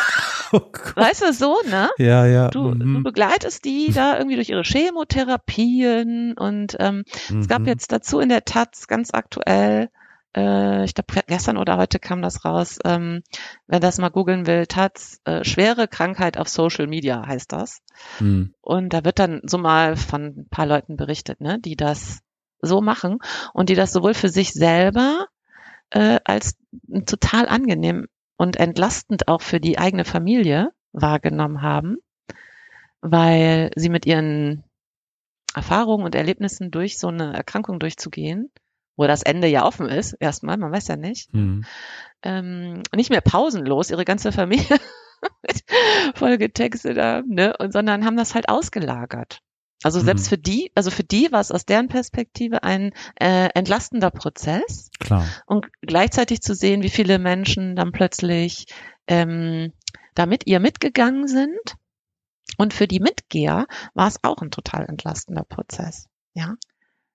[0.52, 0.60] Oh
[0.94, 1.90] weißt du, so, ne?
[1.98, 2.50] Ja, ja.
[2.50, 2.78] Du, mhm.
[2.78, 7.40] du begleitest die da irgendwie durch ihre Chemotherapien und ähm, mhm.
[7.40, 7.66] es gab mhm.
[7.66, 9.88] jetzt dazu in der Taz ganz aktuell
[10.36, 13.22] äh, ich glaube gestern oder heute kam das raus, ähm,
[13.66, 17.80] wer das mal googeln will, Taz, äh, schwere Krankheit auf Social Media heißt das.
[18.20, 18.54] Mhm.
[18.60, 22.20] Und da wird dann so mal von ein paar Leuten berichtet, ne, die das
[22.60, 23.18] so machen
[23.54, 25.26] und die das sowohl für sich selber
[25.90, 26.56] äh, als
[27.06, 28.06] total angenehm
[28.36, 31.96] und entlastend auch für die eigene Familie wahrgenommen haben,
[33.00, 34.64] weil sie mit ihren
[35.54, 38.50] Erfahrungen und Erlebnissen durch so eine Erkrankung durchzugehen,
[38.96, 41.64] wo das Ende ja offen ist, erstmal, man weiß ja nicht, mhm.
[42.22, 44.78] ähm, nicht mehr pausenlos ihre ganze Familie
[46.14, 49.40] voll getextet haben, ne, und, sondern haben das halt ausgelagert.
[49.82, 50.28] Also selbst mhm.
[50.30, 54.90] für die, also für die war es aus deren Perspektive ein äh, entlastender Prozess.
[54.98, 55.26] Klar.
[55.46, 58.66] Und gleichzeitig zu sehen, wie viele Menschen dann plötzlich
[59.06, 59.72] ähm,
[60.14, 61.76] da mit ihr mitgegangen sind.
[62.56, 66.08] Und für die Mitgeher war es auch ein total entlastender Prozess.
[66.32, 66.54] Ja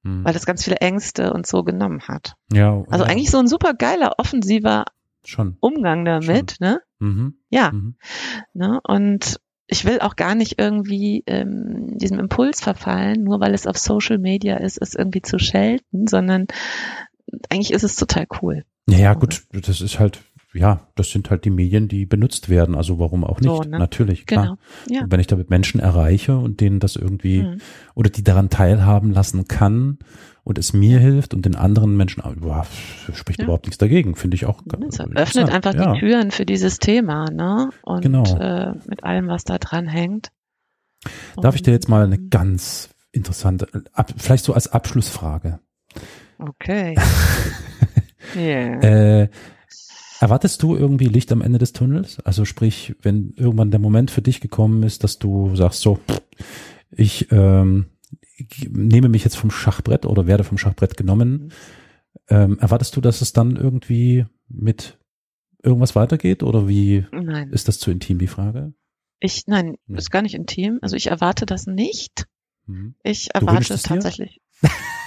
[0.04, 0.24] mhm.
[0.24, 2.36] weil das ganz viele Ängste und so genommen hat.
[2.52, 2.84] Ja.
[2.90, 3.10] Also ja.
[3.10, 4.86] eigentlich so ein super geiler, offensiver
[5.24, 5.58] Schon.
[5.60, 6.68] Umgang damit, Schon.
[6.68, 6.82] ne?
[7.00, 7.36] Mhm.
[7.50, 7.72] Ja.
[7.72, 7.96] Mhm.
[8.54, 8.80] Ne?
[8.84, 13.78] Und ich will auch gar nicht irgendwie ähm, diesem Impuls verfallen, nur weil es auf
[13.78, 16.48] Social Media ist, es irgendwie zu schelten, sondern
[17.50, 18.66] eigentlich ist es total cool.
[18.88, 20.22] Ja, ja, gut, das ist halt
[20.54, 22.76] ja, das sind halt die Medien, die benutzt werden.
[22.76, 23.50] Also warum auch nicht?
[23.50, 23.80] So, ne?
[23.80, 24.58] Natürlich, klar.
[24.88, 25.00] Genau.
[25.02, 25.06] Ja.
[25.10, 27.58] wenn ich damit Menschen erreiche und denen das irgendwie mhm.
[27.96, 30.00] oder die daran teilhaben lassen kann
[30.44, 32.66] und es mir hilft und den anderen Menschen, ah, boah,
[33.14, 33.46] spricht ja.
[33.46, 34.62] überhaupt nichts dagegen, finde ich auch.
[34.90, 35.94] Es öffnet einfach ja.
[35.94, 37.70] die Türen für dieses Thema, ne?
[37.84, 38.24] Und genau.
[38.38, 40.32] äh, mit allem, was da dran hängt.
[41.38, 45.60] Darf ich dir jetzt mal eine ganz interessante, ab, vielleicht so als Abschlussfrage.
[46.38, 46.96] Okay.
[48.36, 49.22] yeah.
[49.22, 49.30] äh,
[50.22, 52.20] Erwartest du irgendwie Licht am Ende des Tunnels?
[52.20, 56.00] Also sprich, wenn irgendwann der Moment für dich gekommen ist, dass du sagst, so,
[56.92, 57.88] ich ähm,
[58.70, 61.50] nehme mich jetzt vom Schachbrett oder werde vom Schachbrett genommen, mhm.
[62.30, 65.00] ähm, erwartest du, dass es dann irgendwie mit
[65.64, 67.50] irgendwas weitergeht oder wie nein.
[67.50, 68.76] ist das zu intim, die Frage?
[69.20, 70.78] Ich, nein, ist gar nicht intim.
[70.84, 72.28] Also ich erwarte das nicht.
[72.68, 72.94] Mhm.
[73.02, 74.40] Ich erwarte es tatsächlich.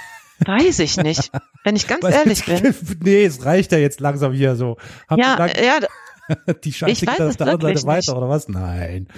[0.46, 1.30] Weiß ich nicht.
[1.62, 2.74] Wenn ich ganz Was ehrlich bin.
[3.02, 4.76] Nee, es reicht ja jetzt langsam hier so.
[5.08, 5.80] Hab ja, ja,
[6.64, 8.48] die Scheiße geht auf der anderen Seite weiter oder was?
[8.48, 9.08] Nein.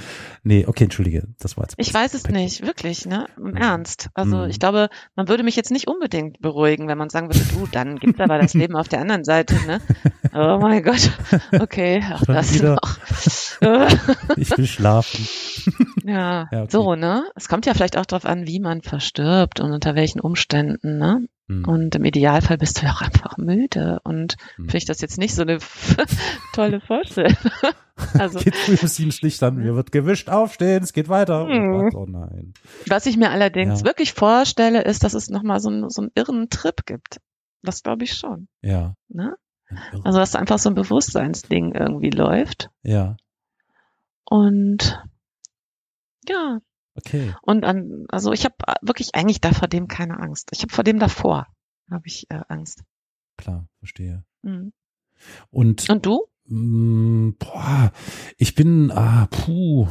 [0.47, 1.75] Nee, okay, entschuldige, das war jetzt.
[1.77, 3.27] Ich weiß es nicht, wirklich, ne?
[3.37, 3.57] Im mhm.
[3.57, 4.11] Ernst.
[4.15, 4.49] Also mhm.
[4.49, 7.97] ich glaube, man würde mich jetzt nicht unbedingt beruhigen, wenn man sagen würde, du, dann
[7.97, 9.81] gibt aber das Leben auf der anderen Seite, ne?
[10.33, 11.11] Oh mein Gott.
[11.59, 12.75] Okay, auch Schon das wieder.
[12.75, 12.99] noch.
[14.37, 15.27] ich will schlafen.
[16.05, 16.71] Ja, ja okay.
[16.71, 17.25] so, ne?
[17.35, 21.27] Es kommt ja vielleicht auch darauf an, wie man verstirbt und unter welchen Umständen, ne?
[21.49, 21.65] Mhm.
[21.65, 23.99] Und im Idealfall bist du ja auch einfach müde.
[24.05, 24.65] Und mhm.
[24.65, 25.59] finde ich das jetzt nicht so eine
[26.55, 27.35] tolle Vorstellung.
[28.15, 31.47] Also, geht früh um sieben Licht an, mir wird gewischt, aufstehen, es geht weiter.
[31.47, 31.91] Mhm.
[31.95, 32.53] Oh, oh nein.
[32.87, 33.87] Was ich mir allerdings ja.
[33.87, 37.21] wirklich vorstelle, ist, dass es nochmal so, einen, so einen irren Trip gibt.
[37.63, 38.49] Das glaube ich schon.
[38.63, 38.95] Ja.
[39.09, 39.37] Ne?
[40.05, 42.71] Also, dass einfach so ein Bewusstseinsding irgendwie läuft.
[42.83, 43.17] Ja.
[44.25, 45.03] Und
[46.29, 46.59] ja,
[46.97, 47.35] Okay.
[47.43, 50.49] Und an, also ich habe wirklich eigentlich da vor dem keine Angst.
[50.53, 51.47] Ich habe vor dem davor
[51.91, 52.85] habe ich äh, Angst.
[53.37, 54.25] Klar, verstehe.
[54.43, 54.73] Mhm.
[55.51, 56.27] Und und du?
[56.49, 57.93] Mm, boah,
[58.37, 59.89] ich bin ah puh.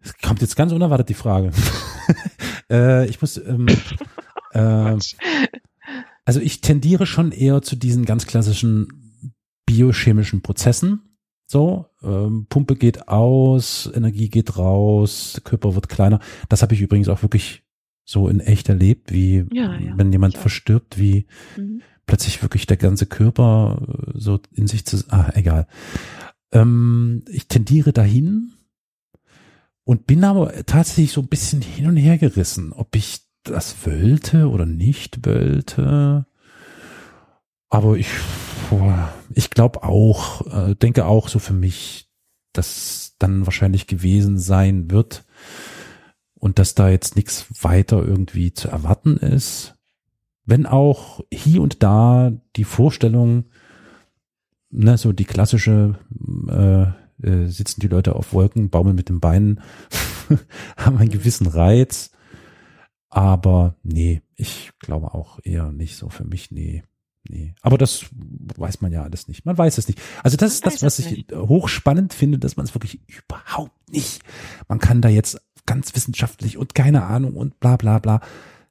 [0.00, 1.52] Es kommt jetzt ganz unerwartet die Frage.
[2.70, 3.66] äh, ich muss ähm,
[4.52, 4.96] äh,
[6.24, 8.88] also ich tendiere schon eher zu diesen ganz klassischen
[9.66, 11.12] biochemischen Prozessen
[11.52, 16.18] so, ähm, Pumpe geht aus, Energie geht raus, Körper wird kleiner.
[16.48, 17.62] Das habe ich übrigens auch wirklich
[18.06, 21.26] so in echt erlebt, wie ja, ja, wenn jemand verstirbt, wie
[21.58, 21.82] mhm.
[22.06, 25.02] Plötzlich wirklich der ganze Körper äh, so in sich zu.
[25.08, 25.66] Ah, egal.
[26.52, 28.52] Ähm, ich tendiere dahin
[29.84, 34.48] und bin aber tatsächlich so ein bisschen hin und her gerissen, ob ich das wollte
[34.48, 36.26] oder nicht wollte.
[37.68, 38.08] Aber ich
[39.34, 42.08] ich glaube auch, äh, denke auch so für mich,
[42.52, 45.24] dass dann wahrscheinlich gewesen sein wird
[46.34, 49.74] und dass da jetzt nichts weiter irgendwie zu erwarten ist.
[50.44, 53.44] Wenn auch hier und da die Vorstellung,
[54.70, 55.98] ne, so die klassische,
[56.48, 59.60] äh, äh, sitzen die Leute auf Wolken, baumeln mit den Beinen,
[60.76, 62.10] haben einen gewissen Reiz.
[63.08, 66.82] Aber nee, ich glaube auch eher nicht so für mich, nee.
[67.28, 69.46] Nee, aber das weiß man ja alles nicht.
[69.46, 70.00] Man weiß es nicht.
[70.24, 71.32] Also das ist das, was ich nicht.
[71.32, 74.22] hochspannend finde, dass man es wirklich überhaupt nicht.
[74.66, 78.20] Man kann da jetzt ganz wissenschaftlich und keine Ahnung und bla bla bla.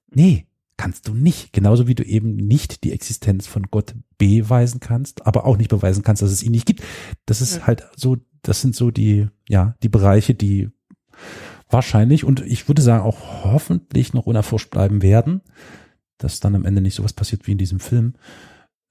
[0.10, 1.54] Nee, kannst du nicht.
[1.54, 6.04] Genauso wie du eben nicht die Existenz von Gott beweisen kannst, aber auch nicht beweisen
[6.04, 6.84] kannst, dass es ihn nicht gibt.
[7.26, 7.68] Das ist ja.
[7.68, 10.70] halt so, das sind so die, ja, die Bereiche, die
[11.70, 15.42] wahrscheinlich und ich würde sagen auch hoffentlich noch unerforscht bleiben werden
[16.24, 18.14] dass dann am Ende nicht sowas passiert wie in diesem Film.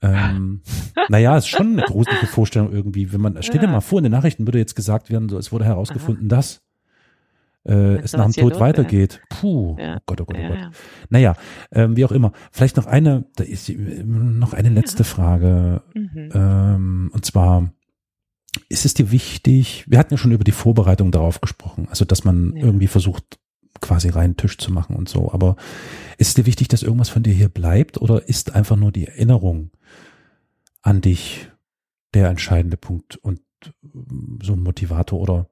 [0.02, 0.62] Ähm,
[1.08, 4.12] naja, ist schon eine gruselige Vorstellung irgendwie, wenn man, stell dir mal vor, in den
[4.12, 6.36] Nachrichten würde jetzt gesagt werden, so, es wurde herausgefunden, Aha.
[6.36, 6.62] dass
[7.64, 9.20] äh, es nach dem Tod weitergeht.
[9.28, 9.96] Puh, ja.
[9.96, 10.58] oh Gott, oh Gott, oh Gott.
[10.58, 10.70] Ja,
[11.08, 11.36] Naja,
[11.72, 12.32] ähm, wie auch immer.
[12.52, 15.82] Vielleicht noch eine, da ist noch eine letzte Frage.
[15.94, 16.30] Mhm.
[16.32, 17.72] Ähm, und zwar,
[18.68, 22.24] ist es dir wichtig, wir hatten ja schon über die Vorbereitung darauf gesprochen, also dass
[22.24, 23.38] man irgendwie versucht,
[23.80, 25.32] quasi reinen Tisch zu machen und so.
[25.32, 25.56] Aber
[26.18, 29.70] ist dir wichtig, dass irgendwas von dir hier bleibt oder ist einfach nur die Erinnerung
[30.82, 31.48] an dich
[32.14, 33.40] der entscheidende Punkt und
[34.42, 35.49] so ein Motivator oder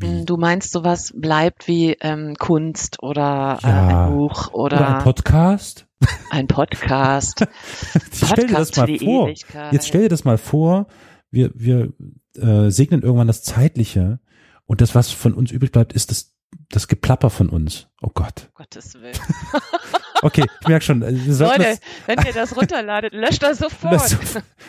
[0.00, 0.06] wie?
[0.06, 3.68] Hm, du meinst, sowas bleibt wie ähm, Kunst oder ja.
[3.68, 5.86] äh, ein Buch oder, oder ein Podcast?
[6.30, 7.46] Ein Podcast.
[8.12, 9.28] stell dir das mal vor.
[9.28, 9.72] Ewigkeit.
[9.72, 10.86] Jetzt stell dir das mal vor.
[11.30, 11.92] Wir, wir
[12.36, 14.20] äh, segnen irgendwann das Zeitliche
[14.66, 16.34] und das, was von uns übrig bleibt, ist das
[16.68, 17.88] das Geplapper von uns.
[18.00, 18.50] Oh Gott.
[18.54, 19.14] Gottes Willen.
[20.22, 21.00] okay, ich merke schon.
[21.00, 24.16] Leute, das, wenn ihr das runterladet, löscht das sofort.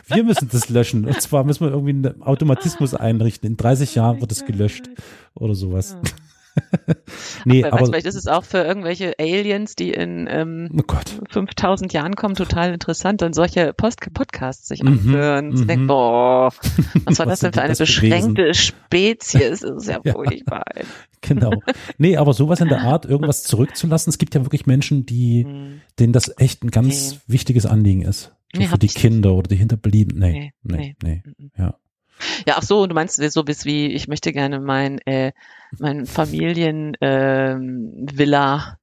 [0.07, 1.05] wir müssen das löschen.
[1.05, 3.49] Und zwar müssen wir irgendwie einen Automatismus einrichten.
[3.49, 4.85] In 30 Jahren wird es gelöscht
[5.33, 5.95] oder sowas.
[6.03, 6.11] Ja.
[7.45, 10.95] Nee, aber, aber vielleicht ist es auch für irgendwelche Aliens, die in ähm, oh
[11.29, 15.49] 5000 Jahren kommen, total interessant, dann solche Post Podcasts sich mhm, anhören.
[15.49, 16.51] Mhm, denken, boah,
[17.05, 18.53] was war das denn für eine beschränkte gewesen?
[18.53, 19.61] Spezies?
[19.61, 20.63] Das ist ja, ja furchtbar.
[21.21, 21.51] Genau.
[21.97, 24.09] Nee, aber sowas in der Art, irgendwas zurückzulassen.
[24.09, 25.81] Es gibt ja wirklich Menschen, die, mhm.
[25.99, 27.33] denen das echt ein ganz nee.
[27.33, 28.33] wichtiges Anliegen ist.
[28.53, 30.31] So nee, für die Kinder oder die Hinterbliebenen.
[30.31, 30.95] Nee, nee, nee.
[31.03, 31.23] nee.
[31.25, 31.33] nee.
[31.37, 31.51] Mhm.
[31.57, 31.75] Ja.
[32.47, 35.31] Ja, ach so, du meinst so bis wie, ich möchte gerne mein, äh,
[35.79, 38.77] mein Familien, ähm, Villa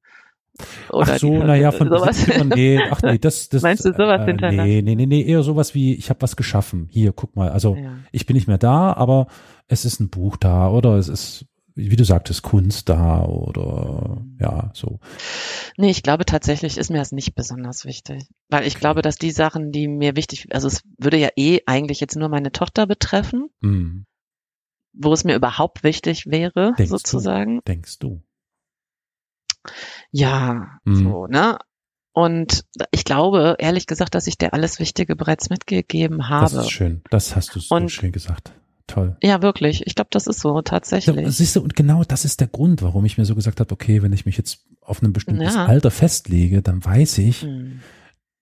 [0.89, 2.27] Oder ach so, naja, von sowas.
[2.45, 3.61] Nee, ach nee, das, das.
[3.63, 4.65] Meinst du sowas äh?
[4.65, 6.87] Nee, nee, nee, nee, eher sowas wie, ich habe was geschaffen.
[6.91, 7.49] Hier, guck mal.
[7.49, 7.91] Also Ja.
[8.11, 9.27] ich bin nicht mehr da, aber
[9.67, 11.45] es ist ein Buch da oder es ist,
[11.89, 14.99] wie du sagtest, Kunst da oder ja, so.
[15.77, 18.23] Nee, ich glaube tatsächlich ist mir das nicht besonders wichtig.
[18.49, 21.99] Weil ich glaube, dass die Sachen, die mir wichtig, also es würde ja eh eigentlich
[21.99, 24.05] jetzt nur meine Tochter betreffen, Hm,
[24.93, 26.97] wo es mir überhaupt wichtig wäre, Denkst du?
[26.97, 27.61] sozusagen.
[27.67, 28.21] denkst du?
[30.11, 30.95] Ja, Mhm.
[30.95, 31.57] so, ne?
[32.11, 36.61] Und ich glaube, ehrlich gesagt, dass ich dir alles Wichtige bereits mitgegeben Das habe.
[36.61, 37.01] ist schön.
[37.11, 38.51] Das hast du so Und- schön gesagt.
[38.89, 39.15] Toll.
[39.21, 39.85] Ja, wirklich.
[39.85, 41.27] Ich glaube, das ist so, Ja, tatsächlich.
[41.35, 44.01] siehst du, und genau das ist der Grund, warum ich mir so gesagt habe, okay,
[44.01, 45.65] wenn ich mich jetzt auf ein bestimmtes Ja.
[45.67, 47.81] Alter festlege, dann weiß ich, Hm.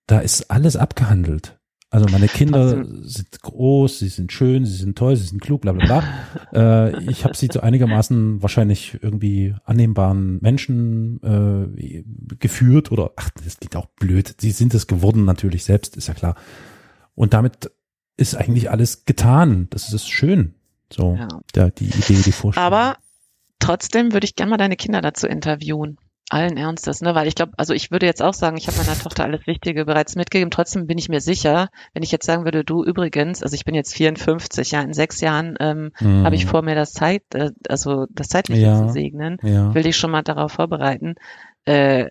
[0.08, 1.54] da ist alles abgehandelt.
[1.90, 5.62] Also meine Kinder Trotzdem- sind groß, sie sind schön, sie sind toll, sie sind klug,
[5.62, 6.04] bla bla bla.
[6.94, 12.04] äh, ich habe sie zu einigermaßen wahrscheinlich irgendwie annehmbaren Menschen äh,
[12.40, 14.36] geführt oder ach, das klingt auch blöd.
[14.40, 16.36] Sie sind es geworden natürlich selbst, ist ja klar.
[17.16, 17.72] Und damit
[18.18, 19.68] ist eigentlich alles getan.
[19.70, 20.56] Das ist schön.
[20.92, 21.28] So, Ja.
[21.56, 22.66] der, die Idee, die Vorstellung.
[22.74, 22.98] Aber
[23.60, 25.98] trotzdem würde ich gerne mal deine Kinder dazu interviewen.
[26.30, 27.16] Allen Ernstes, ne?
[27.16, 29.86] Weil ich glaube, also ich würde jetzt auch sagen, ich habe meiner Tochter alles Wichtige
[29.86, 30.52] bereits mitgegeben.
[30.52, 33.74] Trotzdem bin ich mir sicher, wenn ich jetzt sagen würde, du übrigens, also ich bin
[33.76, 36.26] jetzt 54, ja, in sechs Jahren ähm, Hm.
[36.26, 38.88] habe ich vor mir das Zeit, äh, also das zeitliche Ja.
[38.88, 39.38] zu segnen.
[39.42, 41.16] Ja, Will dich schon mal darauf vorbereiten.
[41.66, 42.10] Äh,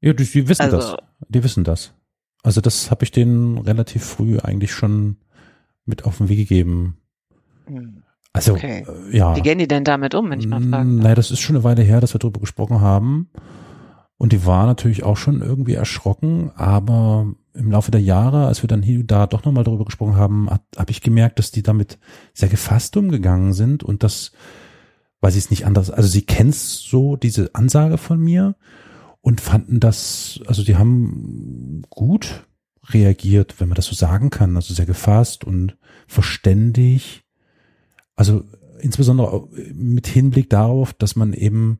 [0.00, 0.96] ja die, die wissen also- das.
[1.28, 1.92] Die wissen das.
[2.42, 5.18] Also das habe ich denen relativ früh eigentlich schon
[5.84, 6.98] mit auf den Weg gegeben.
[7.66, 8.02] hm,
[8.32, 8.84] Also Okay.
[9.12, 9.36] äh, ja.
[9.36, 11.02] wie gehen die denn damit um, wenn ich mal fragen darf?
[11.04, 13.28] Naja, das ist schon eine Weile her, dass wir darüber gesprochen haben.
[14.16, 18.68] Und die war natürlich auch schon irgendwie erschrocken, aber im Laufe der Jahre, als wir
[18.68, 21.98] dann hier und da doch nochmal darüber gesprochen haben, habe ich gemerkt, dass die damit
[22.32, 24.30] sehr gefasst umgegangen sind und das,
[25.20, 28.54] weil sie es nicht anders, also sie kennt so diese Ansage von mir
[29.22, 32.46] und fanden das, also die haben gut
[32.88, 35.76] reagiert, wenn man das so sagen kann, also sehr gefasst und
[36.08, 37.22] verständig.
[38.16, 38.44] Also
[38.80, 41.78] insbesondere mit Hinblick darauf, dass man eben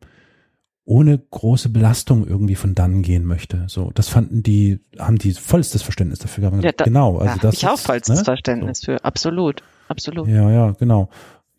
[0.85, 3.65] ohne große Belastung irgendwie von dann gehen möchte.
[3.69, 6.65] So, das fanden die, haben die vollstes Verständnis dafür gehabt.
[6.65, 8.25] Ja, da- genau, also da das habe ich auch vollstes ne?
[8.25, 9.05] Verständnis für.
[9.05, 10.27] Absolut, absolut.
[10.29, 11.09] Ja, ja, genau.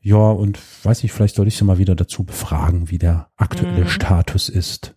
[0.01, 3.85] Ja, und weiß nicht, vielleicht soll ich sie mal wieder dazu befragen, wie der aktuelle
[3.85, 3.89] Mhm.
[3.89, 4.93] Status ist.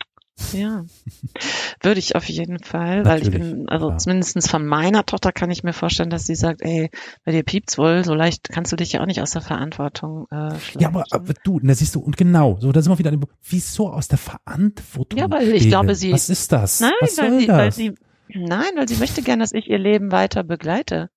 [0.52, 0.84] Ja,
[1.82, 3.98] würde ich auf jeden Fall, weil ich Natürlich, bin, also klar.
[3.98, 6.90] zumindestens von meiner Tochter kann ich mir vorstellen, dass sie sagt, ey,
[7.24, 10.26] bei dir piept's wohl, so leicht kannst du dich ja auch nicht aus der Verantwortung
[10.30, 10.80] äh, schleichen.
[10.80, 13.16] Ja, aber, aber du, da siehst du, und genau, so, da sind wir wieder
[13.48, 15.18] wieso aus der Verantwortung?
[15.18, 15.68] Ja, weil ich Rede?
[15.68, 16.80] glaube, sie- Was ist das?
[16.80, 17.56] Nein, Was weil sie, das?
[17.58, 17.94] weil sie,
[18.34, 21.08] nein, weil sie möchte gern, dass ich ihr Leben weiter begleite.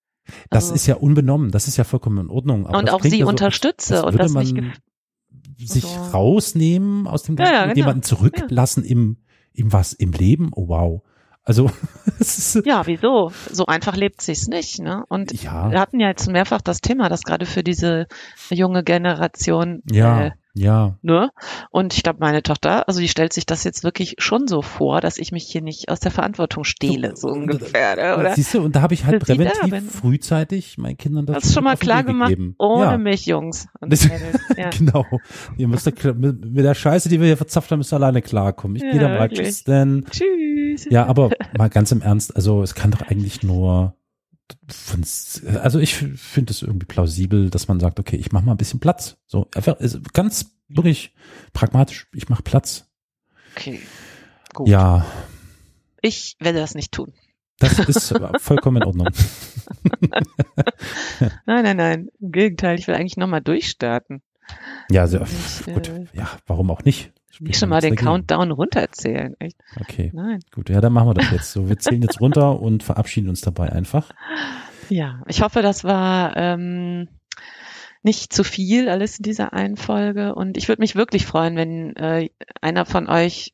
[0.49, 2.67] das Also- ist ja unbenommen, das ist ja vollkommen in Ordnung.
[2.67, 4.73] Aber und auch sie ja so, unterstütze und das nicht man
[5.67, 5.99] sich so.
[6.13, 7.77] rausnehmen aus dem Ja, Ganzen ja, und genau.
[7.77, 9.17] jemanden zurücklassen im,
[9.53, 10.51] im was, im Leben?
[10.53, 11.01] Oh wow.
[11.43, 11.71] Also,
[12.19, 13.31] es ist, Ja, wieso?
[13.51, 15.03] So einfach lebt sich's nicht, ne?
[15.09, 18.07] Und ja, wir hatten ja jetzt mehrfach das Thema, dass gerade für diese
[18.49, 20.97] junge Generation ja, äh, ja.
[21.01, 21.29] Ne?
[21.71, 24.99] Und ich glaube, meine Tochter, also die stellt sich das jetzt wirklich schon so vor,
[25.01, 28.17] dass ich mich hier nicht aus der Verantwortung stehle, so ungefähr, ne?
[28.17, 28.33] oder?
[28.35, 31.63] Siehst du, und da habe ich halt da präventiv frühzeitig meinen Kindern das, Das schon
[31.63, 32.55] mal klar gemacht, gegeben.
[32.57, 32.97] ohne ja.
[32.97, 34.09] mich, Jungs Das-.
[34.57, 34.69] Ja.
[34.71, 35.05] Genau.
[35.57, 38.21] Ihr müsst da mit, mit der Scheiße, die wir hier verzapft haben, müsst ihr alleine
[38.21, 38.75] klarkommen.
[38.75, 40.85] Ich Ja, gehe da mal tschüss, denn Tschüss.
[40.89, 43.95] ja, aber mal ganz im Ernst, also es kann doch eigentlich nur
[45.61, 48.79] also ich finde es irgendwie plausibel, dass man sagt, okay, ich mache mal ein bisschen
[48.79, 49.17] Platz.
[49.27, 51.13] So einfach ist ganz wirklich
[51.53, 52.89] pragmatisch, ich mache Platz.
[53.55, 53.79] Okay.
[54.53, 54.67] Gut.
[54.67, 55.05] Ja,
[56.01, 57.13] Ich werde das nicht tun.
[57.59, 59.07] das ist vollkommen in Ordnung.
[61.45, 62.07] Nein, nein, nein.
[62.19, 64.21] Im Gegenteil, ich will eigentlich nochmal durchstarten.
[64.89, 65.87] Ja, also, Und, gut.
[65.89, 67.11] äh, Ja, warum auch nicht?
[67.39, 69.35] Nicht schon mal den Countdown runterzählen.
[69.39, 69.57] Echt?
[69.79, 70.39] Okay, Nein.
[70.53, 70.69] gut.
[70.69, 71.51] Ja, dann machen wir das jetzt.
[71.51, 74.11] So, wir zählen jetzt runter und verabschieden uns dabei einfach.
[74.89, 77.07] Ja, ich hoffe, das war ähm,
[78.03, 80.35] nicht zu viel alles in dieser einen Folge.
[80.35, 82.29] Und ich würde mich wirklich freuen, wenn äh,
[82.61, 83.53] einer von euch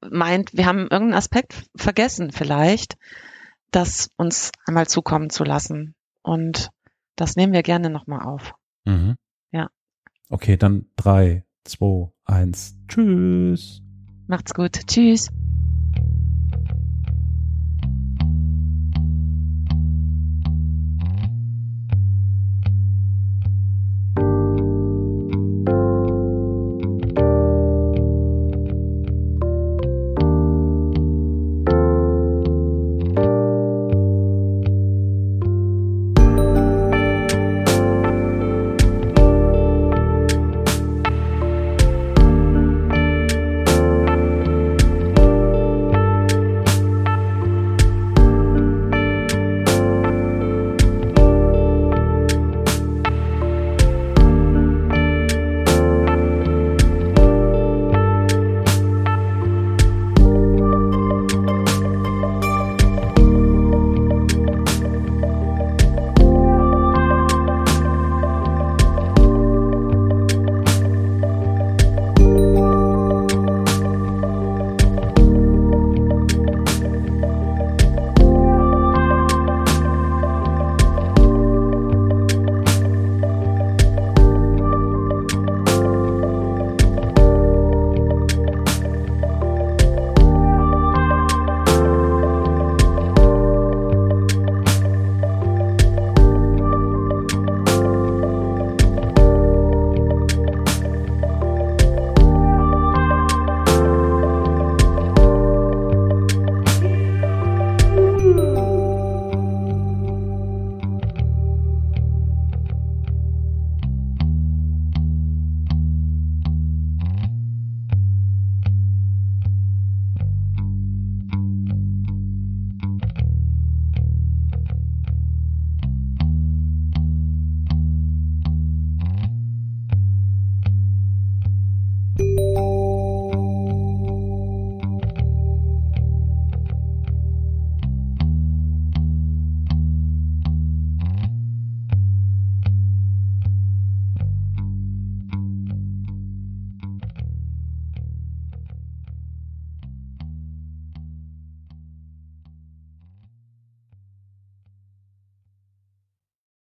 [0.00, 2.96] meint, wir haben irgendeinen Aspekt vergessen vielleicht,
[3.70, 5.94] das uns einmal zukommen zu lassen.
[6.22, 6.70] Und
[7.16, 8.54] das nehmen wir gerne nochmal auf.
[8.84, 9.16] Mhm.
[9.50, 9.70] Ja.
[10.28, 12.76] Okay, dann drei, zwei, eins.
[12.88, 13.82] Tschüss.
[14.26, 14.72] Macht's gut.
[14.86, 15.30] Tschüss.